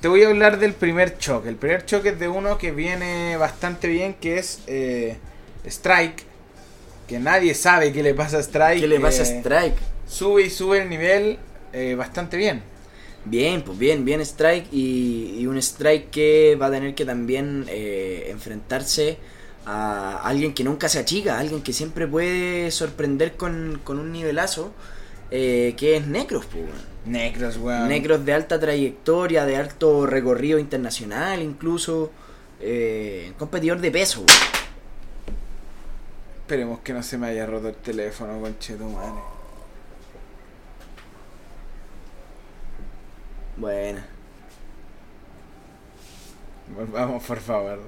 te 0.00 0.06
voy 0.06 0.22
a 0.22 0.28
hablar 0.28 0.60
del 0.60 0.72
primer 0.72 1.18
choque. 1.18 1.48
El 1.48 1.56
primer 1.56 1.84
choque 1.84 2.10
es 2.10 2.20
de 2.20 2.28
uno 2.28 2.58
que 2.58 2.70
viene 2.70 3.36
bastante 3.36 3.88
bien, 3.88 4.14
que 4.14 4.38
es 4.38 4.60
eh, 4.68 5.16
Strike. 5.66 6.22
Que 7.08 7.18
nadie 7.18 7.54
sabe 7.54 7.92
qué 7.92 8.04
le 8.04 8.14
pasa 8.14 8.36
a 8.36 8.40
Strike. 8.40 8.80
¿Qué 8.80 8.86
le 8.86 9.00
pasa 9.00 9.24
a 9.24 9.26
eh, 9.26 9.40
Strike? 9.40 9.78
Sube 10.06 10.42
y 10.42 10.50
sube 10.50 10.80
el 10.80 10.88
nivel 10.88 11.40
eh, 11.72 11.96
bastante 11.96 12.36
bien. 12.36 12.62
Bien, 13.24 13.62
pues 13.62 13.76
bien, 13.76 14.04
bien 14.04 14.20
Strike 14.20 14.68
y, 14.70 15.38
y 15.40 15.46
un 15.48 15.58
Strike 15.58 16.08
que 16.10 16.54
va 16.54 16.66
a 16.66 16.70
tener 16.70 16.94
que 16.94 17.04
también 17.04 17.64
eh, 17.66 18.28
enfrentarse 18.30 19.18
a 19.66 20.22
alguien 20.22 20.54
que 20.54 20.62
nunca 20.62 20.88
se 20.88 21.00
achica, 21.00 21.36
alguien 21.36 21.62
que 21.62 21.72
siempre 21.72 22.06
puede 22.06 22.70
sorprender 22.70 23.32
con, 23.36 23.80
con 23.82 23.98
un 23.98 24.12
nivelazo, 24.12 24.72
eh, 25.30 25.74
que 25.76 25.96
es 25.96 26.06
Necros, 26.06 26.46
pues, 26.46 26.64
weón. 26.64 26.88
Necros, 27.06 27.56
weón. 27.58 27.88
Necros 27.88 28.24
de 28.24 28.32
alta 28.32 28.58
trayectoria, 28.58 29.44
de 29.46 29.56
alto 29.56 30.06
recorrido 30.06 30.58
internacional 30.58 31.42
incluso, 31.42 32.10
eh, 32.60 33.32
competidor 33.38 33.80
de 33.80 33.90
peso. 33.90 34.20
weón. 34.20 34.28
Esperemos 36.40 36.80
que 36.80 36.92
no 36.94 37.02
se 37.02 37.18
me 37.18 37.26
haya 37.28 37.44
roto 37.46 37.68
el 37.68 37.76
teléfono, 37.76 38.40
conchetumare. 38.40 39.12
Bueno, 43.56 44.00
Vamos, 46.92 47.24
por 47.24 47.40
favor. 47.40 47.80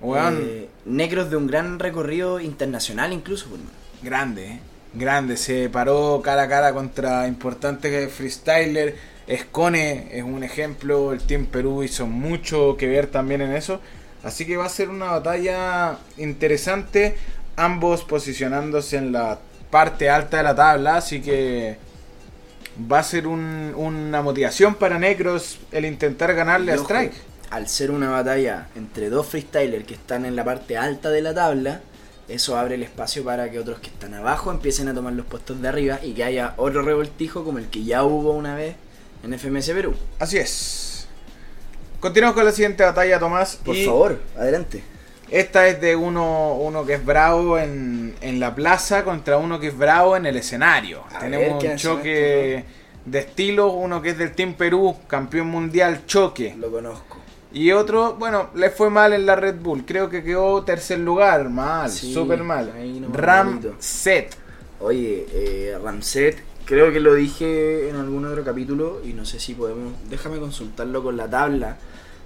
Weón, 0.00 0.38
eh, 0.42 0.68
Necros 0.84 1.30
de 1.30 1.36
un 1.36 1.46
gran 1.46 1.78
recorrido 1.78 2.40
internacional 2.40 3.12
incluso, 3.12 3.46
hermano. 3.46 3.70
grande, 4.02 4.46
eh. 4.46 4.60
Grande. 4.94 5.36
Se 5.36 5.68
paró 5.70 6.20
cara 6.22 6.42
a 6.42 6.48
cara 6.48 6.72
contra 6.72 7.26
importantes 7.26 8.12
freestyler. 8.12 8.96
Escone 9.26 10.08
es 10.12 10.22
un 10.22 10.44
ejemplo. 10.44 11.12
El 11.12 11.20
Team 11.22 11.46
Perú 11.46 11.82
hizo 11.82 12.06
mucho 12.06 12.76
que 12.76 12.86
ver 12.86 13.06
también 13.06 13.40
en 13.40 13.52
eso. 13.54 13.80
Así 14.22 14.46
que 14.46 14.56
va 14.56 14.66
a 14.66 14.68
ser 14.68 14.88
una 14.90 15.06
batalla 15.06 15.98
interesante. 16.18 17.16
Ambos 17.56 18.04
posicionándose 18.04 18.96
en 18.96 19.12
la 19.12 19.38
parte 19.70 20.10
alta 20.10 20.36
de 20.38 20.42
la 20.42 20.54
tabla. 20.54 20.96
Así 20.96 21.20
que 21.22 21.78
va 22.90 22.98
a 23.00 23.02
ser 23.02 23.26
un- 23.26 23.72
una 23.76 24.22
motivación 24.22 24.74
para 24.74 24.98
Necros 24.98 25.58
el 25.72 25.84
intentar 25.84 26.34
ganarle 26.34 26.72
a 26.72 26.76
Strike. 26.76 27.14
Al 27.50 27.68
ser 27.68 27.90
una 27.90 28.10
batalla 28.10 28.68
entre 28.76 29.10
dos 29.10 29.26
freestylers 29.26 29.84
que 29.84 29.94
están 29.94 30.24
en 30.24 30.36
la 30.36 30.44
parte 30.44 30.76
alta 30.78 31.10
de 31.10 31.20
la 31.20 31.34
tabla, 31.34 31.82
eso 32.34 32.56
abre 32.56 32.76
el 32.76 32.82
espacio 32.82 33.24
para 33.24 33.50
que 33.50 33.58
otros 33.58 33.80
que 33.80 33.88
están 33.88 34.14
abajo 34.14 34.50
empiecen 34.50 34.88
a 34.88 34.94
tomar 34.94 35.12
los 35.12 35.26
puestos 35.26 35.60
de 35.60 35.68
arriba 35.68 36.00
y 36.02 36.12
que 36.12 36.24
haya 36.24 36.54
otro 36.56 36.82
revoltijo 36.82 37.44
como 37.44 37.58
el 37.58 37.68
que 37.68 37.84
ya 37.84 38.04
hubo 38.04 38.32
una 38.32 38.54
vez 38.54 38.76
en 39.22 39.38
FMS 39.38 39.70
Perú. 39.70 39.94
Así 40.18 40.38
es. 40.38 41.06
Continuamos 42.00 42.34
con 42.34 42.44
la 42.44 42.52
siguiente 42.52 42.82
batalla, 42.82 43.18
Tomás. 43.18 43.56
Por 43.64 43.76
y 43.76 43.84
favor, 43.84 44.20
adelante. 44.36 44.82
Esta 45.30 45.68
es 45.68 45.80
de 45.80 45.96
uno, 45.96 46.54
uno 46.54 46.84
que 46.84 46.94
es 46.94 47.04
bravo 47.04 47.58
en, 47.58 48.14
en 48.20 48.40
la 48.40 48.54
plaza 48.54 49.04
contra 49.04 49.38
uno 49.38 49.58
que 49.60 49.68
es 49.68 49.78
bravo 49.78 50.16
en 50.16 50.26
el 50.26 50.36
escenario. 50.36 51.04
A 51.14 51.20
Tenemos 51.20 51.54
ver, 51.54 51.58
¿qué 51.58 51.68
un 51.68 51.76
choque 51.76 52.64
de 53.04 53.18
estilos, 53.18 53.72
uno 53.74 54.00
que 54.00 54.10
es 54.10 54.18
del 54.18 54.32
Team 54.32 54.54
Perú, 54.54 54.96
campeón 55.06 55.48
mundial, 55.48 56.06
choque. 56.06 56.54
Lo 56.58 56.70
conozco. 56.70 57.11
Y 57.54 57.72
otro, 57.72 58.14
bueno, 58.18 58.48
le 58.54 58.70
fue 58.70 58.88
mal 58.90 59.12
en 59.12 59.26
la 59.26 59.36
Red 59.36 59.56
Bull. 59.60 59.84
Creo 59.84 60.08
que 60.08 60.22
quedó 60.24 60.62
tercer 60.64 60.98
lugar, 60.98 61.48
mal, 61.50 61.90
Sí, 61.90 62.12
súper 62.12 62.42
mal. 62.42 62.72
ahí 62.76 62.98
nomás 63.00 63.16
Ram 63.20 63.46
malito. 63.50 63.74
Set. 63.78 64.36
Oye, 64.80 65.26
eh, 65.32 65.78
Ramset, 65.82 66.42
creo 66.64 66.92
que 66.92 66.98
lo 66.98 67.14
dije 67.14 67.88
en 67.88 67.96
algún 67.96 68.24
otro 68.24 68.42
capítulo 68.42 69.00
y 69.04 69.12
no 69.12 69.24
sé 69.24 69.38
si 69.38 69.54
podemos. 69.54 69.92
Déjame 70.10 70.38
consultarlo 70.38 71.02
con 71.02 71.16
la 71.16 71.28
tabla 71.28 71.76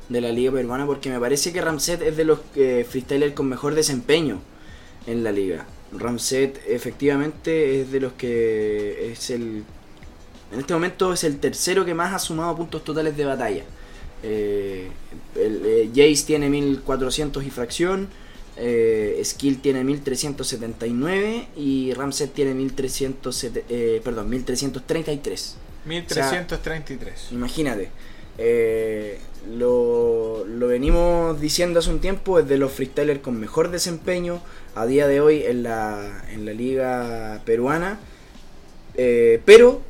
de 0.08 0.20
la 0.20 0.30
liga 0.30 0.52
peruana 0.52 0.86
porque 0.86 1.10
me 1.10 1.18
parece 1.20 1.52
que 1.52 1.60
Ramset 1.60 2.00
es 2.02 2.16
de 2.16 2.24
los 2.24 2.38
eh, 2.54 2.86
freestylers 2.88 3.34
con 3.34 3.48
mejor 3.48 3.74
desempeño 3.74 4.38
en 5.06 5.22
la 5.24 5.32
liga. 5.32 5.66
Ramset 5.92 6.60
efectivamente 6.68 7.80
es 7.82 7.90
de 7.92 8.00
los 8.00 8.12
que 8.14 9.10
es 9.12 9.30
el. 9.30 9.64
En 10.52 10.60
este 10.60 10.72
momento 10.74 11.12
es 11.12 11.24
el 11.24 11.38
tercero 11.40 11.84
que 11.84 11.94
más 11.94 12.14
ha 12.14 12.18
sumado 12.18 12.56
puntos 12.56 12.84
totales 12.84 13.16
de 13.16 13.24
batalla. 13.24 13.64
Eh, 14.22 14.88
el, 15.36 15.62
eh, 15.64 15.90
Jace 15.94 16.24
tiene 16.26 16.48
1400 16.50 17.44
y 17.44 17.50
fracción. 17.50 18.08
eh, 18.58 19.20
Skill 19.24 19.60
tiene 19.60 19.84
1379 19.84 21.48
y 21.56 21.92
Ramset 21.94 22.32
tiene 22.32 22.54
1300, 22.54 23.44
eh, 23.68 24.00
perdón, 24.04 24.28
1333. 24.30 25.56
1333. 25.84 27.32
Imagínate. 27.32 27.90
eh, 28.38 29.18
lo, 29.48 30.44
lo 30.46 30.66
venimos 30.66 31.40
diciendo 31.40 31.78
hace 31.78 31.90
un 31.90 32.00
tiempo, 32.00 32.38
es 32.40 32.48
de 32.48 32.58
los 32.58 32.72
freestylers 32.72 33.20
con 33.20 33.38
mejor 33.38 33.70
desempeño 33.70 34.42
a 34.74 34.86
día 34.86 35.06
de 35.06 35.20
hoy 35.20 35.44
en 35.44 35.62
la, 35.62 36.24
en 36.30 36.44
la 36.44 36.52
liga 36.52 37.42
peruana. 37.44 38.00
Eh, 38.94 39.40
pero 39.44 39.82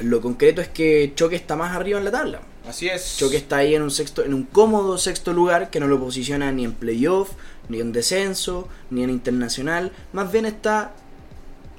lo 0.00 0.20
concreto 0.20 0.60
es 0.60 0.68
que 0.68 1.12
Choque 1.14 1.36
está 1.36 1.56
más 1.56 1.76
arriba 1.76 1.98
en 1.98 2.04
la 2.04 2.10
tabla. 2.10 2.42
Así 2.68 2.88
es. 2.88 3.16
Choque 3.18 3.36
está 3.36 3.56
ahí 3.58 3.74
en 3.74 3.82
un 3.82 3.90
sexto, 3.90 4.24
en 4.24 4.34
un 4.34 4.44
cómodo 4.44 4.96
sexto 4.98 5.32
lugar 5.32 5.70
que 5.70 5.80
no 5.80 5.88
lo 5.88 5.98
posiciona 5.98 6.52
ni 6.52 6.64
en 6.64 6.72
playoff, 6.72 7.30
ni 7.68 7.80
en 7.80 7.92
descenso, 7.92 8.68
ni 8.90 9.02
en 9.02 9.10
internacional. 9.10 9.92
Más 10.12 10.30
bien 10.30 10.46
está 10.46 10.92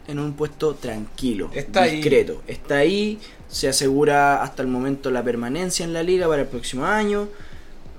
en 0.08 0.20
un 0.20 0.34
puesto 0.34 0.76
tranquilo, 0.76 1.50
Está 1.54 1.84
ahí. 1.84 1.96
discreto. 1.98 2.42
Está 2.48 2.78
ahí, 2.78 3.20
se 3.48 3.70
asegura 3.70 4.44
hasta 4.44 4.62
el 4.62 4.68
momento 4.68 5.10
la 5.12 5.24
permanencia 5.24 5.86
en 5.86 5.94
la 5.94 6.04
liga 6.04 6.28
para 6.28 6.42
el 6.42 6.48
próximo 6.50 6.86
año. 6.86 7.30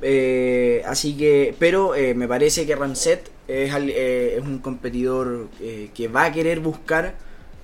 Eh, 0.02 0.82
así 0.86 1.16
que, 1.16 1.54
pero 1.58 1.94
eh, 1.94 2.12
me 2.14 2.28
parece 2.28 2.66
que 2.66 2.76
Ramset 2.76 3.30
es, 3.48 3.72
eh, 3.74 4.34
es 4.36 4.42
un 4.44 4.58
competidor 4.58 5.48
eh, 5.62 5.88
que 5.94 6.08
va 6.08 6.24
a 6.26 6.32
querer 6.32 6.60
buscar 6.60 7.14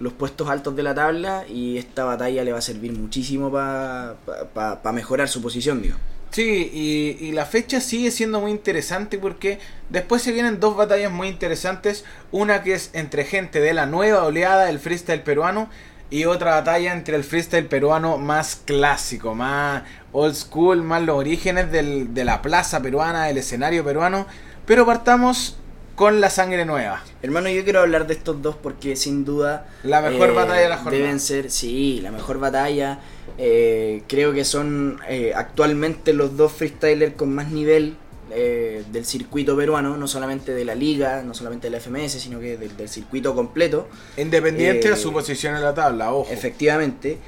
los 0.01 0.13
puestos 0.15 0.49
altos 0.51 0.75
de 0.75 0.83
la 0.83 0.95
tabla 0.95 1.45
y 1.49 1.79
esta 1.79 2.05
batalla 2.05 2.43
le 2.43 2.53
va 2.53 2.59
a 2.59 2.63
servir 2.63 2.93
muchísimo 2.93 3.53
para 3.53 4.93
mejorar 4.93 5.29
su 5.29 5.41
posición, 5.41 5.83
digo. 5.83 5.97
Sí, 6.31 6.71
y, 6.73 7.25
y 7.27 7.33
la 7.33 7.45
fecha 7.45 7.81
sigue 7.81 8.11
siendo 8.11 8.41
muy 8.41 8.53
interesante 8.53 9.19
porque 9.19 9.59
después 9.89 10.23
se 10.23 10.31
vienen 10.33 10.61
dos 10.61 10.77
batallas 10.77 11.11
muy 11.11 11.27
interesantes. 11.29 12.05
Una 12.31 12.63
que 12.63 12.75
es 12.75 12.91
entre 12.93 13.25
gente 13.25 13.61
de 13.61 13.75
la 13.75 13.87
nueva 13.87 14.23
oleada 14.25 14.67
del 14.67 14.79
freestyle 14.79 15.23
peruano 15.23 15.69
y 16.09 16.25
otra 16.27 16.53
batalla 16.53 16.93
entre 16.93 17.17
el 17.17 17.25
freestyle 17.25 17.67
peruano 17.67 18.17
más 18.17 18.57
clásico, 18.65 19.35
más 19.35 19.83
old 20.13 20.35
school, 20.35 20.83
más 20.83 21.03
los 21.03 21.17
orígenes 21.17 21.71
del- 21.73 22.15
de 22.15 22.25
la 22.25 22.43
plaza 22.43 22.81
peruana, 22.81 23.25
del 23.27 23.39
escenario 23.39 23.85
peruano. 23.85 24.27
Pero 24.67 24.87
partamos 24.87 25.57
con 26.01 26.19
la 26.23 26.31
sangre 26.31 26.65
nueva. 26.65 27.03
Hermano, 27.21 27.51
yo 27.51 27.63
quiero 27.63 27.81
hablar 27.81 28.07
de 28.07 28.15
estos 28.15 28.41
dos 28.41 28.57
porque 28.57 28.97
sin 28.97 29.27
duda... 29.27 29.67
eh, 29.85 29.89
La 29.89 30.01
mejor 30.01 30.33
batalla 30.33 30.63
de 30.63 30.69
la 30.71 30.79
jornada. 30.79 30.97
Deben 30.97 31.21
ser, 31.21 31.51
sí, 31.51 32.01
la 32.03 32.11
mejor 32.11 32.39
batalla. 32.39 33.01
Eh, 33.37 34.03
creo 34.09 34.33
que 34.33 34.47
son 34.47 34.99
eh, 35.11 35.33
actualmente 35.37 36.15
los 36.15 36.39
dos 36.39 36.53
freestylers 36.53 37.13
con 37.17 37.35
más 37.35 37.51
nivel 37.51 37.97
eh, 38.33 38.83
del 38.91 39.05
circuito 39.05 39.55
peruano, 39.55 39.99
no 39.99 40.09
solamente 40.09 40.55
de 40.55 40.65
la 40.65 40.75
liga, 40.75 41.23
no 41.23 41.35
solamente 41.35 41.67
de 41.69 41.73
la 41.73 41.81
FMS, 41.81 42.13
sino 42.13 42.41
que 42.41 42.57
del, 42.57 42.75
del 42.79 42.89
circuito 42.89 43.35
completo. 43.35 43.87
Independiente 44.17 44.89
Eh, 44.89 44.91
de 44.93 44.97
su 44.97 45.13
posición 45.13 45.55
en 45.55 45.63
la 45.63 45.75
tabla, 45.75 46.15
ojo. 46.15 46.33
Efectivamente. 46.33 47.19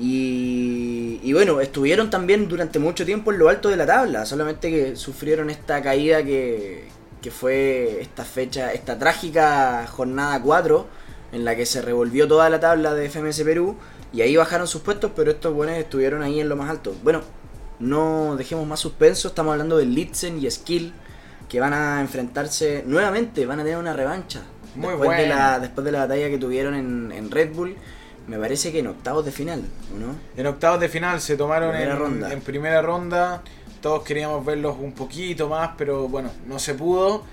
Y, 0.00 1.20
y 1.22 1.32
bueno, 1.34 1.60
estuvieron 1.60 2.08
también 2.08 2.48
durante 2.48 2.78
mucho 2.78 3.04
tiempo 3.04 3.30
en 3.30 3.38
lo 3.40 3.50
alto 3.50 3.68
de 3.68 3.76
la 3.76 3.84
tabla, 3.84 4.24
solamente 4.24 4.70
que 4.70 4.96
sufrieron 4.96 5.50
esta 5.50 5.82
caída 5.82 6.24
que, 6.24 6.84
que 7.22 7.30
fue 7.30 8.02
esta 8.02 8.24
fecha, 8.24 8.72
esta 8.72 8.98
trágica 8.98 9.86
jornada 9.86 10.42
4, 10.42 10.86
en 11.32 11.44
la 11.44 11.56
que 11.56 11.64
se 11.64 11.80
revolvió 11.80 12.28
toda 12.28 12.50
la 12.50 12.60
tabla 12.60 12.92
de 12.92 13.08
FMS 13.08 13.42
Perú, 13.42 13.76
y 14.12 14.20
ahí 14.20 14.36
bajaron 14.36 14.66
sus 14.66 14.82
puestos, 14.82 15.12
pero 15.16 15.30
estos 15.30 15.54
buenos 15.54 15.76
estuvieron 15.76 16.22
ahí 16.22 16.40
en 16.40 16.48
lo 16.48 16.56
más 16.56 16.68
alto. 16.68 16.94
Bueno, 17.02 17.22
no 17.78 18.36
dejemos 18.36 18.66
más 18.66 18.80
suspenso, 18.80 19.28
estamos 19.28 19.52
hablando 19.52 19.78
de 19.78 19.86
Litzen 19.86 20.44
y 20.44 20.50
Skill, 20.50 20.92
que 21.48 21.60
van 21.60 21.72
a 21.72 22.00
enfrentarse 22.00 22.82
nuevamente, 22.86 23.46
van 23.46 23.60
a 23.60 23.62
tener 23.62 23.78
una 23.78 23.94
revancha. 23.94 24.42
Muy 24.74 24.90
después, 24.90 25.18
de 25.18 25.26
la, 25.26 25.60
después 25.60 25.84
de 25.84 25.92
la 25.92 26.00
batalla 26.00 26.28
que 26.28 26.38
tuvieron 26.38 26.74
en, 26.74 27.12
en 27.12 27.30
Red 27.30 27.54
Bull, 27.54 27.76
me 28.26 28.38
parece 28.38 28.72
que 28.72 28.78
en 28.78 28.86
octavos 28.86 29.24
de 29.24 29.32
final, 29.32 29.62
¿o 29.94 29.98
no? 29.98 30.14
En 30.36 30.46
octavos 30.46 30.80
de 30.80 30.88
final 30.88 31.20
se 31.20 31.36
tomaron 31.36 31.70
Primera 31.70 31.92
en, 31.92 31.98
ronda. 31.98 32.32
en 32.32 32.40
primera 32.40 32.82
ronda. 32.82 33.42
Todos 33.82 34.04
queríamos 34.04 34.44
verlos 34.44 34.76
un 34.80 34.92
poquito 34.92 35.48
más, 35.48 35.72
pero 35.76 36.08
bueno, 36.08 36.30
no 36.46 36.58
se 36.58 36.74
pudo. 36.74 37.24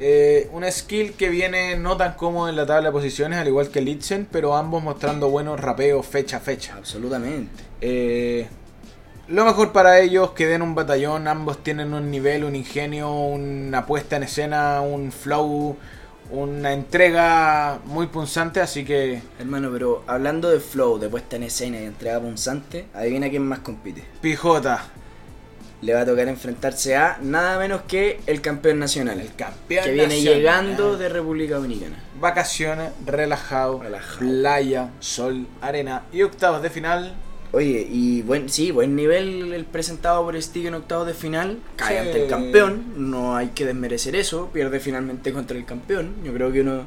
Eh, 0.00 0.48
una 0.52 0.70
skill 0.70 1.12
que 1.12 1.28
viene 1.28 1.76
no 1.76 1.96
tan 1.96 2.14
cómodo 2.14 2.48
en 2.48 2.56
la 2.56 2.64
tabla 2.64 2.88
de 2.88 2.92
posiciones, 2.92 3.38
al 3.38 3.46
igual 3.46 3.68
que 3.68 3.80
Litzen, 3.80 4.26
pero 4.30 4.56
ambos 4.56 4.82
mostrando 4.82 5.28
buenos 5.28 5.60
rapeos 5.60 6.06
fecha 6.06 6.38
a 6.38 6.40
fecha. 6.40 6.74
Absolutamente. 6.76 7.62
Eh, 7.80 8.48
lo 9.28 9.44
mejor 9.44 9.72
para 9.72 10.00
ellos 10.00 10.30
que 10.30 10.46
den 10.46 10.62
un 10.62 10.74
batallón, 10.74 11.28
ambos 11.28 11.62
tienen 11.62 11.92
un 11.92 12.10
nivel, 12.10 12.44
un 12.44 12.56
ingenio, 12.56 13.12
una 13.12 13.84
puesta 13.84 14.16
en 14.16 14.22
escena, 14.22 14.80
un 14.80 15.12
flow, 15.12 15.76
una 16.30 16.72
entrega 16.72 17.80
muy 17.84 18.06
punzante, 18.06 18.60
así 18.60 18.84
que 18.84 19.20
Hermano, 19.38 19.70
pero 19.70 20.04
hablando 20.06 20.48
de 20.48 20.60
flow, 20.60 20.98
de 20.98 21.10
puesta 21.10 21.36
en 21.36 21.42
escena 21.42 21.76
y 21.76 21.80
de 21.80 21.86
entrega 21.86 22.20
punzante, 22.20 22.86
adivina 22.94 23.28
quién 23.28 23.46
más 23.46 23.58
compite. 23.58 24.04
Pijota, 24.22 24.86
Le 25.80 25.94
va 25.94 26.00
a 26.00 26.04
tocar 26.06 26.26
enfrentarse 26.26 26.96
a 26.96 27.18
nada 27.22 27.56
menos 27.58 27.82
que 27.82 28.20
el 28.26 28.40
campeón 28.40 28.78
nacional. 28.80 29.20
el 29.20 29.32
campeón 29.34 29.84
que 29.84 29.92
viene 29.92 30.14
nacional. 30.16 30.34
llegando 30.38 30.96
de 30.98 31.08
República 31.08 31.54
Dominicana. 31.56 32.02
vacaciones, 32.20 32.90
relajado, 33.06 33.80
Relajado. 33.82 34.18
playa, 34.18 34.90
sol, 34.98 35.46
arena 35.60 36.02
y 36.12 36.22
octavos 36.22 36.62
de 36.62 36.70
final. 36.70 37.14
Oye, 37.52 37.86
y 37.90 38.22
buen, 38.22 38.48
sí, 38.50 38.72
buen 38.72 38.94
nivel 38.96 39.54
el 39.54 39.64
presentado 39.64 40.22
por 40.24 40.40
Stick 40.42 40.66
en 40.66 40.74
octavos 40.74 41.06
de 41.06 41.14
final. 41.14 41.58
Cae 41.76 41.94
Sí. 42.02 42.06
ante 42.08 42.24
el 42.24 42.28
campeón, 42.28 42.92
no 43.10 43.36
hay 43.36 43.48
que 43.48 43.64
desmerecer 43.64 44.16
eso. 44.16 44.50
Pierde 44.52 44.80
finalmente 44.80 45.32
contra 45.32 45.56
el 45.56 45.64
campeón. 45.64 46.16
Yo 46.24 46.34
creo 46.34 46.52
que 46.52 46.60
uno. 46.60 46.86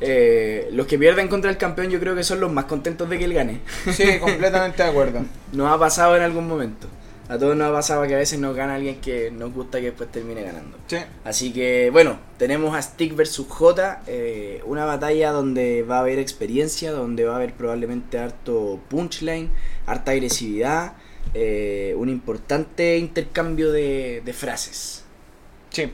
eh, 0.00 0.68
los 0.72 0.86
que 0.86 0.98
pierden 0.98 1.26
contra 1.28 1.50
el 1.50 1.56
campeón, 1.56 1.88
yo 1.90 1.98
creo 1.98 2.14
que 2.14 2.22
son 2.22 2.38
los 2.40 2.52
más 2.52 2.66
contentos 2.66 3.08
de 3.10 3.18
que 3.18 3.24
él 3.24 3.32
gane. 3.34 3.60
Sí, 3.92 4.18
completamente 4.20 4.82
de 4.82 4.88
acuerdo. 4.90 5.24
Nos 5.52 5.70
ha 5.72 5.78
pasado 5.78 6.16
en 6.16 6.22
algún 6.22 6.46
momento. 6.46 6.86
A 7.28 7.38
todos 7.38 7.56
nos 7.56 7.68
ha 7.68 7.72
pasado 7.72 8.06
que 8.06 8.14
a 8.14 8.18
veces 8.18 8.38
nos 8.38 8.54
gana 8.54 8.76
alguien 8.76 9.00
que 9.00 9.32
nos 9.32 9.52
gusta 9.52 9.80
que 9.80 9.86
después 9.86 10.10
termine 10.12 10.42
ganando. 10.42 10.78
Sí. 10.86 10.98
Así 11.24 11.52
que 11.52 11.90
bueno, 11.90 12.18
tenemos 12.38 12.76
a 12.76 12.80
Stick 12.80 13.16
versus 13.16 13.46
J, 13.48 14.02
eh, 14.06 14.62
una 14.64 14.84
batalla 14.84 15.32
donde 15.32 15.82
va 15.82 15.96
a 15.96 16.00
haber 16.00 16.20
experiencia, 16.20 16.92
donde 16.92 17.24
va 17.24 17.32
a 17.32 17.36
haber 17.36 17.54
probablemente 17.54 18.18
harto 18.18 18.78
punchline, 18.88 19.50
harta 19.86 20.12
agresividad, 20.12 20.92
eh, 21.34 21.94
un 21.98 22.08
importante 22.08 22.96
intercambio 22.96 23.72
de, 23.72 24.22
de 24.24 24.32
frases. 24.32 25.02
Sí, 25.70 25.92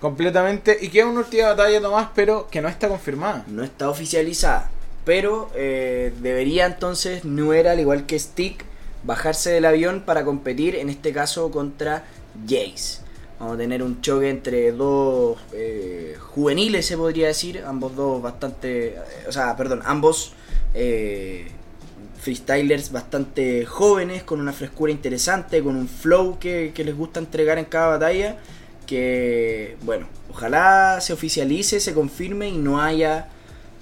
completamente. 0.00 0.76
Y 0.82 0.88
queda 0.90 1.06
una 1.06 1.20
última 1.20 1.48
batalla 1.48 1.80
nomás, 1.80 2.10
pero 2.14 2.48
que 2.50 2.60
no 2.60 2.68
está 2.68 2.88
confirmada. 2.88 3.44
No 3.48 3.64
está 3.64 3.88
oficializada, 3.88 4.70
pero 5.06 5.50
eh, 5.54 6.12
debería 6.20 6.66
entonces 6.66 7.24
Nuera, 7.24 7.72
al 7.72 7.80
igual 7.80 8.04
que 8.04 8.18
Stick, 8.18 8.66
bajarse 9.04 9.50
del 9.50 9.64
avión 9.64 10.02
para 10.02 10.24
competir, 10.24 10.76
en 10.76 10.90
este 10.90 11.12
caso 11.12 11.50
contra 11.50 12.04
Jace. 12.46 13.02
Vamos 13.38 13.56
a 13.56 13.58
tener 13.58 13.82
un 13.82 14.00
choque 14.00 14.30
entre 14.30 14.72
dos 14.72 15.38
eh, 15.52 16.16
juveniles, 16.20 16.86
se 16.86 16.96
podría 16.96 17.26
decir, 17.26 17.62
ambos 17.66 17.94
dos 17.96 18.22
bastante, 18.22 18.88
eh, 18.88 19.00
o 19.28 19.32
sea, 19.32 19.56
perdón, 19.56 19.82
ambos 19.84 20.32
eh, 20.72 21.48
freestylers 22.24 22.90
bastante 22.90 23.66
jóvenes, 23.66 24.22
con 24.22 24.40
una 24.40 24.52
frescura 24.52 24.90
interesante, 24.90 25.62
con 25.62 25.76
un 25.76 25.88
flow 25.88 26.38
que, 26.38 26.72
les 26.74 26.96
gusta 26.96 27.20
entregar 27.20 27.58
en 27.58 27.66
cada 27.66 27.88
batalla, 27.88 28.38
que, 28.86 29.76
bueno, 29.82 30.06
ojalá 30.30 31.00
se 31.02 31.12
oficialice, 31.12 31.80
se 31.80 31.92
confirme 31.92 32.48
y 32.48 32.56
no 32.56 32.80
haya 32.80 33.28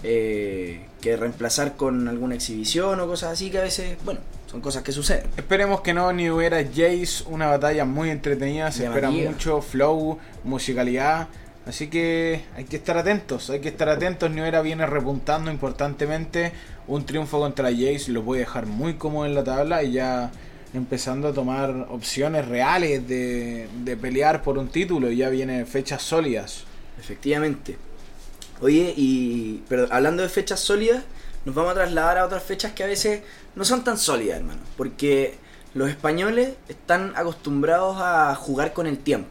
eh, 0.02 0.86
que 1.00 1.16
reemplazar 1.16 1.76
con 1.76 2.08
alguna 2.08 2.34
exhibición 2.34 2.98
o 2.98 3.06
cosas 3.06 3.32
así, 3.32 3.50
que 3.50 3.58
a 3.58 3.62
veces, 3.62 3.96
bueno, 4.04 4.20
son 4.52 4.60
cosas 4.60 4.82
que 4.82 4.92
suceden. 4.92 5.24
Esperemos 5.34 5.80
que 5.80 5.94
no 5.94 6.12
ni 6.12 6.30
hubiera 6.30 6.62
Jace, 6.62 7.24
una 7.26 7.46
batalla 7.46 7.86
muy 7.86 8.10
entretenida, 8.10 8.70
se 8.70 8.84
espera 8.84 9.10
mucho 9.10 9.62
flow, 9.62 10.18
musicalidad, 10.44 11.28
así 11.66 11.88
que 11.88 12.42
hay 12.54 12.64
que 12.64 12.76
estar 12.76 12.98
atentos, 12.98 13.48
hay 13.48 13.60
que 13.60 13.70
estar 13.70 13.88
atentos, 13.88 14.30
Nuera 14.30 14.60
viene 14.60 14.84
repuntando 14.84 15.50
importantemente, 15.50 16.52
un 16.86 17.06
triunfo 17.06 17.40
contra 17.40 17.70
Jace 17.70 18.12
lo 18.12 18.22
puede 18.22 18.40
dejar 18.40 18.66
muy 18.66 18.94
cómodo 18.94 19.24
en 19.24 19.34
la 19.34 19.42
tabla 19.42 19.82
y 19.82 19.92
ya 19.92 20.30
empezando 20.74 21.28
a 21.28 21.32
tomar 21.32 21.86
opciones 21.88 22.46
reales 22.46 23.08
de, 23.08 23.68
de 23.84 23.96
pelear 23.96 24.42
por 24.42 24.58
un 24.58 24.68
título, 24.68 25.10
ya 25.10 25.30
viene 25.30 25.64
fechas 25.64 26.02
sólidas. 26.02 26.64
Efectivamente. 27.00 27.78
Oye, 28.60 28.92
y 28.96 29.62
pero 29.68 29.88
hablando 29.90 30.22
de 30.22 30.28
fechas 30.28 30.60
sólidas, 30.60 31.04
nos 31.44 31.54
vamos 31.54 31.72
a 31.72 31.74
trasladar 31.74 32.18
a 32.18 32.24
otras 32.26 32.42
fechas 32.42 32.72
que 32.72 32.84
a 32.84 32.86
veces 32.86 33.22
no 33.54 33.64
son 33.64 33.84
tan 33.84 33.98
sólidas, 33.98 34.38
hermano. 34.38 34.60
Porque 34.76 35.34
los 35.74 35.88
españoles 35.88 36.54
están 36.68 37.12
acostumbrados 37.16 37.96
a 38.00 38.34
jugar 38.34 38.72
con 38.72 38.86
el 38.86 38.98
tiempo. 38.98 39.28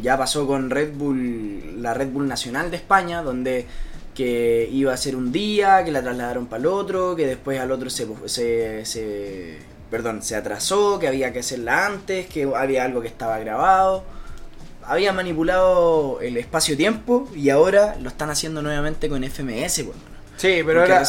Ya 0.00 0.16
pasó 0.18 0.46
con 0.46 0.70
Red 0.70 0.92
Bull, 0.94 1.82
la 1.82 1.94
Red 1.94 2.08
Bull 2.08 2.28
Nacional 2.28 2.70
de 2.70 2.76
España, 2.76 3.22
donde 3.22 3.66
que 4.14 4.68
iba 4.72 4.92
a 4.92 4.96
ser 4.96 5.14
un 5.16 5.30
día, 5.30 5.84
que 5.84 5.92
la 5.92 6.02
trasladaron 6.02 6.46
para 6.46 6.60
el 6.60 6.66
otro, 6.66 7.14
que 7.16 7.26
después 7.26 7.60
al 7.60 7.70
otro 7.70 7.90
se, 7.90 8.06
se, 8.26 8.84
se- 8.86 9.58
perdón, 9.90 10.22
se 10.22 10.36
atrasó, 10.36 10.98
que 10.98 11.06
había 11.08 11.32
que 11.34 11.40
hacerla 11.40 11.86
antes, 11.86 12.26
que 12.26 12.50
había 12.54 12.84
algo 12.84 13.00
que 13.02 13.08
estaba 13.08 13.38
grabado 13.38 14.04
había 14.88 15.12
manipulado 15.12 16.20
el 16.20 16.36
espacio-tiempo 16.36 17.28
y 17.34 17.50
ahora 17.50 17.96
lo 18.00 18.08
están 18.08 18.30
haciendo 18.30 18.62
nuevamente 18.62 19.08
con 19.08 19.24
FMS. 19.24 19.78
hermano. 19.80 20.15
Sí, 20.36 20.60
pero 20.64 20.80
ahora, 20.82 21.00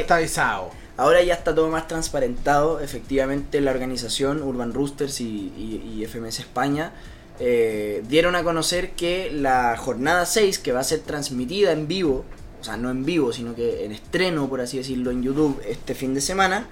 está 0.00 0.16
avisado. 0.16 0.70
Ahora 0.96 1.22
ya 1.22 1.34
está 1.34 1.54
todo 1.54 1.68
más 1.68 1.88
transparentado. 1.88 2.80
Efectivamente, 2.80 3.60
la 3.60 3.70
organización 3.70 4.42
Urban 4.42 4.72
Roosters 4.74 5.20
y, 5.20 5.24
y- 5.24 5.94
y 6.00 6.04
FMS 6.06 6.40
España 6.40 6.92
eh, 7.38 8.02
dieron 8.08 8.36
a 8.36 8.42
conocer 8.42 8.90
que 8.92 9.30
la 9.32 9.76
jornada 9.78 10.26
6, 10.26 10.58
que 10.58 10.72
va 10.72 10.80
a 10.80 10.84
ser 10.84 11.00
transmitida 11.00 11.72
en 11.72 11.88
vivo, 11.88 12.24
o 12.60 12.64
sea, 12.64 12.76
no 12.76 12.90
en 12.90 13.04
vivo, 13.06 13.32
sino 13.32 13.54
que 13.54 13.84
en 13.86 13.92
estreno, 13.92 14.46
por 14.48 14.60
así 14.60 14.76
decirlo, 14.76 15.10
en 15.10 15.22
YouTube 15.22 15.58
este 15.66 15.94
fin 15.94 16.12
de 16.12 16.20
semana, 16.20 16.68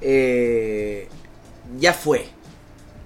eh, 0.00 1.08
ya 1.80 1.92
fue. 1.92 2.28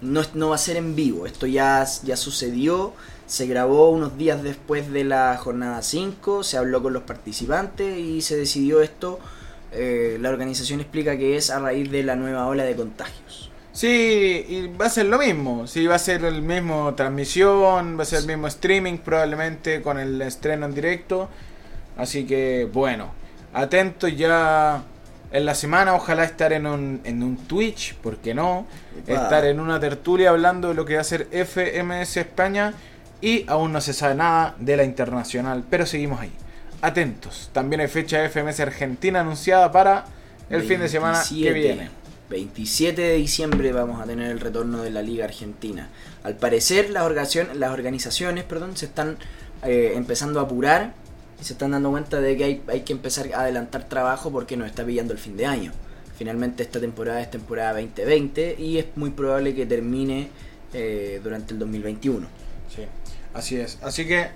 No, 0.03 0.22
no 0.34 0.51
va 0.51 0.55
a 0.57 0.59
ser 0.59 0.76
en 0.76 0.94
vivo. 0.94 1.26
Esto 1.26 1.46
ya, 1.46 1.86
ya 2.05 2.16
sucedió. 2.16 2.92
Se 3.28 3.46
grabó 3.46 3.90
unos 3.90 4.16
días 4.18 4.42
después 4.42 4.90
de 4.92 5.04
la 5.04 5.36
jornada 5.38 5.82
5. 5.82 6.42
Se 6.44 6.56
habló 6.58 6.82
con 6.82 6.92
los 6.94 7.04
participantes 7.04 7.98
y 7.98 8.22
se 8.22 8.36
decidió 8.36 8.82
esto. 8.82 9.22
eh, 9.70 10.18
la 10.20 10.30
organización 10.30 10.80
explica 10.80 11.16
que 11.18 11.36
es 11.36 11.50
a 11.50 11.60
raíz 11.60 11.90
de 11.90 12.02
la 12.02 12.16
nueva 12.16 12.46
ola 12.48 12.64
de 12.64 12.76
contagios. 12.76 13.52
Sí, 13.72 14.44
y 14.48 14.66
va 14.76 14.86
a 14.86 14.90
ser 14.90 15.06
lo 15.06 15.18
mismo. 15.18 15.66
Sí, 15.66 15.86
va 15.86 15.96
a 15.96 15.98
ser 15.98 16.24
el 16.24 16.42
mismo 16.42 16.94
transmisión, 16.96 17.98
va 17.98 18.02
a 18.02 18.06
ser 18.06 18.20
el 18.20 18.26
mismo 18.26 18.48
streaming 18.48 18.98
probablemente 18.98 19.82
con 19.82 19.98
el 19.98 20.20
estreno 20.22 20.66
en 20.66 20.74
directo. 20.74 21.30
Así 21.96 22.26
que 22.26 22.68
bueno, 22.72 23.14
atentos 23.52 24.16
ya 24.16 24.88
en 25.30 25.44
la 25.46 25.54
semana. 25.54 25.94
Ojalá 25.94 26.24
estar 26.24 26.52
en 26.52 26.66
un, 26.66 27.00
en 27.04 27.22
un 27.22 27.36
Twitch, 27.46 27.96
¿por 27.96 28.18
qué 28.18 28.34
no? 28.34 28.66
Estar 29.06 29.44
en 29.46 29.60
una 29.60 29.78
tertulia 29.80 30.30
hablando 30.30 30.68
de 30.68 30.74
lo 30.74 30.84
que 30.84 30.96
va 30.96 31.02
a 31.02 31.04
ser 31.04 31.28
FMS 31.32 32.16
España. 32.16 32.74
Y 33.20 33.44
aún 33.48 33.72
no 33.72 33.80
se 33.80 33.92
sabe 33.92 34.14
nada 34.14 34.54
de 34.58 34.76
la 34.76 34.84
internacional, 34.84 35.64
pero 35.68 35.86
seguimos 35.86 36.20
ahí. 36.20 36.32
Atentos. 36.80 37.50
También 37.52 37.80
hay 37.80 37.88
fecha 37.88 38.20
de 38.20 38.28
FMS 38.28 38.60
Argentina 38.60 39.20
anunciada 39.20 39.72
para 39.72 40.06
el 40.50 40.62
fin 40.62 40.80
de 40.80 40.88
semana 40.88 41.20
que 41.28 41.34
27, 41.34 41.54
viene. 41.54 41.90
27 42.30 43.00
de 43.00 43.14
diciembre 43.14 43.72
vamos 43.72 44.00
a 44.00 44.04
tener 44.04 44.30
el 44.30 44.38
retorno 44.38 44.82
de 44.82 44.90
la 44.90 45.02
Liga 45.02 45.24
Argentina. 45.24 45.88
Al 46.22 46.36
parecer 46.36 46.90
las, 46.90 47.36
las 47.54 47.70
organizaciones 47.70 48.44
perdón, 48.44 48.76
se 48.76 48.86
están 48.86 49.16
eh, 49.64 49.92
empezando 49.96 50.38
a 50.38 50.44
apurar 50.44 50.92
y 51.40 51.44
se 51.44 51.54
están 51.54 51.72
dando 51.72 51.90
cuenta 51.90 52.20
de 52.20 52.36
que 52.36 52.44
hay, 52.44 52.62
hay 52.68 52.80
que 52.82 52.92
empezar 52.92 53.26
a 53.34 53.40
adelantar 53.40 53.88
trabajo 53.88 54.30
porque 54.30 54.56
nos 54.56 54.68
está 54.68 54.84
pillando 54.84 55.12
el 55.12 55.18
fin 55.18 55.36
de 55.36 55.46
año. 55.46 55.72
Finalmente 56.16 56.62
esta 56.62 56.80
temporada 56.80 57.20
es 57.20 57.30
temporada 57.30 57.74
2020 57.74 58.56
y 58.58 58.78
es 58.78 58.86
muy 58.96 59.10
probable 59.10 59.54
que 59.54 59.66
termine 59.66 60.28
eh, 60.72 61.20
durante 61.22 61.54
el 61.54 61.60
2021. 61.60 62.26
Sí, 62.74 62.82
así 63.34 63.56
es. 63.56 63.78
Así 63.82 64.06
que, 64.06 64.28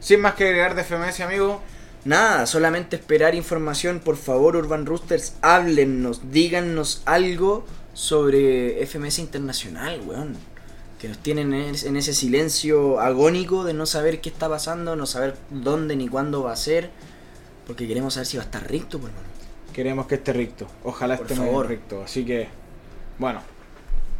sin 0.00 0.20
más 0.20 0.34
que 0.34 0.44
agregar 0.44 0.74
de 0.74 0.82
FMS, 0.84 1.20
amigo, 1.22 1.60
Nada, 2.06 2.46
solamente 2.46 2.96
esperar 2.96 3.34
información. 3.34 3.98
Por 3.98 4.18
favor, 4.18 4.56
Urban 4.56 4.84
Roosters, 4.84 5.36
háblennos, 5.40 6.30
díganos 6.30 7.00
algo 7.06 7.64
sobre 7.94 8.82
FMS 8.84 9.20
Internacional, 9.20 10.02
weón. 10.06 10.36
Que 11.00 11.08
nos 11.08 11.16
tienen 11.16 11.54
en 11.54 11.74
es- 11.74 11.84
en 11.84 11.96
ese 11.96 12.12
silencio 12.12 13.00
agónico 13.00 13.64
de 13.64 13.72
no 13.72 13.86
saber 13.86 14.20
qué 14.20 14.28
está 14.28 14.50
pasando, 14.50 14.96
no 14.96 15.06
saber 15.06 15.36
dónde 15.48 15.96
ni 15.96 16.06
cuándo 16.08 16.42
va 16.42 16.52
a 16.52 16.56
ser. 16.56 16.90
Porque 17.66 17.88
queremos 17.88 18.12
saber 18.12 18.26
si 18.26 18.36
va 18.36 18.42
a 18.42 18.46
estar 18.46 18.70
recto, 18.70 18.98
pues, 19.00 19.10
hermano. 19.10 19.28
queremos 19.72 20.06
que 20.06 20.16
esté 20.16 20.34
recto. 20.34 20.68
Ojalá 20.84 21.16
Por 21.16 21.26
esté 21.26 21.38
muy 21.40 21.46
favor. 21.48 21.68
recto. 21.68 22.02
Así 22.04 22.22
que, 22.26 22.48
bueno, 23.18 23.40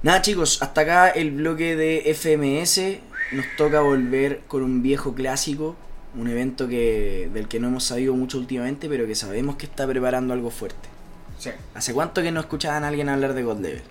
Nada, 0.02 0.20
chicos, 0.22 0.62
hasta 0.62 0.80
acá 0.82 1.08
el 1.10 1.30
bloque 1.32 1.76
de 1.76 2.10
FMS. 2.14 2.98
Nos 3.32 3.46
toca 3.56 3.80
volver 3.80 4.40
con 4.48 4.62
un 4.62 4.82
viejo 4.82 5.14
clásico. 5.14 5.76
Un 6.16 6.28
evento 6.28 6.68
que 6.68 7.28
del 7.34 7.48
que 7.48 7.58
no 7.58 7.66
hemos 7.68 7.82
sabido 7.84 8.14
mucho 8.14 8.38
últimamente, 8.38 8.88
pero 8.88 9.04
que 9.06 9.16
sabemos 9.16 9.56
que 9.56 9.66
está 9.66 9.86
preparando 9.86 10.32
algo 10.32 10.50
fuerte. 10.50 10.88
sí. 11.38 11.50
¿Hace 11.74 11.92
cuánto 11.92 12.22
que 12.22 12.30
no 12.30 12.38
escuchaban 12.40 12.84
a 12.84 12.88
alguien 12.88 13.08
hablar 13.08 13.34
de 13.34 13.42
God 13.42 13.58
Level? 13.58 13.82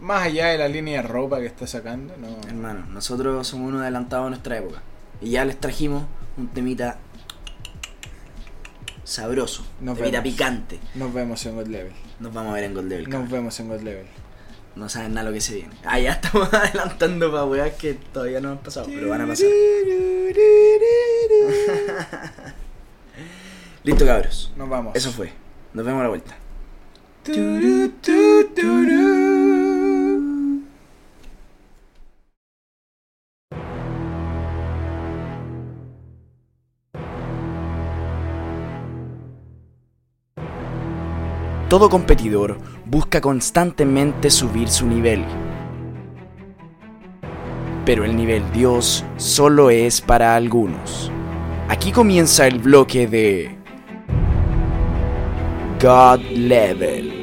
Más 0.00 0.22
allá 0.22 0.46
de 0.46 0.58
la 0.58 0.68
línea 0.68 1.02
de 1.02 1.08
ropa 1.08 1.40
que 1.40 1.46
está 1.46 1.66
sacando, 1.66 2.14
no. 2.16 2.28
Hermano, 2.48 2.86
nosotros 2.92 3.44
somos 3.48 3.70
unos 3.70 3.82
adelantados 3.82 4.26
a 4.26 4.30
nuestra 4.30 4.56
época. 4.58 4.80
Y 5.20 5.30
ya 5.30 5.44
les 5.44 5.58
trajimos 5.58 6.04
un 6.36 6.46
temita 6.46 6.98
sabroso, 9.02 9.64
Nos 9.80 9.96
temita 9.98 10.20
vemos. 10.20 10.32
picante. 10.34 10.78
Nos 10.94 11.12
vemos 11.12 11.44
en 11.46 11.56
God 11.56 11.66
Level. 11.66 11.92
Nos 12.20 12.32
vamos 12.32 12.52
a 12.52 12.54
ver 12.54 12.64
en 12.64 12.74
God 12.74 12.84
Level. 12.84 13.04
Nos 13.04 13.12
cabrón. 13.12 13.30
vemos 13.32 13.58
en 13.60 13.68
God 13.68 13.80
Level. 13.80 14.06
No 14.78 14.88
saben 14.88 15.12
nada 15.12 15.28
lo 15.28 15.34
que 15.34 15.40
se 15.40 15.56
viene. 15.56 15.74
Ah, 15.84 15.98
ya 15.98 16.12
estamos 16.12 16.54
adelantando 16.54 17.32
para 17.32 17.44
weas 17.44 17.74
que 17.74 17.94
todavía 17.94 18.40
no 18.40 18.50
han 18.50 18.58
pasado, 18.58 18.86
pero 18.86 19.08
van 19.08 19.22
a 19.22 19.26
pasar. 19.26 19.48
Listo, 23.82 24.06
cabros. 24.06 24.52
Nos 24.56 24.68
vamos. 24.68 24.94
Eso 24.94 25.10
fue. 25.10 25.32
Nos 25.74 25.84
vemos 25.84 25.98
a 25.98 26.02
la 26.04 26.10
vuelta. 26.10 26.36
Todo 41.68 41.90
competidor 41.90 42.56
busca 42.86 43.20
constantemente 43.20 44.30
subir 44.30 44.70
su 44.70 44.86
nivel. 44.86 45.22
Pero 47.84 48.06
el 48.06 48.16
nivel 48.16 48.42
Dios 48.52 49.04
solo 49.18 49.68
es 49.68 50.00
para 50.00 50.34
algunos. 50.34 51.12
Aquí 51.68 51.92
comienza 51.92 52.46
el 52.46 52.58
bloque 52.58 53.06
de 53.06 53.54
God 55.78 56.20
Level. 56.30 57.17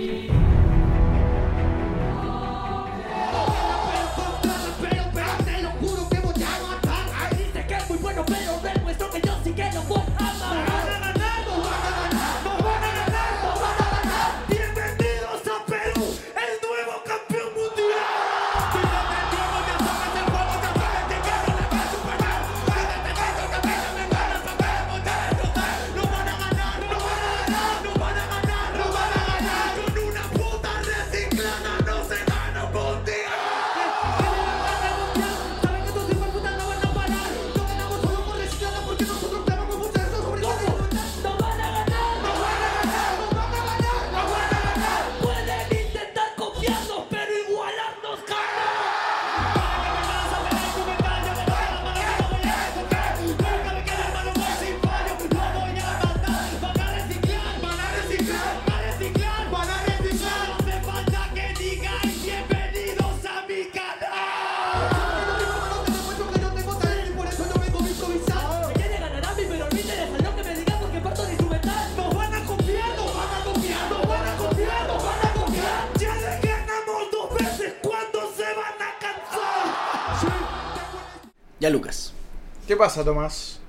¿Qué 82.75 82.79
pasa, 82.79 83.05
Tomás? 83.05 83.61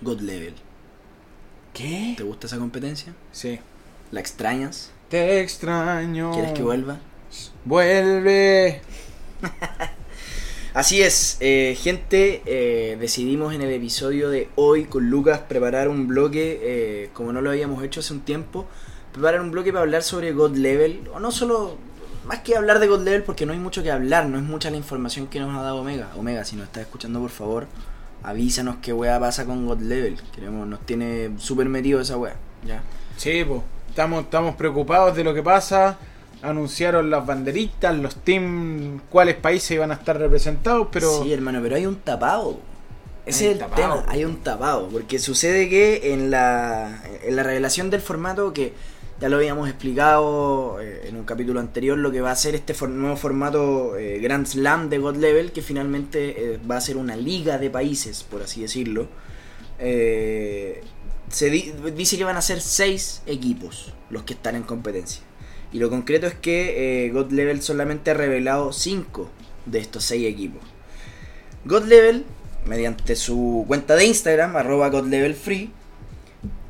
God 0.00 0.18
Level. 0.18 0.52
¿Qué? 1.72 2.14
¿Te 2.16 2.24
gusta 2.24 2.48
esa 2.48 2.58
competencia? 2.58 3.14
Sí. 3.30 3.60
¿La 4.10 4.18
extrañas? 4.18 4.90
Te 5.08 5.42
extraño. 5.42 6.32
¿Quieres 6.32 6.54
que 6.54 6.62
vuelva? 6.62 6.98
Vuelve. 7.64 8.80
Así 10.74 11.02
es, 11.02 11.36
eh, 11.38 11.78
gente, 11.80 12.42
eh, 12.46 12.96
decidimos 12.98 13.54
en 13.54 13.62
el 13.62 13.70
episodio 13.70 14.28
de 14.28 14.48
hoy 14.56 14.86
con 14.86 15.08
Lucas 15.08 15.38
preparar 15.48 15.88
un 15.88 16.08
bloque, 16.08 16.58
eh, 16.60 17.10
como 17.12 17.32
no 17.32 17.40
lo 17.40 17.50
habíamos 17.50 17.84
hecho 17.84 18.00
hace 18.00 18.12
un 18.12 18.22
tiempo, 18.22 18.66
preparar 19.12 19.40
un 19.40 19.52
bloque 19.52 19.70
para 19.70 19.82
hablar 19.84 20.02
sobre 20.02 20.32
God 20.32 20.56
Level, 20.56 21.08
o 21.14 21.20
no 21.20 21.30
solo, 21.30 21.76
más 22.26 22.40
que 22.40 22.56
hablar 22.56 22.80
de 22.80 22.88
God 22.88 23.02
Level, 23.02 23.22
porque 23.22 23.46
no 23.46 23.52
hay 23.52 23.60
mucho 23.60 23.84
que 23.84 23.92
hablar, 23.92 24.26
no 24.26 24.36
es 24.36 24.42
mucha 24.42 24.68
la 24.68 24.78
información 24.78 25.28
que 25.28 25.38
nos 25.38 25.56
ha 25.56 25.62
dado 25.62 25.76
Omega. 25.76 26.10
Omega, 26.16 26.44
si 26.44 26.56
nos 26.56 26.66
estás 26.66 26.82
escuchando, 26.82 27.20
por 27.20 27.30
favor, 27.30 27.68
avísanos 28.22 28.76
qué 28.82 28.92
weá 28.92 29.18
pasa 29.20 29.44
con 29.44 29.66
God 29.66 29.80
Level, 29.80 30.16
queremos, 30.34 30.66
nos 30.66 30.80
tiene 30.80 31.30
súper 31.38 31.68
metido 31.68 32.00
esa 32.00 32.16
weá, 32.16 32.36
ya. 32.66 32.82
Sí, 33.16 33.44
pues. 33.46 33.62
Estamos, 33.88 34.24
estamos 34.24 34.54
preocupados 34.54 35.16
de 35.16 35.24
lo 35.24 35.34
que 35.34 35.42
pasa. 35.42 35.98
Anunciaron 36.40 37.10
las 37.10 37.26
banderitas, 37.26 37.96
los 37.96 38.14
teams, 38.16 39.02
cuáles 39.10 39.34
países 39.34 39.72
iban 39.72 39.90
a 39.90 39.94
estar 39.94 40.16
representados, 40.18 40.86
pero. 40.92 41.24
Sí, 41.24 41.32
hermano, 41.32 41.60
pero 41.62 41.74
hay 41.74 41.86
un 41.86 41.96
tapado. 41.96 42.58
Ese 43.26 43.44
Hay 43.44 43.50
es 43.50 43.52
el 43.54 43.58
tapado. 43.58 43.82
tema, 44.00 44.04
hay 44.08 44.24
un 44.24 44.36
tapado. 44.36 44.88
Porque 44.88 45.18
sucede 45.18 45.68
que 45.68 46.12
en 46.12 46.30
la, 46.30 47.02
en 47.24 47.34
la 47.34 47.42
revelación 47.42 47.90
del 47.90 48.00
formato, 48.00 48.52
que 48.52 48.72
ya 49.20 49.28
lo 49.28 49.36
habíamos 49.36 49.68
explicado 49.68 50.80
eh, 50.80 51.08
en 51.08 51.16
un 51.16 51.24
capítulo 51.24 51.60
anterior, 51.60 51.98
lo 51.98 52.10
que 52.12 52.20
va 52.20 52.30
a 52.30 52.36
ser 52.36 52.54
este 52.54 52.74
nuevo 52.88 53.16
formato 53.16 53.96
eh, 53.96 54.18
Grand 54.20 54.46
Slam 54.46 54.88
de 54.90 54.98
God 54.98 55.16
Level, 55.16 55.52
que 55.52 55.62
finalmente 55.62 56.54
eh, 56.54 56.58
va 56.70 56.76
a 56.76 56.80
ser 56.80 56.96
una 56.96 57.16
liga 57.16 57.58
de 57.58 57.70
países, 57.70 58.22
por 58.22 58.42
así 58.42 58.62
decirlo. 58.62 59.08
Se 61.30 61.50
di- 61.50 61.72
dice 61.94 62.16
que 62.16 62.24
van 62.24 62.36
a 62.36 62.42
ser 62.42 62.60
seis 62.60 63.22
equipos 63.26 63.92
los 64.08 64.22
que 64.22 64.32
están 64.32 64.56
en 64.56 64.62
competencia. 64.62 65.22
Y 65.72 65.78
lo 65.78 65.90
concreto 65.90 66.26
es 66.26 66.34
que 66.34 67.06
eh, 67.06 67.10
God 67.10 67.30
Level 67.32 67.60
solamente 67.60 68.10
ha 68.10 68.14
revelado 68.14 68.72
cinco 68.72 69.28
de 69.66 69.80
estos 69.80 70.04
seis 70.04 70.26
equipos. 70.26 70.62
God 71.66 71.84
Level, 71.84 72.24
mediante 72.64 73.14
su 73.16 73.64
cuenta 73.68 73.94
de 73.94 74.06
Instagram, 74.06 74.56
arroba 74.56 74.88
God 74.88 75.08
Level 75.08 75.34
Free, 75.34 75.70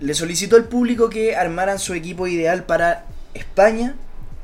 le 0.00 0.14
solicitó 0.14 0.56
al 0.56 0.64
público 0.64 1.08
que 1.10 1.36
armaran 1.36 1.78
su 1.78 1.94
equipo 1.94 2.26
ideal 2.26 2.64
para 2.64 3.06
España, 3.34 3.94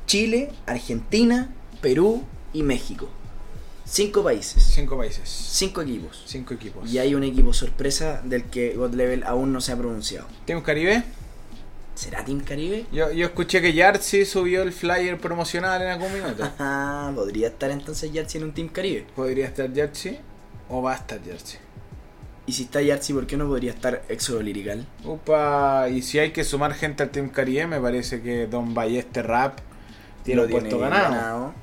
Chile, 0.07 0.51
Argentina, 0.67 1.51
Perú 1.81 2.23
y 2.53 2.63
México. 2.63 3.09
Cinco 3.87 4.25
países, 4.25 4.63
Cinco 4.63 4.97
países. 4.97 5.29
cinco 5.29 5.83
equipos. 5.83 6.23
Cinco 6.27 6.55
equipos. 6.55 6.91
Y 6.91 6.99
hay 6.99 7.15
un 7.15 7.23
equipo 7.23 7.53
sorpresa 7.53 8.23
del 8.25 8.45
que 8.45 8.75
God 8.77 8.95
Level 8.95 9.23
aún 9.25 9.53
no 9.53 9.61
se 9.61 9.73
ha 9.73 9.77
pronunciado. 9.77 10.27
¿Team 10.47 10.63
Caribe? 10.63 11.05
¿Será 11.95 12.25
Team 12.25 12.41
Caribe? 12.41 12.87
Yo, 12.93 13.13
yo 13.13 13.27
escuché 13.27 13.61
que 13.61 13.73
Yartzi 13.75 14.25
subió 14.25 14.63
el 14.63 14.73
flyer 14.73 15.19
promocional 15.21 15.83
en 15.83 15.89
algún 15.89 16.13
minuto. 16.13 16.51
Ah, 16.59 17.13
podría 17.15 17.49
estar 17.49 17.71
entonces 17.71 18.11
Yartzi 18.11 18.39
en 18.39 18.45
un 18.45 18.53
Team 18.55 18.69
Caribe. 18.69 19.07
¿Podría 19.15 19.47
estar 19.47 19.71
Yartzi? 19.73 20.19
¿O 20.71 20.81
va 20.83 20.95
a 20.95 20.97
estar 20.97 21.23
Yartzi? 21.23 21.59
Y 22.47 22.53
si 22.53 22.64
está 22.64 22.82
Yartzi, 22.82 23.14
¿por 23.14 23.26
qué 23.26 23.36
no 23.36 23.47
podría 23.47 23.70
estar 23.70 24.03
Éxodo 24.09 24.42
Lirical? 24.42 24.86
Upa, 25.03 25.88
y 25.88 26.03
si 26.03 26.18
hay 26.18 26.30
que 26.30 26.45
sumar 26.45 26.74
gente 26.74 27.03
al 27.03 27.11
Team 27.11 27.30
Caribe, 27.30 27.66
me 27.66 27.80
parece 27.80 28.20
que 28.20 28.47
Don 28.47 28.74
Balleste 28.74 29.22
Rap 29.22 29.61
tiene 30.24 30.42
Lo 30.42 30.49
puesto 30.49 30.78
ganado. 30.78 31.55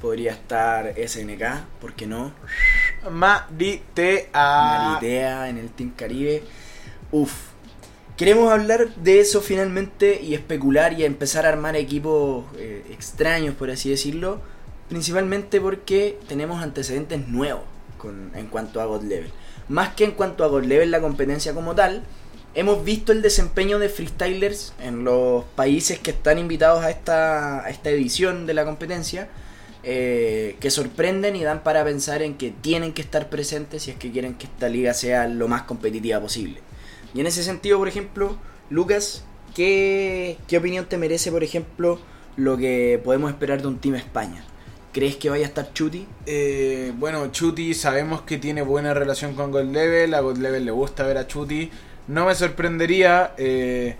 Podría 0.00 0.32
estar 0.32 0.94
SNK, 0.96 1.42
¿por 1.78 1.92
qué 1.92 2.06
no? 2.06 2.32
Maritea. 3.10 4.30
Maritea 4.32 5.50
en 5.50 5.58
el 5.58 5.68
Team 5.68 5.92
Caribe. 5.94 6.42
Uf. 7.12 7.50
Queremos 8.16 8.50
hablar 8.50 8.94
de 8.96 9.20
eso 9.20 9.42
finalmente 9.42 10.20
y 10.22 10.34
especular 10.34 10.94
y 10.94 11.04
empezar 11.04 11.44
a 11.44 11.50
armar 11.50 11.76
equipos 11.76 12.44
eh, 12.56 12.84
extraños, 12.90 13.54
por 13.54 13.70
así 13.70 13.90
decirlo. 13.90 14.40
Principalmente 14.88 15.60
porque 15.60 16.18
tenemos 16.28 16.62
antecedentes 16.62 17.28
nuevos 17.28 17.64
con, 17.98 18.30
en 18.34 18.46
cuanto 18.46 18.80
a 18.80 18.86
God 18.86 19.04
Level. 19.04 19.30
Más 19.70 19.94
que 19.94 20.04
en 20.04 20.10
cuanto 20.10 20.42
a 20.44 20.48
God 20.48 20.64
Level, 20.64 20.90
la 20.90 21.00
competencia 21.00 21.54
como 21.54 21.76
tal, 21.76 22.02
hemos 22.54 22.84
visto 22.84 23.12
el 23.12 23.22
desempeño 23.22 23.78
de 23.78 23.88
freestylers 23.88 24.74
en 24.82 25.04
los 25.04 25.44
países 25.54 26.00
que 26.00 26.10
están 26.10 26.38
invitados 26.38 26.84
a 26.84 26.90
esta, 26.90 27.64
a 27.64 27.70
esta 27.70 27.90
edición 27.90 28.46
de 28.46 28.54
la 28.54 28.64
competencia. 28.64 29.28
eh, 29.82 30.56
que 30.60 30.70
sorprenden 30.70 31.36
y 31.36 31.42
dan 31.42 31.62
para 31.62 31.84
pensar 31.84 32.20
en 32.22 32.34
que 32.36 32.50
tienen 32.50 32.92
que 32.92 33.00
estar 33.02 33.30
presentes 33.30 33.84
si 33.84 33.90
es 33.92 33.96
que 33.96 34.10
quieren 34.10 34.34
que 34.34 34.46
esta 34.46 34.68
liga 34.68 34.92
sea 34.92 35.26
lo 35.28 35.48
más 35.48 35.62
competitiva 35.62 36.20
posible. 36.20 36.60
Y 37.14 37.20
en 37.20 37.26
ese 37.26 37.42
sentido, 37.42 37.78
por 37.78 37.88
ejemplo, 37.88 38.36
Lucas, 38.68 39.24
¿qué, 39.54 40.36
qué 40.48 40.58
opinión 40.58 40.86
te 40.86 40.98
merece, 40.98 41.30
por 41.32 41.44
ejemplo, 41.44 41.98
lo 42.36 42.56
que 42.58 43.00
podemos 43.02 43.30
esperar 43.30 43.62
de 43.62 43.68
un 43.68 43.78
Team 43.78 43.94
España? 43.94 44.44
¿Crees 44.92 45.16
que 45.16 45.30
vaya 45.30 45.44
a 45.44 45.48
estar 45.48 45.72
Chuti? 45.72 46.06
Eh, 46.26 46.92
bueno, 46.96 47.30
Chuti 47.30 47.74
sabemos 47.74 48.22
que 48.22 48.38
tiene 48.38 48.62
buena 48.62 48.92
relación 48.92 49.34
con 49.34 49.52
God 49.52 49.64
Level. 49.66 50.14
A 50.14 50.20
God 50.20 50.38
Level 50.38 50.64
le 50.64 50.72
gusta 50.72 51.04
ver 51.06 51.18
a 51.18 51.26
Chuti. 51.26 51.70
No 52.08 52.26
me 52.26 52.34
sorprendería. 52.34 53.34
Eh, 53.38 53.94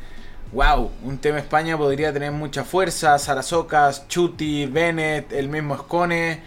wow, 0.53 0.91
un 1.05 1.18
tema 1.18 1.38
España 1.38 1.78
podría 1.78 2.12
tener 2.12 2.32
mucha 2.32 2.64
fuerza. 2.64 3.16
Sarasocas, 3.18 4.09
Chuti, 4.09 4.66
Bennett, 4.66 5.32
el 5.32 5.49
mismo 5.49 5.76
Scone. 5.78 6.41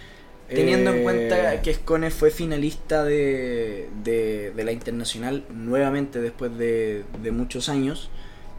Teniendo 0.53 0.91
en 0.91 0.97
Eh, 0.99 1.03
cuenta 1.03 1.61
que 1.61 1.73
Scone 1.73 2.11
fue 2.11 2.29
finalista 2.29 3.03
de, 3.05 3.89
de, 4.03 4.51
de 4.51 4.63
la 4.63 4.71
Internacional 4.73 5.45
nuevamente 5.49 6.19
después 6.19 6.55
de, 6.57 7.05
de 7.23 7.31
muchos 7.31 7.69
años, 7.69 8.09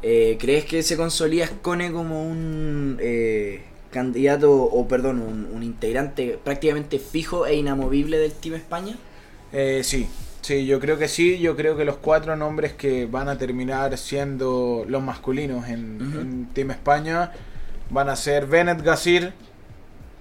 eh, 0.03 0.37
¿crees 0.41 0.64
que 0.64 0.82
se 0.82 0.97
consolida 0.97 1.47
Scone 1.47 1.93
como 1.93 2.26
un 2.28 2.97
eh, 3.01 3.62
candidato, 3.95 4.53
o 4.53 4.89
perdón, 4.89 5.21
un, 5.21 5.49
un 5.55 5.63
integrante 5.63 6.37
prácticamente 6.43 6.99
fijo 6.99 7.47
e 7.47 7.55
inamovible 7.55 8.19
del 8.19 8.33
Team 8.33 8.57
España? 8.57 8.97
Eh, 9.53 9.83
sí, 9.85 10.09
sí, 10.41 10.67
yo 10.67 10.81
creo 10.81 10.99
que 10.99 11.07
sí. 11.07 11.39
Yo 11.39 11.55
creo 11.55 11.77
que 11.77 11.85
los 11.85 11.97
cuatro 11.97 12.35
nombres 12.35 12.73
que 12.73 13.07
van 13.07 13.29
a 13.29 13.39
terminar 13.39 13.97
siendo 13.97 14.85
los 14.89 15.01
masculinos 15.01 15.69
en, 15.69 16.49
Team 16.53 16.73
España 16.73 17.31
van 17.91 18.09
a 18.09 18.17
ser 18.17 18.47
Bennett 18.47 18.83
Gasir, 18.83 19.33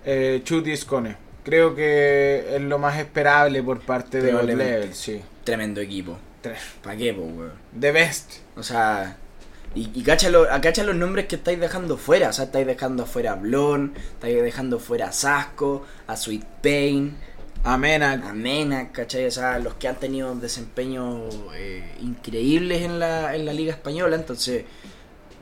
eh, 0.06 0.42
Chuti 0.44 0.78
Scone. 0.78 1.18
Creo 1.44 1.74
que 1.74 2.56
es 2.56 2.62
lo 2.62 2.78
más 2.78 3.00
esperable 3.00 3.64
por 3.64 3.82
parte 3.82 4.22
de 4.22 4.30
Probablemente. 4.30 4.72
Level, 4.72 4.94
sí. 4.94 5.20
Tremendo 5.44 5.82
equipo. 5.82 6.18
¿Para 6.84 6.96
qué, 6.96 7.14
po, 7.14 7.22
weón? 7.22 7.54
The 7.80 7.92
best. 7.92 8.34
O 8.56 8.62
sea, 8.64 9.18
y, 9.76 9.90
y 9.94 10.04
cacha, 10.04 10.30
lo- 10.30 10.48
cacha 10.62 10.84
los 10.84 10.96
nombres 10.96 11.26
que 11.28 11.36
estáis 11.36 11.60
dejando 11.60 11.98
fuera. 11.98 12.30
O 12.30 12.34
sea, 12.34 12.46
estáis 12.46 12.68
dejando 12.68 13.06
fuera 13.06 13.34
a 13.34 13.36
Blon, 13.36 13.94
estáis 13.96 14.42
dejando 14.42 14.80
fuera 14.80 15.08
a 15.08 15.12
Sasco, 15.12 15.84
a 16.08 16.16
Sweet 16.18 16.44
Pain, 16.62 17.16
Amena. 17.64 18.14
a 18.14 18.34
Mena, 18.34 18.92
¿cachai? 18.92 19.26
O 19.28 19.32
sea, 19.32 19.58
los 19.60 19.74
que 19.76 19.88
han 19.88 19.96
tenido 19.96 20.34
desempeños 20.36 21.22
eh, 21.56 21.84
increíbles 22.02 22.82
en 22.84 23.00
la, 23.00 23.36
en 23.36 23.46
la 23.46 23.54
Liga 23.54 23.72
Española. 23.74 24.16
Entonces, 24.16 24.66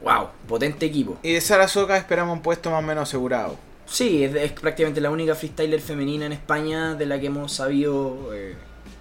wow, 0.04 0.28
potente 0.48 0.86
equipo. 0.86 1.18
Y 1.24 1.34
de 1.34 1.42
Sarasota 1.42 1.98
esperamos 1.98 2.36
un 2.38 2.42
puesto 2.44 2.70
más 2.72 2.80
o 2.84 2.88
menos 2.88 3.10
asegurado. 3.10 3.58
Sí, 3.86 4.24
es, 4.24 4.34
es 4.36 4.52
prácticamente 4.54 5.02
la 5.02 5.10
única 5.12 5.36
freestyler 5.36 5.82
femenina 5.82 6.26
en 6.26 6.32
España 6.32 6.96
de 6.96 7.06
la 7.06 7.20
que 7.20 7.26
hemos 7.28 7.52
sabido, 7.52 8.34
eh, 8.34 8.56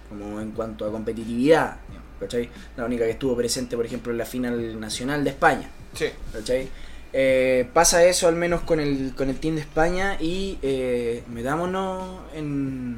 como 0.09 0.41
en 0.41 0.51
cuanto 0.51 0.85
a 0.85 0.91
competitividad, 0.91 1.77
digamos, 1.87 2.09
¿cachai? 2.21 2.49
La 2.77 2.85
única 2.85 3.03
que 3.03 3.11
estuvo 3.11 3.35
presente, 3.35 3.75
por 3.75 3.85
ejemplo, 3.85 4.11
en 4.13 4.17
la 4.17 4.25
final 4.25 4.79
nacional 4.79 5.23
de 5.25 5.31
España. 5.31 5.69
Sí. 5.93 6.05
¿cachai? 6.31 6.69
Eh, 7.13 7.67
pasa 7.73 8.05
eso 8.05 8.29
al 8.29 8.35
menos 8.35 8.61
con 8.61 8.79
el, 8.79 9.13
con 9.15 9.29
el 9.29 9.37
team 9.37 9.55
de 9.55 9.61
España 9.61 10.15
y 10.19 10.57
eh, 10.61 11.23
metámonos 11.27 12.21
en 12.33 12.97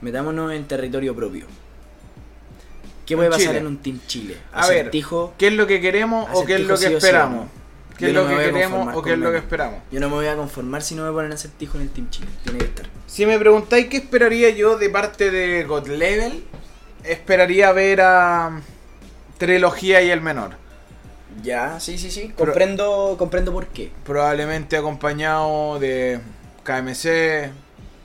metámonos 0.00 0.52
en 0.52 0.64
territorio 0.64 1.14
propio. 1.14 1.46
¿Qué 3.04 3.14
puede 3.16 3.28
pasar 3.28 3.48
Chile. 3.48 3.58
en 3.58 3.66
un 3.66 3.76
team 3.78 4.00
Chile? 4.06 4.36
A 4.52 4.66
ver, 4.68 4.90
¿qué 4.90 5.46
es 5.46 5.52
lo 5.52 5.66
que 5.66 5.80
queremos 5.80 6.28
o 6.32 6.44
qué 6.44 6.54
es 6.54 6.60
lo 6.62 6.76
que 6.78 6.88
sí, 6.88 6.94
esperamos? 6.94 7.48
¿Qué 7.98 8.08
es 8.08 8.14
lo 8.14 8.26
que 8.26 8.36
queremos 8.36 8.96
o 8.96 9.02
qué 9.02 9.12
es 9.12 9.18
lo 9.18 9.30
que 9.30 9.38
esperamos? 9.38 9.80
yo 9.90 10.00
no 10.00 10.08
me 10.08 10.16
voy 10.16 10.26
a 10.26 10.36
conformar 10.36 10.82
si 10.82 10.94
no 10.94 11.04
me 11.04 11.12
ponen 11.12 11.32
acertijo 11.32 11.76
en 11.76 11.84
el 11.84 11.90
team 11.90 12.10
Chile. 12.10 12.28
Tiene 12.42 12.58
que 12.58 12.64
estar. 12.64 12.86
Si 13.06 13.26
me 13.26 13.38
preguntáis 13.38 13.86
qué 13.86 13.98
esperaría 13.98 14.50
yo 14.50 14.76
de 14.76 14.90
parte 14.90 15.30
de 15.30 15.64
God 15.64 15.88
Level, 15.88 16.44
esperaría 17.08 17.72
ver 17.72 18.00
a 18.02 18.60
Trilogía 19.38 20.02
y 20.02 20.10
el 20.10 20.20
Menor. 20.20 20.52
Ya, 21.42 21.78
sí, 21.80 21.98
sí, 21.98 22.10
sí. 22.10 22.32
Comprendo, 22.36 23.16
comprendo 23.18 23.52
por 23.52 23.66
qué. 23.68 23.92
Probablemente 24.04 24.76
acompañado 24.76 25.78
de 25.78 26.20
KMC, 26.64 27.50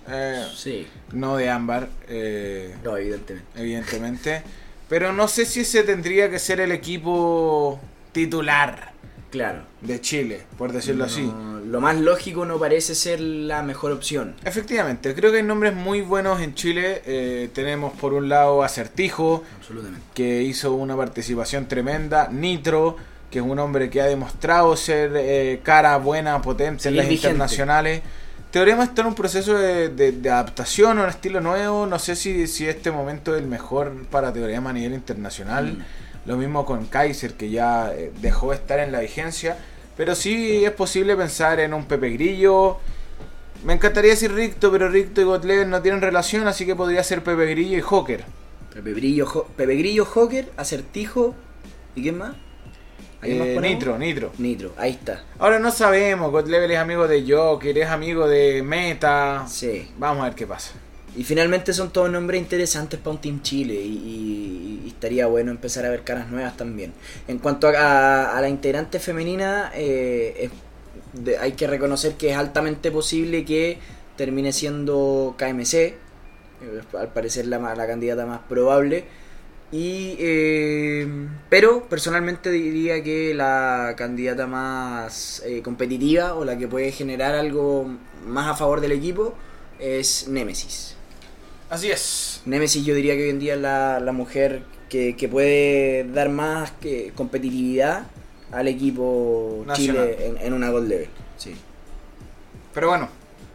eh, 0.10 0.46
Sí, 0.56 0.88
no 1.14 1.38
de 1.38 1.50
Ámbar, 1.50 1.88
eh, 2.08 2.76
no, 2.84 2.98
evidentemente. 2.98 3.48
evidentemente. 3.56 4.44
Pero 4.90 5.14
no 5.14 5.28
sé 5.28 5.46
si 5.46 5.62
ese 5.62 5.84
tendría 5.84 6.30
que 6.30 6.40
ser 6.40 6.60
el 6.60 6.72
equipo 6.72 7.80
titular 8.12 8.91
Claro. 9.32 9.62
de 9.82 10.00
Chile, 10.02 10.42
por 10.58 10.72
decirlo 10.74 11.06
así. 11.06 11.32
Lo 11.66 11.80
más 11.80 11.98
lógico 11.98 12.46
no 12.46 12.60
parece 12.60 12.94
ser 12.96 13.20
la 13.22 13.64
mejor 13.64 13.94
opción. 13.94 14.36
Efectivamente, 14.44 15.16
creo 15.16 15.32
que 15.32 15.38
hay 15.38 15.44
nombres 15.44 15.74
muy 15.74 16.02
buenos 16.02 16.42
en 16.42 16.54
Chile. 16.54 17.02
Eh, 17.06 17.50
tenemos 17.54 17.94
por 17.94 18.14
un 18.14 18.28
lado 18.30 18.62
Acertijo, 18.62 19.44
Absolutamente. 19.58 20.06
que 20.14 20.44
hizo 20.44 20.74
una 20.74 20.98
participación 20.98 21.68
tremenda. 21.68 22.28
Nitro, 22.30 22.98
que 23.32 23.40
es 23.40 23.46
un 23.46 23.58
hombre 23.60 23.90
que 23.90 24.02
ha 24.02 24.06
demostrado 24.06 24.76
ser 24.76 25.14
eh, 25.16 25.62
cara 25.64 25.96
buena, 25.98 26.42
potente 26.42 26.90
en 26.90 26.98
las 26.98 27.08
vigente. 27.08 27.28
internacionales. 27.30 28.02
Teorema 28.52 28.84
está 28.84 29.00
en 29.04 29.08
un 29.08 29.16
proceso 29.16 29.58
de, 29.58 29.88
de- 29.88 30.12
de 30.12 30.30
adaptación 30.30 31.00
a 31.00 31.04
un 31.04 31.10
estilo 31.10 31.40
nuevo. 31.40 31.86
No 31.86 31.98
sé 32.00 32.18
si, 32.18 32.48
si 32.48 32.68
este 32.68 32.92
momento 32.92 33.34
es 33.34 33.42
el 33.42 33.48
mejor 33.48 33.94
para 34.12 34.34
Teorema 34.34 34.72
a 34.72 34.74
nivel 34.74 34.94
internacional. 34.94 35.78
Mm. 35.78 35.84
Lo 36.26 36.38
mismo 36.38 36.66
con 36.66 36.86
Kaiser, 36.86 37.34
que 37.34 37.50
ya 37.50 37.92
eh, 37.94 38.12
dejó 38.22 38.52
de 38.52 38.58
estar 38.58 38.80
en 38.80 38.92
la 38.92 39.00
vigencia. 39.00 39.58
Pero 39.98 40.16
sí 40.16 40.64
es 40.64 40.72
posible 40.72 41.16
pensar 41.16 41.60
en 41.60 41.74
un 41.74 41.86
Pepe 41.86 42.10
Grillo. 42.10 42.78
Me 43.64 43.74
encantaría 43.74 44.12
decir 44.12 44.32
Ricto, 44.34 44.72
pero 44.72 44.90
Ricto 44.90 45.22
y 45.22 45.24
Gotlever 45.26 45.68
no 45.68 45.82
tienen 45.82 46.02
relación, 46.02 46.48
así 46.48 46.66
que 46.66 46.76
podría 46.76 47.04
ser 47.04 47.24
Pepe 47.24 47.46
Grillo 47.48 47.78
y 47.78 47.82
Joker. 47.82 48.24
Pepe 48.74 48.94
Grillo, 48.94 49.26
Jo- 49.26 49.48
Pepe 49.56 49.76
Grillo, 49.76 50.06
Joker, 50.06 50.50
Acertijo. 50.58 51.36
¿Y 51.96 52.02
quién 52.04 52.18
más? 52.18 52.32
¿A 53.22 53.26
quién 53.26 53.38
más 53.40 53.48
Eh? 53.50 53.60
Nitro, 53.62 53.98
Nitro. 54.00 54.32
Nitro, 54.38 54.74
ahí 54.78 54.92
está. 54.92 55.24
Ahora 55.38 55.60
no 55.60 55.70
sabemos, 55.72 56.32
God 56.32 56.48
Level 56.48 56.72
es 56.72 56.78
amigo 56.80 57.08
de 57.08 57.24
Joker, 57.30 57.78
es 57.78 57.88
amigo 57.90 58.28
de 58.28 58.64
Meta. 58.64 59.46
Sí. 59.48 59.92
Vamos 59.98 60.22
a 60.24 60.26
ver 60.30 60.36
qué 60.36 60.48
pasa. 60.48 60.72
Y 61.16 61.24
finalmente 61.26 61.74
son 61.74 61.92
todos 61.92 62.10
nombres 62.10 62.42
interesantes 62.42 63.00
para 63.00 63.12
un 63.16 63.22
Team 63.22 63.42
Chile 63.42 63.74
y, 63.76 64.84
estaría 64.88 65.26
bueno 65.28 65.50
empezar 65.52 65.84
a 65.86 65.90
ver 65.90 66.04
caras 66.04 66.30
nuevas 66.30 66.56
también. 66.58 66.94
En 67.28 67.40
cuanto 67.40 67.68
a, 67.68 67.72
a- 67.72 68.38
a 68.38 68.42
la 68.42 68.50
integrante 68.50 69.00
femenina, 69.00 69.72
eh, 69.76 70.50
es- 71.14 71.22
de- 71.24 71.38
hay 71.40 71.54
que 71.54 71.66
reconocer 71.68 72.14
que 72.14 72.30
es 72.32 72.38
altamente 72.38 72.92
posible 72.92 73.44
que 73.46 73.78
termine 74.16 74.54
siendo 74.54 75.36
KMC, 75.38 75.74
eh, 75.74 75.96
al 76.98 77.08
parecer 77.14 77.48
la, 77.48 77.58
la 77.76 77.88
candidata 77.88 78.26
más 78.28 78.42
probable. 78.48 79.06
Y, 79.72 80.16
eh, 80.20 81.08
pero 81.50 81.86
personalmente 81.90 82.52
diría 82.52 83.02
que 83.04 83.34
la 83.34 83.96
candidata 83.98 84.46
más 84.48 85.42
eh, 85.46 85.62
competitiva 85.64 86.36
o 86.36 86.46
la 86.46 86.58
que 86.58 86.68
puede 86.68 86.92
generar 86.92 87.34
algo 87.36 87.88
más 88.28 88.48
a 88.50 88.56
favor 88.56 88.82
del 88.82 88.92
equipo 88.92 89.34
es 89.80 90.28
Nemesis. 90.28 90.96
Así 91.72 91.90
es. 91.90 92.42
Nemesis 92.46 92.86
yo 92.86 92.94
diría 92.94 93.16
que 93.16 93.24
hoy 93.24 93.30
en 93.30 93.40
día 93.40 93.56
es 93.56 93.62
la, 93.62 94.00
la 94.00 94.12
mujer 94.12 94.62
que, 94.90 95.16
que 95.16 95.28
puede 95.30 96.04
dar 96.14 96.30
más 96.30 96.72
que 96.82 97.14
competitividad 97.16 98.04
al 98.52 98.68
equipo 98.68 99.64
Nacional. 99.66 100.10
Chile 100.10 100.28
en, 100.28 100.38
en 100.48 100.54
una 100.54 100.70
gold 100.70 100.90
level. 100.90 101.08
Sí. 101.38 101.56
Pero 102.74 102.90
bueno, 102.90 103.08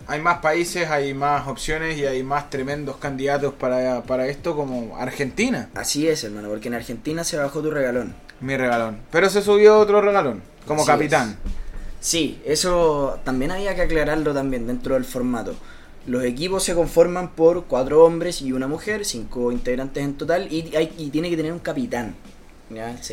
hay 0.07 0.21
más 0.23 0.39
países, 0.39 0.89
hay 0.89 1.13
más 1.13 1.47
opciones 1.47 1.99
y 1.99 2.07
hay 2.07 2.23
más 2.23 2.49
tremendos 2.49 2.97
candidatos 2.97 3.53
para, 3.53 4.03
para 4.05 4.27
esto 4.29 4.57
como 4.57 4.97
Argentina, 4.97 5.69
Así 5.75 6.09
es, 6.09 6.25
hermano, 6.25 6.49
porque 6.49 6.69
en 6.69 6.75
Argentina 6.75 7.23
se 7.23 7.37
bajó 7.37 7.61
tu 7.61 7.71
regalón. 7.71 8.15
mi 8.41 8.57
regalón. 8.57 8.99
Pero 9.11 9.29
se 9.29 9.43
subió 9.43 9.79
otro 9.79 10.01
regalón, 10.01 10.43
como 10.67 10.83
Así 10.83 10.91
capitán. 10.91 11.37
Sí, 12.01 12.41
eso 12.47 13.21
también 13.25 13.51
había 13.51 13.75
que 13.75 13.83
aclararlo 13.83 14.33
también 14.33 14.67
dentro 14.67 14.95
del 14.95 15.05
formato. 15.05 15.55
Los 16.07 16.25
equipos 16.25 16.63
se 16.63 16.75
conforman 16.75 17.31
por 17.31 17.65
cuatro 17.65 18.05
hombres 18.05 18.41
y 18.41 18.53
una 18.53 18.69
mujer, 18.69 19.05
cinco 19.05 19.51
integrantes 19.51 20.05
en 20.05 20.15
total, 20.15 20.53
y, 20.53 20.75
hay, 20.77 20.93
y 20.97 21.11
tiene 21.11 21.31
que 21.31 21.37
tener 21.37 21.53
un 21.53 21.59
capitán. 21.59 22.15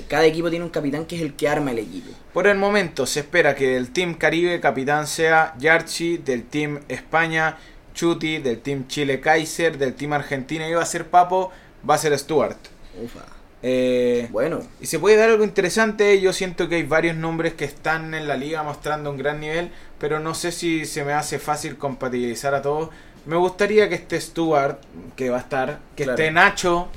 Cada 0.07 0.25
equipo 0.25 0.49
tiene 0.49 0.65
un 0.65 0.71
capitán 0.71 1.05
que 1.05 1.15
es 1.15 1.21
el 1.21 1.35
que 1.35 1.47
arma 1.47 1.71
el 1.71 1.79
equipo. 1.79 2.11
Por 2.33 2.47
el 2.47 2.57
momento 2.57 3.05
se 3.05 3.19
espera 3.19 3.55
que 3.55 3.67
del 3.67 3.91
Team 3.91 4.15
Caribe 4.15 4.59
capitán 4.59 5.05
sea 5.05 5.53
Yarchi, 5.59 6.17
del 6.17 6.43
Team 6.43 6.81
España 6.87 7.57
Chuti, 7.93 8.39
del 8.39 8.59
Team 8.59 8.87
Chile 8.87 9.19
Kaiser, 9.19 9.77
del 9.77 9.93
Team 9.93 10.13
Argentina 10.13 10.67
iba 10.67 10.81
a 10.81 10.85
ser 10.85 11.07
Papo, 11.07 11.51
va 11.87 11.95
a 11.95 11.97
ser 11.99 12.17
Stuart. 12.17 12.57
Ufa. 13.03 13.25
Eh, 13.65 14.27
Bueno, 14.31 14.59
y 14.81 14.87
se 14.87 14.99
puede 14.99 15.15
dar 15.15 15.29
algo 15.29 15.43
interesante, 15.45 16.19
yo 16.19 16.33
siento 16.33 16.67
que 16.67 16.75
hay 16.75 16.83
varios 16.83 17.15
nombres 17.15 17.53
que 17.53 17.63
están 17.65 18.13
en 18.13 18.27
la 18.27 18.35
liga 18.35 18.61
mostrando 18.61 19.09
un 19.09 19.17
gran 19.17 19.39
nivel, 19.39 19.71
pero 19.99 20.19
no 20.19 20.35
sé 20.35 20.51
si 20.51 20.85
se 20.85 21.05
me 21.05 21.13
hace 21.13 21.39
fácil 21.39 21.77
compatibilizar 21.77 22.53
a 22.53 22.61
todos. 22.61 22.89
Me 23.25 23.37
gustaría 23.37 23.87
que 23.87 23.95
esté 23.95 24.19
Stuart, 24.19 24.79
que 25.15 25.29
va 25.29 25.37
a 25.37 25.39
estar, 25.41 25.79
que 25.95 26.03
Claro. 26.03 26.21
esté 26.21 26.31
Nacho, 26.31 26.89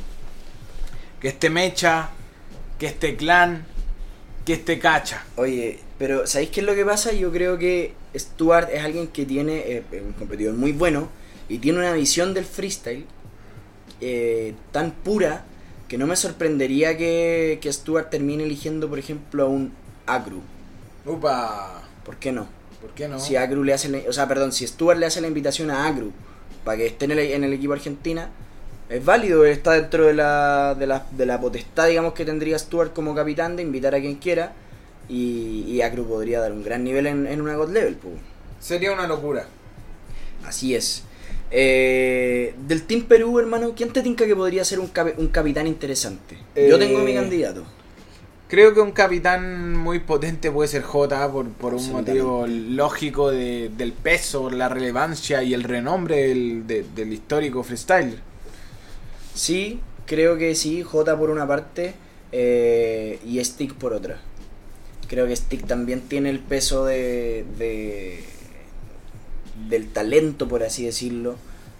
que 1.20 1.28
esté 1.28 1.50
Mecha, 1.50 2.10
que 2.80 2.86
esté 2.86 3.14
Clan, 3.16 3.64
que 4.44 4.54
esté 4.54 4.80
Cacha. 4.80 5.24
Oye, 5.36 5.78
pero 5.98 6.26
¿sabéis 6.26 6.50
qué 6.50 6.60
es 6.60 6.66
lo 6.66 6.74
que 6.74 6.84
pasa? 6.84 7.12
Yo 7.12 7.30
creo 7.30 7.58
que 7.58 7.94
Stuart 8.16 8.68
es 8.72 8.82
alguien 8.84 9.06
que 9.08 9.24
tiene 9.24 9.58
eh, 9.66 9.82
un 10.04 10.12
competidor 10.14 10.54
muy 10.54 10.72
bueno 10.72 11.08
y 11.48 11.58
tiene 11.58 11.78
una 11.78 11.92
visión 11.92 12.34
del 12.34 12.44
freestyle 12.44 13.06
eh, 14.00 14.54
tan 14.72 14.90
pura 14.90 15.44
que 15.88 15.98
no 15.98 16.06
me 16.06 16.16
sorprendería 16.16 16.96
que, 16.96 17.58
que 17.60 17.72
Stuart 17.72 18.10
termine 18.10 18.44
eligiendo, 18.44 18.88
por 18.88 18.98
ejemplo, 18.98 19.44
a 19.44 19.46
un 19.46 19.72
Acru. 20.06 20.40
Upa, 21.04 21.82
¿Por 22.04 22.16
qué 22.16 22.32
no? 22.32 22.46
¿por 22.80 22.90
qué 22.94 23.08
no? 23.08 23.18
Si 23.18 23.36
Acru 23.36 23.64
le 23.64 23.72
hace, 23.72 23.88
la- 23.88 24.00
o 24.08 24.12
sea, 24.12 24.28
perdón, 24.28 24.52
si 24.52 24.66
Stuart 24.66 24.98
le 24.98 25.06
hace 25.06 25.20
la 25.20 25.28
invitación 25.28 25.70
a 25.70 25.86
Acru 25.86 26.12
para 26.64 26.76
que 26.78 26.86
esté 26.86 27.06
en 27.06 27.12
el, 27.12 27.18
en 27.18 27.44
el 27.44 27.52
equipo 27.52 27.72
Argentina, 27.72 28.28
es 28.88 29.04
válido, 29.04 29.44
está 29.44 29.72
dentro 29.72 30.06
de 30.06 30.14
la, 30.14 30.74
de, 30.78 30.86
la, 30.86 31.06
de 31.10 31.26
la 31.26 31.40
potestad, 31.40 31.88
digamos, 31.88 32.12
que 32.14 32.24
tendría 32.24 32.58
Stuart 32.58 32.92
como 32.92 33.14
capitán 33.14 33.56
de 33.56 33.62
invitar 33.62 33.94
a 33.94 34.00
quien 34.00 34.16
quiera 34.16 34.52
y, 35.08 35.64
y 35.68 35.82
Acru 35.82 36.06
podría 36.06 36.40
dar 36.40 36.52
un 36.52 36.62
gran 36.62 36.84
nivel 36.84 37.06
en, 37.06 37.26
en 37.26 37.40
una 37.40 37.56
God 37.56 37.70
Level. 37.72 37.96
pues. 37.96 38.14
Sería 38.60 38.92
una 38.92 39.06
locura. 39.08 39.46
Así 40.44 40.74
es. 40.76 41.02
Eh, 41.50 42.54
del 42.66 42.82
Team 42.82 43.02
Perú, 43.04 43.38
hermano, 43.38 43.72
¿quién 43.76 43.92
te 43.92 44.02
tinca 44.02 44.26
que 44.26 44.34
podría 44.34 44.64
ser 44.64 44.80
un, 44.80 44.90
un 45.18 45.28
capitán 45.28 45.66
interesante? 45.66 46.36
Yo 46.56 46.78
tengo 46.78 46.98
mi 47.00 47.12
Eh, 47.12 47.14
candidato. 47.14 47.64
Creo 48.48 48.74
que 48.74 48.80
un 48.80 48.92
capitán 48.92 49.74
muy 49.76 49.98
potente 49.98 50.52
puede 50.52 50.68
ser 50.68 50.82
J 50.82 51.32
por, 51.32 51.48
por 51.48 51.74
un 51.74 51.90
motivo 51.90 52.46
lógico 52.46 53.30
de- 53.30 53.70
del 53.76 53.92
peso, 53.92 54.50
la 54.50 54.68
relevancia 54.68 55.42
y 55.42 55.52
el 55.52 55.64
renombre 55.64 56.28
del, 56.28 56.66
de- 56.66 56.84
del 56.94 57.12
histórico 57.12 57.62
freestyle. 57.64 58.18
Sí, 59.34 59.80
creo 60.06 60.38
que 60.38 60.54
sí, 60.54 60.82
J 60.82 61.18
por 61.18 61.30
una 61.30 61.46
parte 61.46 61.94
eh, 62.30 63.18
y 63.26 63.42
Stick 63.44 63.74
por 63.74 63.92
otra. 63.92 64.20
Creo 65.08 65.26
que 65.26 65.34
Stick 65.34 65.66
también 65.66 66.02
tiene 66.02 66.30
el 66.30 66.38
peso 66.38 66.84
de, 66.84 67.44
de- 67.58 68.24
del 69.68 69.88
talento, 69.88 70.48
por 70.48 70.62
así 70.62 70.84
decirlo, 70.84 71.36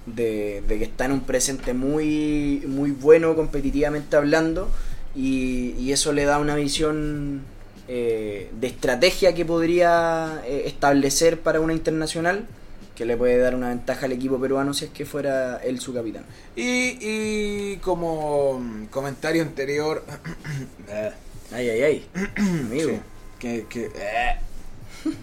de, 0.06 0.62
de 0.68 0.78
que 0.78 0.84
está 0.84 1.04
en 1.06 1.12
un 1.12 1.20
presente 1.20 1.74
muy, 1.74 2.62
muy 2.66 2.90
bueno 2.90 3.34
competitivamente 3.34 4.16
hablando 4.16 4.68
y, 5.14 5.74
y 5.78 5.92
eso 5.92 6.12
le 6.12 6.24
da 6.24 6.38
una 6.38 6.54
visión 6.54 7.42
eh, 7.88 8.50
de 8.60 8.66
estrategia 8.66 9.34
que 9.34 9.44
podría 9.44 10.42
eh, 10.46 10.64
establecer 10.66 11.40
para 11.40 11.60
una 11.60 11.72
internacional 11.72 12.46
que 12.94 13.04
le 13.04 13.16
puede 13.16 13.36
dar 13.38 13.54
una 13.54 13.68
ventaja 13.68 14.06
al 14.06 14.12
equipo 14.12 14.40
peruano 14.40 14.72
si 14.72 14.86
es 14.86 14.90
que 14.90 15.04
fuera 15.04 15.58
él 15.58 15.80
su 15.80 15.92
capitán. 15.92 16.24
Y, 16.56 16.96
y 17.00 17.76
como 17.82 18.62
comentario 18.90 19.42
anterior, 19.42 20.02
eh, 20.88 21.10
Ay, 21.52 21.70
ay, 21.70 21.82
ay. 21.82 22.06
Amigo. 22.36 22.90
sí, 22.90 23.00
que, 23.38 23.66
que 23.68 23.86
eh, 23.94 24.36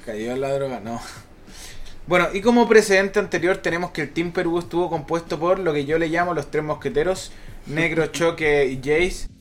cayó 0.05 0.31
en 0.31 0.41
la 0.41 0.53
droga, 0.53 0.79
no. 0.79 1.01
Bueno, 2.05 2.27
y 2.33 2.41
como 2.41 2.67
precedente 2.67 3.19
anterior 3.19 3.57
tenemos 3.57 3.91
que 3.91 4.01
el 4.01 4.11
Team 4.11 4.31
Perú 4.33 4.59
estuvo 4.59 4.89
compuesto 4.89 5.39
por 5.39 5.57
lo 5.59 5.71
que 5.71 5.85
yo 5.85 5.97
le 5.97 6.09
llamo 6.09 6.33
los 6.33 6.51
tres 6.51 6.63
mosqueteros, 6.63 7.31
Negro, 7.65 8.07
Choque 8.11 8.65
y 8.65 8.77
Jace. 8.77 9.32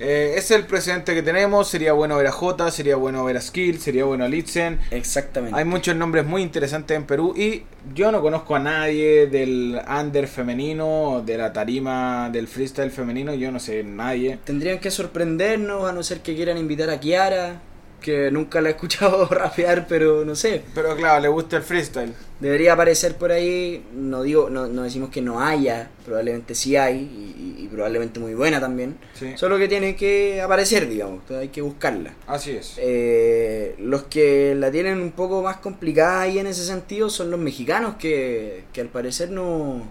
Eh, 0.00 0.34
es 0.36 0.50
el 0.50 0.64
precedente 0.66 1.14
que 1.14 1.22
tenemos. 1.22 1.68
Sería 1.68 1.92
bueno 1.92 2.16
ver 2.16 2.26
a 2.26 2.32
J, 2.32 2.70
sería 2.70 2.96
bueno 2.96 3.24
ver 3.24 3.36
a 3.36 3.40
Skill, 3.40 3.80
sería 3.80 4.04
bueno 4.04 4.24
a 4.24 4.28
Litzen. 4.28 4.78
Exactamente. 4.90 5.58
Hay 5.58 5.64
muchos 5.64 5.96
nombres 5.96 6.24
muy 6.24 6.42
interesantes 6.42 6.96
en 6.96 7.04
Perú 7.04 7.34
y 7.36 7.64
yo 7.94 8.12
no 8.12 8.20
conozco 8.20 8.56
a 8.56 8.58
nadie 8.58 9.26
del 9.26 9.80
under 9.88 10.28
femenino, 10.28 11.22
de 11.24 11.38
la 11.38 11.52
tarima 11.52 12.30
del 12.30 12.48
freestyle 12.48 12.90
femenino, 12.90 13.34
yo 13.34 13.50
no 13.50 13.58
sé 13.58 13.82
nadie. 13.82 14.38
Tendrían 14.44 14.78
que 14.78 14.90
sorprendernos, 14.90 15.88
a 15.88 15.92
no 15.92 16.02
ser 16.02 16.20
que 16.20 16.34
quieran 16.34 16.58
invitar 16.58 16.90
a 16.90 17.00
Kiara, 17.00 17.60
que 18.00 18.30
nunca 18.30 18.60
la 18.60 18.68
he 18.68 18.72
escuchado 18.72 19.26
rapear, 19.30 19.86
pero 19.88 20.24
no 20.24 20.34
sé. 20.34 20.62
Pero 20.74 20.96
claro, 20.96 21.20
le 21.20 21.28
gusta 21.28 21.56
el 21.56 21.62
freestyle. 21.62 22.12
Debería 22.40 22.74
aparecer 22.74 23.16
por 23.16 23.32
ahí, 23.32 23.84
no 23.92 24.22
digo, 24.22 24.48
no, 24.48 24.66
no 24.68 24.82
decimos 24.82 25.10
que 25.10 25.20
no 25.20 25.40
haya, 25.40 25.90
probablemente 26.04 26.54
sí 26.54 26.76
hay, 26.76 26.98
y 26.98 27.47
probablemente 27.78 28.18
muy 28.18 28.34
buena 28.34 28.58
también. 28.58 28.98
Sí. 29.14 29.34
Solo 29.36 29.56
que 29.56 29.68
tiene 29.68 29.94
que 29.94 30.42
aparecer, 30.42 30.88
digamos, 30.88 31.30
hay 31.30 31.48
que 31.48 31.62
buscarla. 31.62 32.12
Así 32.26 32.50
es. 32.50 32.74
Eh, 32.78 33.76
los 33.78 34.02
que 34.04 34.56
la 34.56 34.72
tienen 34.72 35.00
un 35.00 35.12
poco 35.12 35.42
más 35.42 35.58
complicada 35.58 36.22
ahí 36.22 36.40
en 36.40 36.48
ese 36.48 36.64
sentido 36.64 37.08
son 37.08 37.30
los 37.30 37.38
mexicanos 37.38 37.94
que, 37.94 38.64
que 38.72 38.80
al 38.80 38.88
parecer 38.88 39.30
no, 39.30 39.88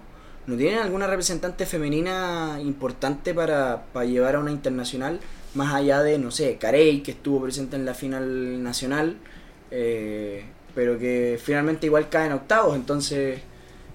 no 0.48 0.58
tienen 0.58 0.80
alguna 0.80 1.08
representante 1.08 1.66
femenina 1.66 2.60
importante 2.62 3.34
para, 3.34 3.86
para 3.94 4.06
llevar 4.06 4.36
a 4.36 4.40
una 4.40 4.52
internacional, 4.52 5.22
más 5.54 5.74
allá 5.74 6.04
de, 6.04 6.18
no 6.20 6.30
sé, 6.30 6.58
Carey, 6.58 7.02
que 7.04 7.12
estuvo 7.12 7.42
presente 7.42 7.78
en 7.78 7.86
la 7.86 7.94
final 7.94 8.62
nacional, 8.62 9.16
eh, 9.72 10.44
pero 10.76 11.00
que 11.00 11.40
finalmente 11.42 11.86
igual 11.86 12.10
cae 12.10 12.28
en 12.28 12.34
octavos, 12.34 12.76
entonces 12.76 13.40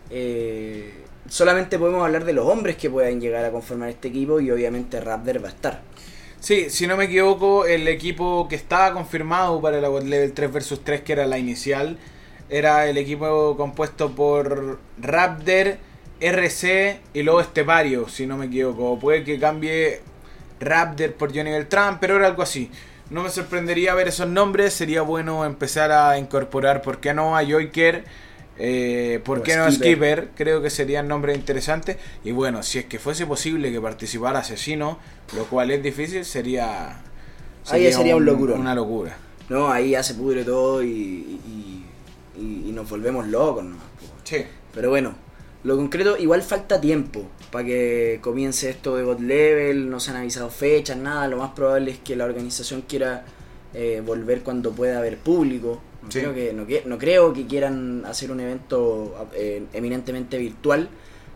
eh, 0.08 0.94
solamente 1.28 1.78
podemos 1.78 2.04
hablar 2.04 2.24
de 2.24 2.32
los 2.32 2.46
hombres 2.46 2.76
que 2.76 2.90
puedan 2.90 3.20
llegar 3.20 3.44
a 3.44 3.50
conformar 3.50 3.88
este 3.90 4.08
equipo 4.08 4.40
y 4.40 4.50
obviamente 4.50 5.00
Raptor 5.00 5.42
va 5.42 5.48
a 5.48 5.52
estar. 5.52 5.80
Sí, 6.40 6.70
si 6.70 6.86
no 6.86 6.96
me 6.96 7.04
equivoco, 7.04 7.66
el 7.66 7.86
equipo 7.86 8.48
que 8.48 8.56
estaba 8.56 8.92
confirmado 8.92 9.60
para 9.60 9.80
la 9.80 9.88
Level 9.88 10.32
3 10.32 10.52
vs 10.52 10.80
3, 10.82 11.02
que 11.02 11.12
era 11.12 11.26
la 11.26 11.38
inicial, 11.38 11.98
era 12.50 12.88
el 12.88 12.98
equipo 12.98 13.56
compuesto 13.56 14.12
por 14.14 14.80
Raptor, 14.98 15.76
RC 16.20 17.00
y 17.14 17.22
luego 17.22 17.40
Estepario, 17.40 18.08
si 18.08 18.26
no 18.26 18.36
me 18.36 18.46
equivoco. 18.46 18.98
Puede 18.98 19.24
que 19.24 19.38
cambie 19.38 20.00
Raptor 20.60 21.12
por 21.14 21.34
Johnny 21.34 21.50
Beltrán, 21.50 22.00
pero 22.00 22.16
era 22.16 22.26
algo 22.26 22.42
así. 22.42 22.70
No 23.10 23.22
me 23.22 23.30
sorprendería 23.30 23.94
ver 23.94 24.08
esos 24.08 24.28
nombres, 24.28 24.72
sería 24.72 25.02
bueno 25.02 25.44
empezar 25.44 25.92
a 25.92 26.18
incorporar, 26.18 26.82
¿por 26.82 26.98
qué 26.98 27.14
no? 27.14 27.36
A 27.36 27.44
Joyker, 27.44 28.04
eh, 28.58 29.20
¿por 29.24 29.42
qué 29.42 29.56
no 29.56 29.70
Skipper. 29.70 29.88
Skipper? 29.88 30.28
Creo 30.36 30.62
que 30.62 30.70
serían 30.70 31.08
nombres 31.08 31.36
interesantes. 31.36 31.96
Y 32.24 32.32
bueno, 32.32 32.62
si 32.62 32.78
es 32.78 32.84
que 32.86 32.98
fuese 32.98 33.26
posible 33.26 33.72
que 33.72 33.80
participara 33.80 34.40
Asesino, 34.40 34.98
lo 35.36 35.44
cual 35.46 35.70
es 35.70 35.82
difícil, 35.82 36.24
sería. 36.24 37.00
Ahí 37.68 37.92
sería 37.92 38.16
un 38.16 38.24
locurón. 38.24 38.60
Una 38.60 38.74
locura. 38.74 39.16
No, 39.48 39.70
ahí 39.70 39.90
ya 39.90 40.02
se 40.02 40.14
pudre 40.14 40.44
todo 40.44 40.82
y, 40.82 40.88
y, 40.88 41.84
y- 42.38 42.68
y 42.68 42.72
nos 42.72 42.88
volvemos 42.88 43.26
locos. 43.26 43.64
¿no? 43.64 43.76
Sí. 44.24 44.44
Pero 44.74 44.90
bueno, 44.90 45.14
lo 45.64 45.76
concreto, 45.76 46.16
igual 46.18 46.42
falta 46.42 46.80
tiempo 46.80 47.28
para 47.50 47.64
que 47.66 48.18
comience 48.22 48.70
esto 48.70 48.96
de 48.96 49.02
God 49.04 49.20
Level, 49.20 49.90
no 49.90 50.00
se 50.00 50.10
han 50.10 50.16
avisado 50.16 50.48
fechas, 50.50 50.96
nada. 50.96 51.28
Lo 51.28 51.36
más 51.36 51.50
probable 51.50 51.90
es 51.92 51.98
que 51.98 52.16
la 52.16 52.24
organización 52.24 52.82
quiera 52.82 53.24
eh, 53.74 54.02
volver 54.04 54.42
cuando 54.42 54.72
pueda 54.72 54.98
haber 54.98 55.18
público. 55.18 55.80
No, 56.02 56.10
Sí. 56.10 56.18
creo 56.20 56.34
que, 56.34 56.52
no, 56.52 56.66
no 56.86 56.98
creo 56.98 57.32
que 57.32 57.46
quieran 57.46 58.04
hacer 58.06 58.30
un 58.32 58.40
evento 58.40 59.28
eh, 59.34 59.64
eminentemente 59.72 60.36
virtual. 60.38 60.88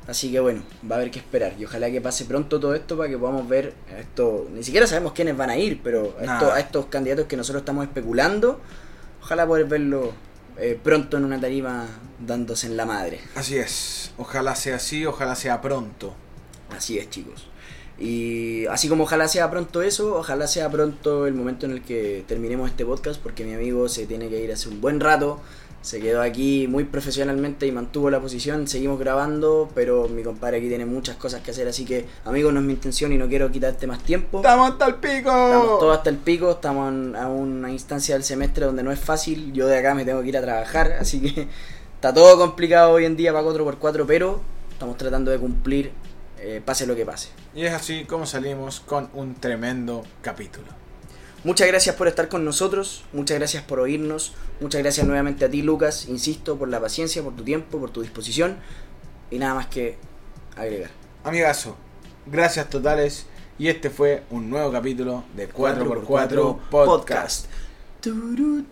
Así 0.09 0.31
que 0.31 0.39
bueno, 0.39 0.62
va 0.89 0.97
a 0.97 0.99
haber 1.01 1.11
que 1.11 1.19
esperar. 1.19 1.55
Y 1.59 1.64
ojalá 1.64 1.91
que 1.91 2.01
pase 2.01 2.25
pronto 2.27 2.61
todo 2.61 2.75
esto 2.75 2.97
para 2.97 3.09
que 3.09 3.19
podamos 3.19 3.49
ver 3.49 3.75
a 3.93 3.99
esto. 3.99 4.49
Ni 4.55 4.62
siquiera 4.62 4.87
sabemos 4.87 5.12
quiénes 5.12 5.37
van 5.37 5.51
a 5.51 5.57
ir, 5.57 5.81
pero 5.83 6.17
a, 6.19 6.23
esto- 6.23 6.53
a 6.53 6.61
estos 6.61 6.87
candidatos 6.87 7.27
que 7.27 7.37
nosotros 7.37 7.62
estamos 7.62 7.85
especulando, 7.85 8.61
ojalá 9.23 9.47
poder 9.47 9.67
verlo 9.67 10.12
eh, 10.59 10.79
pronto 10.83 11.17
en 11.17 11.25
una 11.25 11.41
tarima 11.41 11.87
dándose 12.25 12.67
en 12.69 12.77
la 12.77 12.87
madre. 12.87 13.21
Así 13.35 13.57
es. 13.57 14.12
Ojalá 14.17 14.55
sea 14.55 14.77
así, 14.77 15.05
ojalá 15.05 15.35
sea 15.35 15.61
pronto. 15.61 16.14
Así 16.71 16.99
es, 16.99 17.11
chicos. 17.11 17.49
Y 17.99 18.67
así 18.67 18.89
como 18.89 19.05
ojalá 19.05 19.27
sea 19.27 19.51
pronto 19.51 19.81
eso, 19.81 20.17
ojalá 20.17 20.47
sea 20.47 20.71
pronto 20.71 21.27
el 21.27 21.35
momento 21.35 21.67
en 21.67 21.73
el 21.73 21.83
que 21.83 22.25
terminemos 22.27 22.71
este 22.71 22.85
podcast, 22.85 23.21
porque 23.21 23.45
mi 23.45 23.55
amigo 23.55 23.89
se 23.89 24.07
tiene 24.07 24.29
que 24.29 24.43
ir 24.43 24.53
hace 24.53 24.69
un 24.69 24.81
buen 24.81 25.01
rato. 25.01 25.41
Se 25.81 26.01
quedó 26.01 26.21
aquí 26.21 26.67
muy 26.69 26.83
profesionalmente 26.83 27.65
y 27.65 27.71
mantuvo 27.71 28.11
la 28.11 28.21
posición. 28.21 28.67
Seguimos 28.67 28.99
grabando, 28.99 29.71
pero 29.73 30.09
mi 30.09 30.25
compadre 30.25 30.57
aquí 30.57 30.69
tiene 30.69 30.85
muchas 30.85 31.17
cosas 31.17 31.43
que 31.43 31.53
hacer, 31.53 31.69
así 31.69 31.85
que 31.85 32.07
amigos, 32.25 32.53
no 32.53 32.59
es 32.59 32.67
mi 32.67 32.73
intención 32.73 33.13
y 33.13 33.19
no 33.19 33.29
quiero 33.29 33.53
quitarte 33.53 33.87
más 33.87 34.03
tiempo. 34.03 34.39
¡Estamos 34.39 34.73
hasta 34.73 34.87
el 34.87 34.97
pico! 34.97 35.31
Estamos 35.31 35.79
todos 35.79 35.97
hasta 35.97 36.11
el 36.11 36.17
pico, 36.17 36.51
estamos 36.51 36.93
en, 36.93 37.15
a 37.15 37.29
una 37.29 37.71
instancia 37.71 38.17
del 38.17 38.25
semestre 38.25 38.67
donde 38.67 38.83
no 38.83 38.91
es 38.91 38.99
fácil. 38.99 39.53
Yo 39.53 39.69
de 39.69 39.79
acá 39.79 39.95
me 39.95 40.05
tengo 40.05 40.21
que 40.23 40.29
ir 40.29 40.37
a 40.37 40.43
trabajar, 40.43 40.97
así 41.01 41.21
que 41.21 41.47
está 41.95 42.13
todo 42.13 42.37
complicado 42.37 42.91
hoy 42.91 43.05
en 43.05 43.17
día 43.17 43.33
para 43.33 43.47
4x4, 43.47 44.05
pero 44.09 44.41
estamos 44.73 44.97
tratando 44.97 45.31
de 45.31 45.39
cumplir, 45.39 45.93
eh, 46.39 46.62
pase 46.64 46.87
lo 46.87 46.95
que 46.95 47.05
pase. 47.05 47.28
Y 47.55 47.64
es 47.64 47.72
así 47.72 48.05
como 48.05 48.26
salimos 48.26 48.80
con 48.80 49.11
un 49.14 49.34
tremendo 49.34 50.05
capítulo. 50.22 50.66
Muchas 51.45 51.68
gracias 51.68 51.95
por 51.95 52.09
estar 52.09 52.28
con 52.28 52.45
nosotros, 52.45 53.05
muchas 53.12 53.39
gracias 53.39 53.62
por 53.62 53.78
oírnos, 53.78 54.32
muchas 54.61 54.82
gracias 54.82 55.07
nuevamente 55.07 55.45
a 55.45 55.49
ti 55.49 55.62
Lucas, 55.62 56.09
insisto, 56.09 56.57
por 56.59 56.68
la 56.68 56.80
paciencia, 56.80 57.22
por 57.22 57.37
tu 57.37 57.45
tiempo, 57.45 57.78
por 57.78 57.91
tu 57.91 58.03
disposición 58.03 58.57
y 59.30 59.39
nada 59.39 59.55
más 59.55 59.68
que 59.68 59.97
agregar. 60.57 60.91
Amigazo, 61.22 61.76
gracias 62.26 62.68
totales. 62.68 63.26
Y 63.59 63.68
este 63.68 63.89
fue 63.89 64.22
un 64.30 64.51
nuevo 64.51 64.70
capítulo 64.70 65.24
de 65.34 65.49
4x4 65.49 66.07
4x4 66.07 66.59
Podcast. 66.68 67.47
Turu. 68.01 68.64